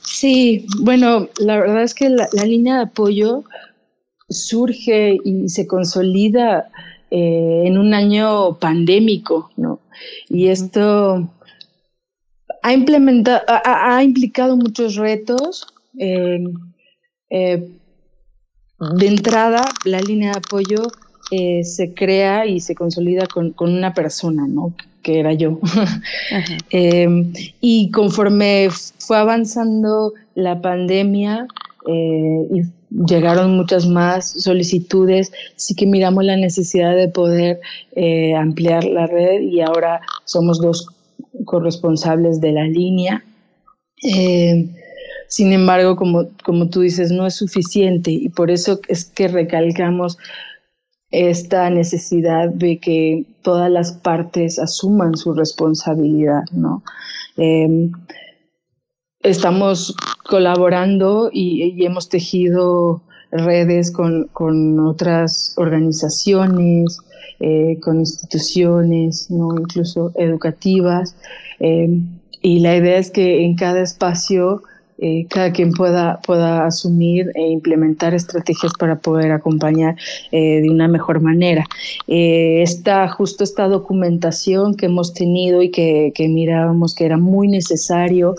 [0.00, 3.44] Sí, bueno, la verdad es que la línea de apoyo
[4.28, 6.70] surge y se consolida
[7.10, 9.80] eh, en un año pandémico, ¿no?
[10.30, 11.28] Y esto
[12.62, 15.66] ha, implementado, ha, implicado muchos retos.
[15.98, 16.42] Eh,
[17.28, 20.90] de entrada, la línea de apoyo
[21.30, 24.74] eh, se crea y se consolida con, una persona, ¿no?
[25.02, 25.60] Que era yo.
[26.70, 28.68] y conforme
[28.98, 31.46] fue avanzando la pandemia
[31.86, 32.62] y
[33.06, 37.60] llegaron muchas más solicitudes, sí que miramos la necesidad de poder
[37.96, 40.88] eh, ampliar la red y ahora somos dos
[41.44, 43.24] corresponsables de la línea.
[44.02, 44.68] Eh,
[45.28, 50.18] sin embargo, como, como tú dices, no es suficiente y por eso es que recalcamos
[51.10, 56.82] esta necesidad de que todas las partes asuman su responsabilidad, ¿no?
[57.36, 57.90] Eh,
[59.22, 59.94] estamos
[60.24, 64.28] colaborando y, hemos tejido redes con,
[64.80, 66.98] otras organizaciones,
[67.40, 71.16] eh, con instituciones, incluso educativas.
[71.60, 72.00] Eh,
[72.42, 74.62] y la idea es que en cada espacio
[74.98, 79.96] eh, cada quien pueda, pueda asumir e implementar estrategias para poder acompañar
[80.30, 81.64] de una mejor manera.
[82.06, 88.36] esta, justo esta documentación que hemos tenido y que mirábamos que era muy necesario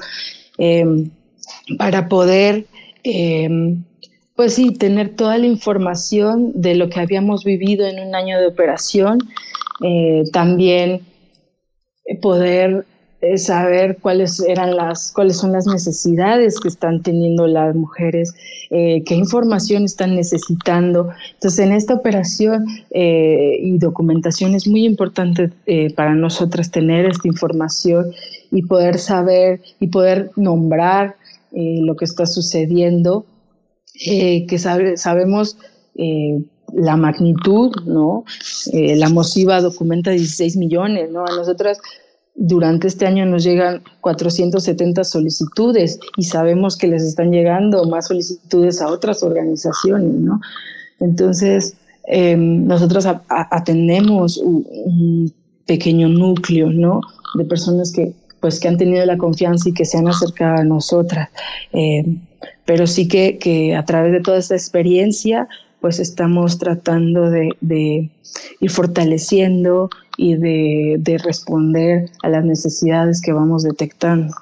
[0.66, 1.10] Em,
[1.78, 2.66] para poder,
[3.04, 3.84] em,
[4.36, 8.48] pues sí, tener toda la información de lo que habíamos vivido en un año de
[8.48, 9.20] operación,
[9.84, 11.02] eh, también
[12.22, 12.86] poder
[13.38, 18.34] saber cuáles eran las, cuáles son las necesidades que están teniendo las mujeres,
[18.70, 21.10] eh, qué información están necesitando.
[21.34, 27.28] Entonces, en esta operación eh, y documentación es muy importante eh, para nosotras tener esta
[27.28, 28.12] información
[28.54, 31.18] y poder saber y poder nombrar
[31.52, 33.26] lo que está sucediendo,
[33.94, 34.58] que
[34.96, 35.58] sabemos
[36.74, 38.24] la magnitud, ¿no?
[38.72, 41.26] la mosiva documenta 16 millones, ¿no?
[41.26, 41.80] A nosotras
[42.36, 48.82] durante este año nos llegan 470 solicitudes y sabemos que les están llegando más solicitudes
[48.82, 50.40] a otras organizaciones, ¿no?
[51.00, 51.76] Entonces,
[52.08, 55.32] em, nosotros atendemos un,
[55.66, 57.00] pequeño núcleo, ¿no?
[57.36, 58.14] De personas que,
[58.44, 61.30] pues, que han tenido la confianza y que se han acercado a nosotras.
[61.72, 62.20] Em,
[62.66, 65.48] pero sí que, que, a través de toda esta experiencia,
[65.80, 68.10] pues estamos tratando de, de
[68.60, 74.34] ir fortaleciendo y de, de responder a las necesidades que vamos detectando.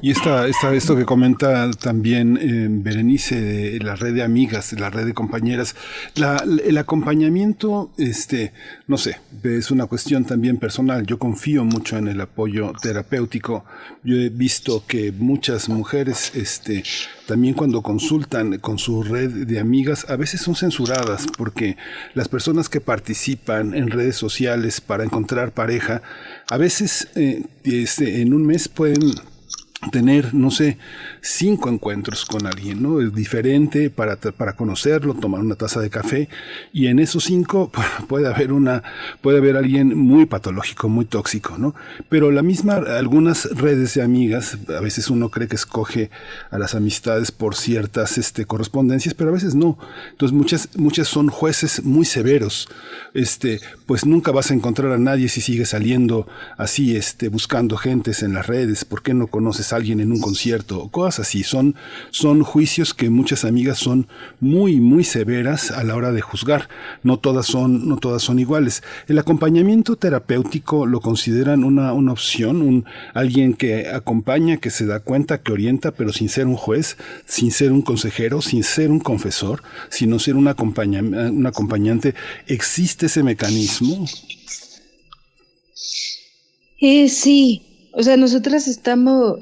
[0.00, 4.80] Y esta, esta, esto que comenta también eh, Berenice de la red de amigas, de
[4.80, 5.74] la red de compañeras,
[6.14, 8.52] la, el acompañamiento, este,
[8.86, 11.04] no sé, es una cuestión también personal.
[11.04, 13.64] Yo confío mucho en el apoyo terapéutico.
[14.04, 16.84] Yo he visto que muchas mujeres, este,
[17.26, 21.76] también cuando consultan con su red de amigas, a veces son censuradas porque
[22.14, 26.02] las personas que participan en redes sociales para encontrar pareja,
[26.48, 29.14] a veces eh, este, en un mes pueden
[29.92, 30.76] tener, no sé,
[31.20, 33.00] cinco encuentros con alguien, ¿no?
[33.00, 36.28] Es diferente para, para conocerlo, tomar una taza de café
[36.72, 37.70] y en esos cinco
[38.08, 38.82] puede haber una,
[39.22, 41.76] puede haber alguien muy patológico, muy tóxico, ¿no?
[42.08, 46.10] Pero la misma, algunas redes de amigas, a veces uno cree que escoge
[46.50, 49.78] a las amistades por ciertas este, correspondencias, pero a veces no.
[50.10, 52.68] Entonces muchas, muchas son jueces muy severos.
[53.14, 56.26] Este, pues nunca vas a encontrar a nadie si sigues saliendo
[56.56, 60.80] así, este, buscando gentes en las redes, ¿por qué no conoces alguien en un concierto
[60.80, 61.42] o cosas así.
[61.42, 61.74] Son,
[62.10, 64.08] son juicios que muchas amigas son
[64.40, 66.68] muy, muy severas a la hora de juzgar.
[67.02, 68.82] No todas son, no todas son iguales.
[69.06, 75.42] El acompañamiento terapéutico lo consideran una, una opción, alguien que acompaña, que se da cuenta,
[75.42, 79.62] que orienta, pero sin ser un juez, sin ser un consejero, sin ser un confesor,
[79.90, 82.14] sino ser un, acompaña, un acompañante.
[82.46, 84.06] ¿Existe ese mecanismo?
[86.80, 89.40] Eh, sí, o sea, nosotras estamos,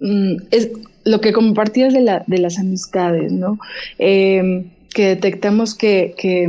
[0.00, 0.70] Mm, es
[1.04, 3.58] lo que compartías de, la, de las amistades, ¿no?
[3.98, 6.48] Em, que detectamos que, que,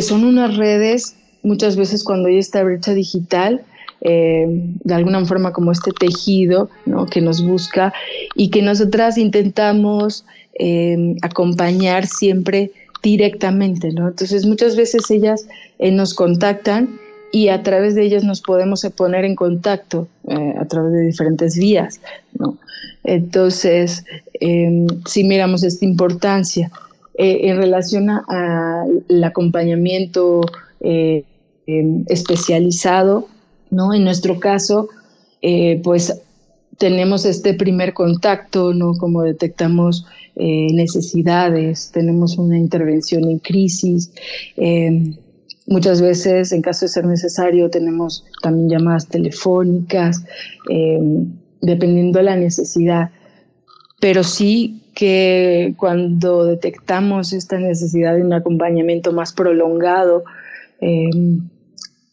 [0.00, 3.62] son unas redes, muchas veces cuando hay esta brecha digital,
[4.00, 7.06] em, de alguna forma como este tejido ¿no?
[7.06, 7.92] que nos busca
[8.36, 10.24] y que nosotras intentamos
[10.54, 12.70] em, acompañar siempre
[13.02, 14.08] directamente, ¿no?
[14.08, 15.46] Entonces muchas veces ellas
[15.78, 16.98] eh, nos contactan
[17.32, 21.56] y a través de ellas nos podemos poner en contacto eh, a través de diferentes
[21.56, 22.00] vías.
[22.38, 22.56] ¿no?
[23.04, 24.04] Entonces,
[24.40, 26.70] eh, si miramos esta importancia
[27.16, 30.40] eh, en relación al acompañamiento
[30.80, 33.28] em, especializado,
[33.70, 33.92] ¿no?
[33.92, 34.88] en nuestro caso,
[35.82, 36.20] pues
[36.78, 38.94] tenemos este primer contacto, ¿no?
[38.94, 44.12] como detectamos necesidades, tenemos una intervención en crisis
[44.56, 45.16] em,
[45.68, 50.24] Muchas veces, en caso de ser necesario, tenemos también llamadas telefónicas,
[50.70, 50.98] eh,
[51.60, 53.10] dependiendo de la necesidad.
[54.00, 60.24] Pero sí que cuando detectamos esta necesidad de un acompañamiento más prolongado,
[60.80, 61.10] eh,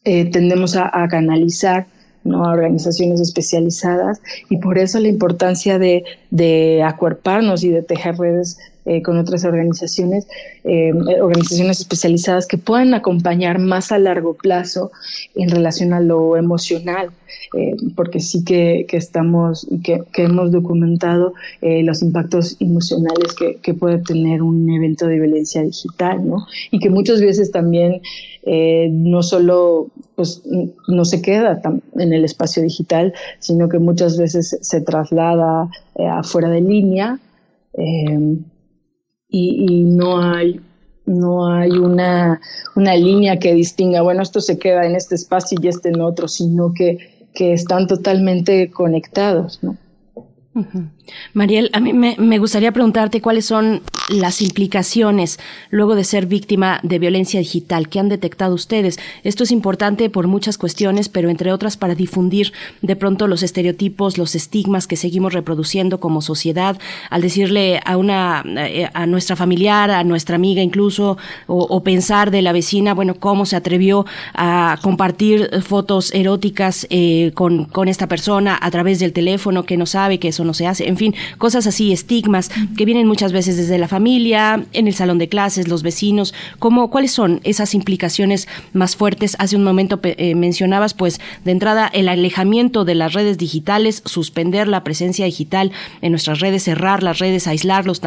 [0.03, 1.87] eh, tendemos a, canalizar
[2.25, 8.57] a organizaciones especializadas y por eso la importancia de, de acuerparnos y de tejer redes
[8.87, 10.27] eh, con otras organizaciones,
[10.63, 14.91] eh, organizaciones especializadas que puedan acompañar más a largo plazo
[15.33, 17.09] en relación a lo emocional,
[17.57, 24.43] eh, porque sí que, estamos que, que, hemos documentado los impactos emocionales que, puede tener
[24.43, 26.45] un evento de violencia digital, ¿no?
[26.69, 28.01] Y que muchas veces también
[28.45, 30.43] no solo pues,
[30.87, 31.59] no se queda
[31.95, 37.19] en el espacio digital, sino que muchas veces se traslada afuera de línea
[39.35, 40.59] y, no hay
[41.05, 42.41] no hay una,
[42.75, 46.27] una, línea que distinga, bueno, esto se queda en este espacio y este en otro,
[46.27, 49.77] sino que, que están totalmente conectados, ¿no?
[51.33, 55.37] Mariel, a mí me, gustaría preguntarte cuáles son las implicaciones
[55.69, 58.97] luego de ser víctima de violencia digital que han detectado ustedes.
[59.23, 64.17] Esto es importante por muchas cuestiones, pero entre otras para difundir de pronto los estereotipos,
[64.17, 69.91] los estigmas que seguimos reproduciendo como sociedad, al decirle a una eh, a nuestra familiar,
[69.91, 71.17] a nuestra amiga incluso,
[71.47, 77.65] o, pensar de la vecina, bueno, cómo se atrevió a compartir fotos eróticas eh, con,
[77.65, 80.87] con esta persona a través del teléfono que no sabe que eso no se hace,
[80.87, 85.17] en fin, cosas así, estigmas que vienen muchas veces desde la familia, en el salón
[85.17, 89.35] de clases, los vecinos, ¿cómo, ¿cuáles son esas implicaciones más fuertes?
[89.39, 94.67] Hace un momento eh, mencionabas, pues, de entrada, el alejamiento de las redes digitales, suspender
[94.67, 98.01] la presencia digital en nuestras redes, cerrar las redes, aislarlos,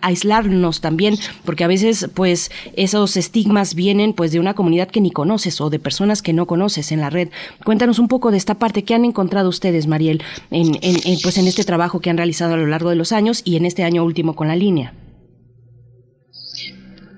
[0.00, 5.10] aislarnos también, porque a veces, pues, esos estigmas vienen, pues, de una comunidad que ni
[5.10, 7.28] conoces o de personas que no conoces en la red.
[7.64, 11.46] Cuéntanos un poco de esta parte, ¿qué han encontrado ustedes, Mariel, en, en pues, en
[11.58, 14.04] este trabajo que han realizado a lo largo de los años y en este año
[14.04, 14.94] último con la línea.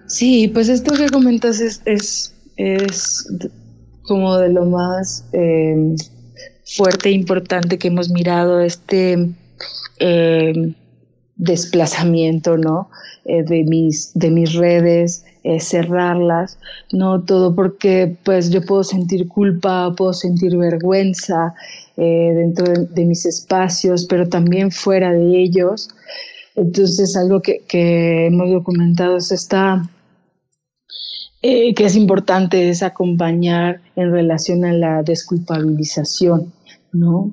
[0.07, 1.83] Sí, pues esto que comentas es,
[2.57, 3.27] es,
[4.03, 5.95] como de lo más eh,
[6.65, 9.29] fuerte e importante que hemos mirado, este
[9.99, 10.75] eh,
[11.41, 12.91] desplazamiento, ¿no?
[13.25, 15.25] Eh, de, mis, de mis redes,
[15.59, 16.59] cerrarlas,
[16.93, 21.55] no todo porque pues yo puedo sentir culpa, puedo sentir vergüenza,
[22.03, 25.91] eh, dentro de, mis espacios, pero también fuera de ellos.
[26.57, 29.31] Entonces, algo que, hemos documentado es
[31.43, 36.51] eh, que es importante, es acompañar en relación a la desculpabilización,
[36.93, 37.33] ¿no?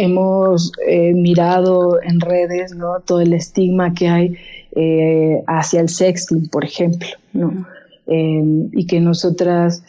[0.00, 0.72] Eh, hemos
[1.14, 3.00] mirado en redes, ¿no?
[3.00, 4.36] Todo el estigma que hay
[5.46, 7.66] hacia el sexting, por ejemplo, ¿no?
[8.06, 9.82] y que nosotras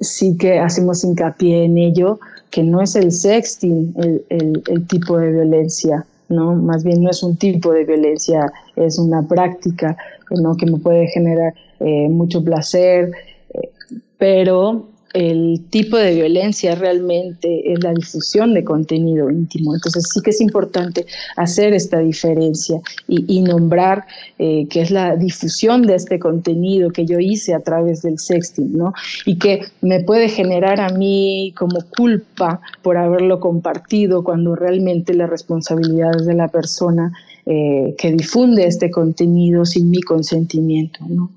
[0.00, 2.18] sí que hacemos hincapié en ello,
[2.50, 3.94] que no es el sexting
[4.28, 6.54] el, tipo de violencia, ¿no?
[6.54, 9.96] Más bien no es un tipo de violencia, es una práctica,
[10.30, 10.56] ¿no?
[10.56, 13.10] Que me puede generar eh, mucho placer,
[13.54, 13.70] eh,
[14.18, 19.74] pero el tipo de violencia realmente es la difusión de contenido íntimo.
[19.74, 24.04] Entonces sí que es importante hacer esta diferencia y, nombrar
[24.38, 28.76] eh, que es la difusión de este contenido que yo hice a través del sexting,
[28.76, 28.92] ¿no?
[29.24, 35.26] Y que me puede generar a mí como culpa por haberlo compartido cuando realmente la
[35.26, 37.12] responsabilidad es de la persona
[37.46, 41.30] eh, que difunde este contenido sin mi consentimiento, ¿no?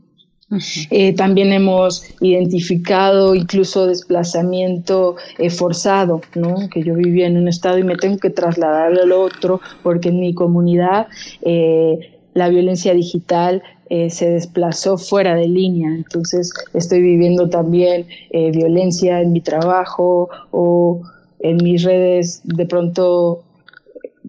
[0.90, 6.70] Eh, también hemos identificado incluso desplazamiento eh, forzado, ¿no?
[6.70, 10.20] que yo vivía en un estado y me tengo que trasladar al otro porque en
[10.20, 11.08] mi comunidad
[11.44, 13.62] eh, la violencia digital
[14.10, 15.90] se desplazó fuera de línea.
[15.90, 21.02] Entonces estoy viviendo también violencia en mi trabajo o
[21.40, 23.42] en mis redes de pronto,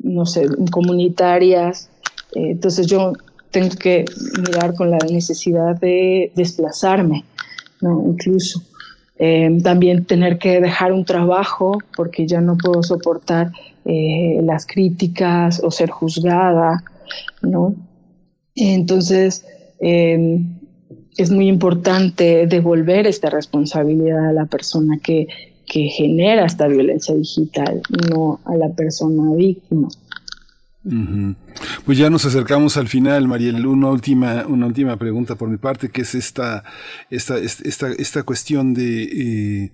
[0.02, 1.90] no sé, comunitarias.
[2.34, 3.12] entonces yo
[3.50, 4.04] tengo que
[4.38, 7.24] mirar con la necesidad de desplazarme,
[7.80, 8.02] ¿no?
[8.06, 8.62] incluso.
[9.22, 13.52] Em, también tener que dejar un trabajo porque ya no puedo soportar
[13.84, 16.82] eh, las críticas o ser juzgada,
[17.42, 17.74] ¿no?
[18.54, 19.44] Entonces,
[19.78, 20.58] em,
[21.18, 25.26] es muy importante devolver esta responsabilidad a la persona que,
[25.66, 29.88] que genera esta violencia digital, no a la persona víctima.
[31.84, 33.66] Pues ya nos acercamos al final, Mariel.
[33.66, 36.64] Una última, una última pregunta por mi parte, que es esta,
[37.10, 39.72] esta, esta, esta cuestión de eh,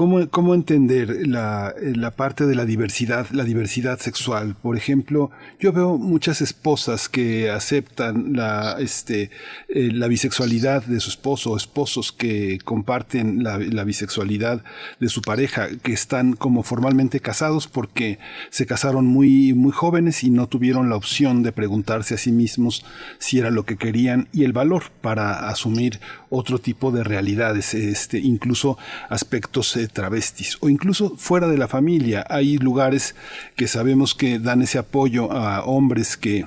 [0.00, 1.74] ¿Cómo, ¿Cómo, entender la,
[2.16, 4.56] parte de la diversidad, la diversidad sexual?
[4.56, 9.30] Por ejemplo, yo veo muchas esposas que aceptan la, este,
[9.68, 14.64] eh, bisexualidad de su esposo, esposos que comparten la, bisexualidad
[15.00, 20.46] de su pareja, que están como formalmente casados porque se casaron muy jóvenes y no
[20.46, 22.86] tuvieron la opción de preguntarse a sí mismos
[23.18, 28.18] si era lo que querían y el valor para asumir otro tipo de realidades, este,
[28.18, 28.78] incluso
[29.08, 32.24] aspectos travestis o incluso fuera de la familia.
[32.28, 33.14] Hay lugares
[33.56, 36.46] que sabemos que dan ese apoyo a hombres que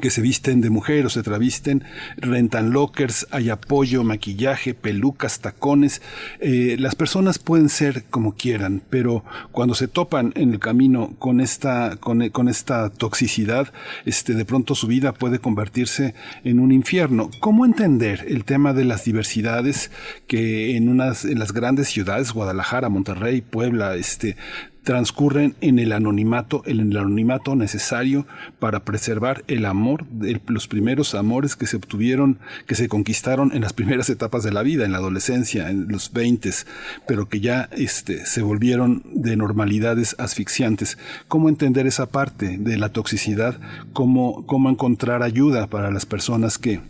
[0.00, 1.84] que se visten de mujer o se travisten,
[2.16, 6.02] rentan lockers, hay apoyo, maquillaje, pelucas, tacones.
[6.40, 11.40] Eh, las personas pueden ser como quieran, pero cuando se topan en el camino con
[11.40, 13.72] esta, con, con, esta toxicidad,
[14.04, 16.14] este, de pronto su vida puede convertirse
[16.44, 17.30] en un infierno.
[17.40, 19.90] ¿Cómo entender el tema de las diversidades
[20.26, 24.36] que en unas, en las grandes ciudades, Guadalajara, Monterrey, Puebla, este,
[24.82, 28.26] transcurren en el anonimato, en el anonimato necesario
[28.58, 30.06] para preservar el amor,
[30.46, 34.62] los primeros amores que se obtuvieron, que se conquistaron en las primeras etapas de la
[34.62, 36.66] vida, en la adolescencia, en los veintes,
[37.06, 40.98] pero que ya este, se volvieron de normalidades asfixiantes.
[41.28, 43.60] ¿Cómo entender esa parte de la toxicidad?
[43.92, 46.80] ¿Cómo, cómo encontrar ayuda para las personas que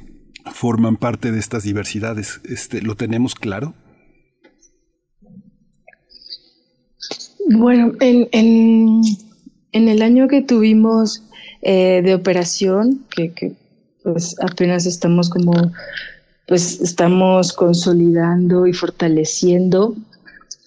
[0.53, 2.41] forman parte de estas diversidades?
[2.45, 3.75] Este, ¿Lo tenemos claro?
[7.51, 11.23] Bueno, en, en, el año que tuvimos
[11.62, 13.53] eh, de operación, que,
[14.03, 15.53] pues apenas estamos como,
[16.47, 19.97] pues estamos consolidando y fortaleciendo,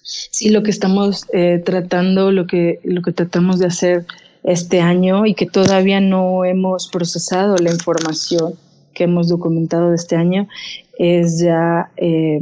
[0.02, 4.06] sí lo que estamos eh, tratando, lo que, lo que tratamos de hacer
[4.44, 8.54] este año y que todavía no hemos procesado la información
[8.94, 10.48] que hemos documentado de este año,
[10.98, 12.40] es ya eh,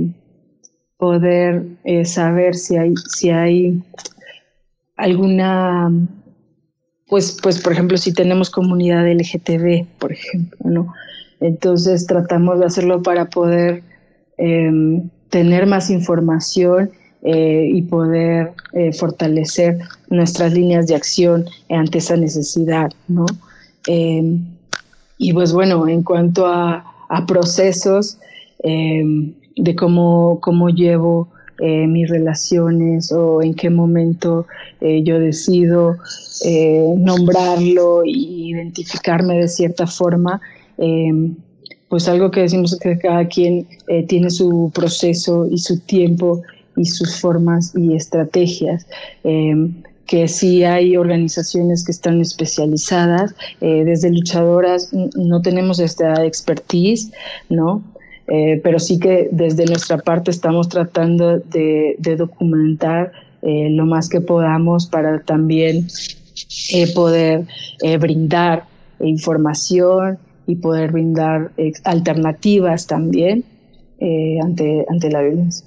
[0.96, 1.64] poder
[2.04, 3.82] saber si hay, si hay
[4.96, 5.90] alguna,
[7.08, 10.94] pues, pues, por ejemplo, si tenemos comunidad LGTB, por ejemplo, ¿no?
[11.40, 13.82] Entonces tratamos de hacerlo para poder
[14.38, 16.90] em, tener más información
[17.22, 19.78] eh, y poder eh, fortalecer
[20.10, 23.26] nuestras líneas de acción ante esa necesidad, ¿no?
[23.86, 24.44] Em,
[25.18, 28.18] y pues bueno, en cuanto a, a procesos
[28.62, 31.28] em, de cómo, cómo llevo
[31.60, 34.44] eh, mis relaciones o en qué momento
[34.80, 35.96] eh, yo decido
[36.44, 40.40] eh, nombrarlo e identificarme de cierta forma.
[40.78, 41.36] Em,
[41.88, 43.68] pues algo que decimos que cada quien
[44.08, 46.42] tiene su proceso y su tiempo
[46.76, 48.84] y sus formas y estrategias
[49.22, 49.74] em,
[50.06, 57.12] que sí hay organizaciones que están especializadas, desde luchadoras no tenemos esta expertise,
[57.48, 57.82] ¿no?
[58.26, 63.12] Eh, pero sí que desde nuestra parte estamos tratando de, documentar
[63.42, 65.86] eh, lo más que podamos para también
[66.72, 67.46] eh, poder
[68.00, 68.64] brindar
[69.00, 71.50] información y poder brindar
[71.84, 73.44] alternativas también
[74.42, 75.66] ante, ante la violencia.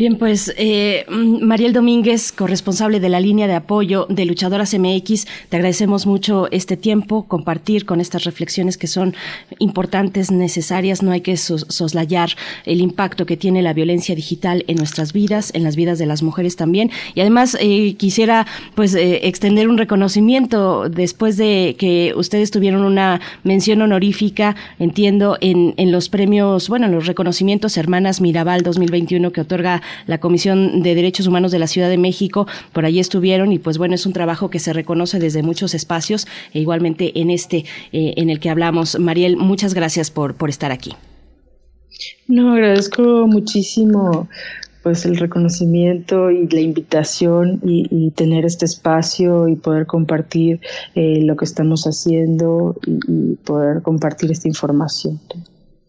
[0.00, 5.26] Bien, pues eh, mm, Mariel Domínguez, corresponsable de la línea de apoyo de Luchadoras MX,
[5.50, 9.14] te agradecemos mucho este tiempo, compartir con estas reflexiones que son
[9.58, 11.02] importantes, necesarias.
[11.02, 12.30] No hay que soslayar
[12.64, 16.22] el impacto que tiene la violencia digital en nuestras vidas, en las vidas de las
[16.22, 16.90] mujeres también.
[17.14, 23.20] Y además eh, quisiera pues eh, extender un reconocimiento después de que ustedes tuvieron una
[23.44, 29.42] mención honorífica, entiendo, en, en los premios, bueno, en los reconocimientos Hermanas Mirabal 2021 que
[29.42, 33.58] otorga la Comisión de Derechos Humanos de la Ciudad de México, por allí estuvieron y
[33.58, 37.64] pues bueno, es un trabajo que se reconoce desde muchos espacios e igualmente en este
[37.92, 38.98] eh, en el que hablamos.
[38.98, 40.94] Mariel, muchas gracias por, por estar aquí.
[42.28, 44.28] No, agradezco muchísimo
[44.82, 50.60] pues el reconocimiento y la invitación y, tener este espacio y poder compartir
[50.94, 55.20] eh, lo que estamos haciendo y poder compartir esta información.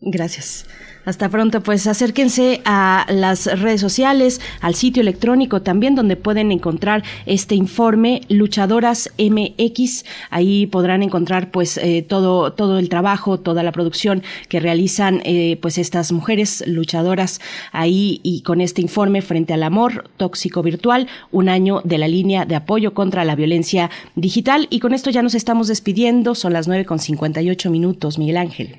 [0.01, 0.65] Gracias.
[1.03, 7.03] Hasta pronto, pues acérquense a las redes sociales, al sitio electrónico también donde pueden encontrar
[7.25, 10.05] este informe Luchadoras MX.
[10.29, 15.57] Ahí podrán encontrar pues eh, todo todo el trabajo, toda la producción que realizan eh,
[15.59, 21.49] pues estas mujeres luchadoras ahí y con este informe frente al amor tóxico virtual, un
[21.49, 25.33] año de la línea de apoyo contra la violencia digital y con esto ya nos
[25.33, 28.77] estamos despidiendo, son las nueve con 58 minutos, Miguel Ángel.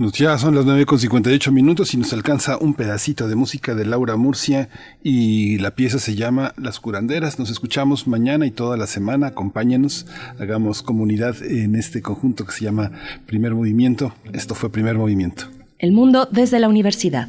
[0.00, 3.84] Ya son las 9 con 58 minutos y nos alcanza un pedacito de música de
[3.84, 4.70] Laura Murcia
[5.02, 7.38] y la pieza se llama Las curanderas.
[7.38, 9.26] Nos escuchamos mañana y toda la semana.
[9.26, 10.06] Acompáñenos,
[10.38, 12.92] hagamos comunidad en este conjunto que se llama
[13.26, 14.14] Primer Movimiento.
[14.32, 15.44] Esto fue Primer Movimiento.
[15.78, 17.28] El mundo desde la universidad.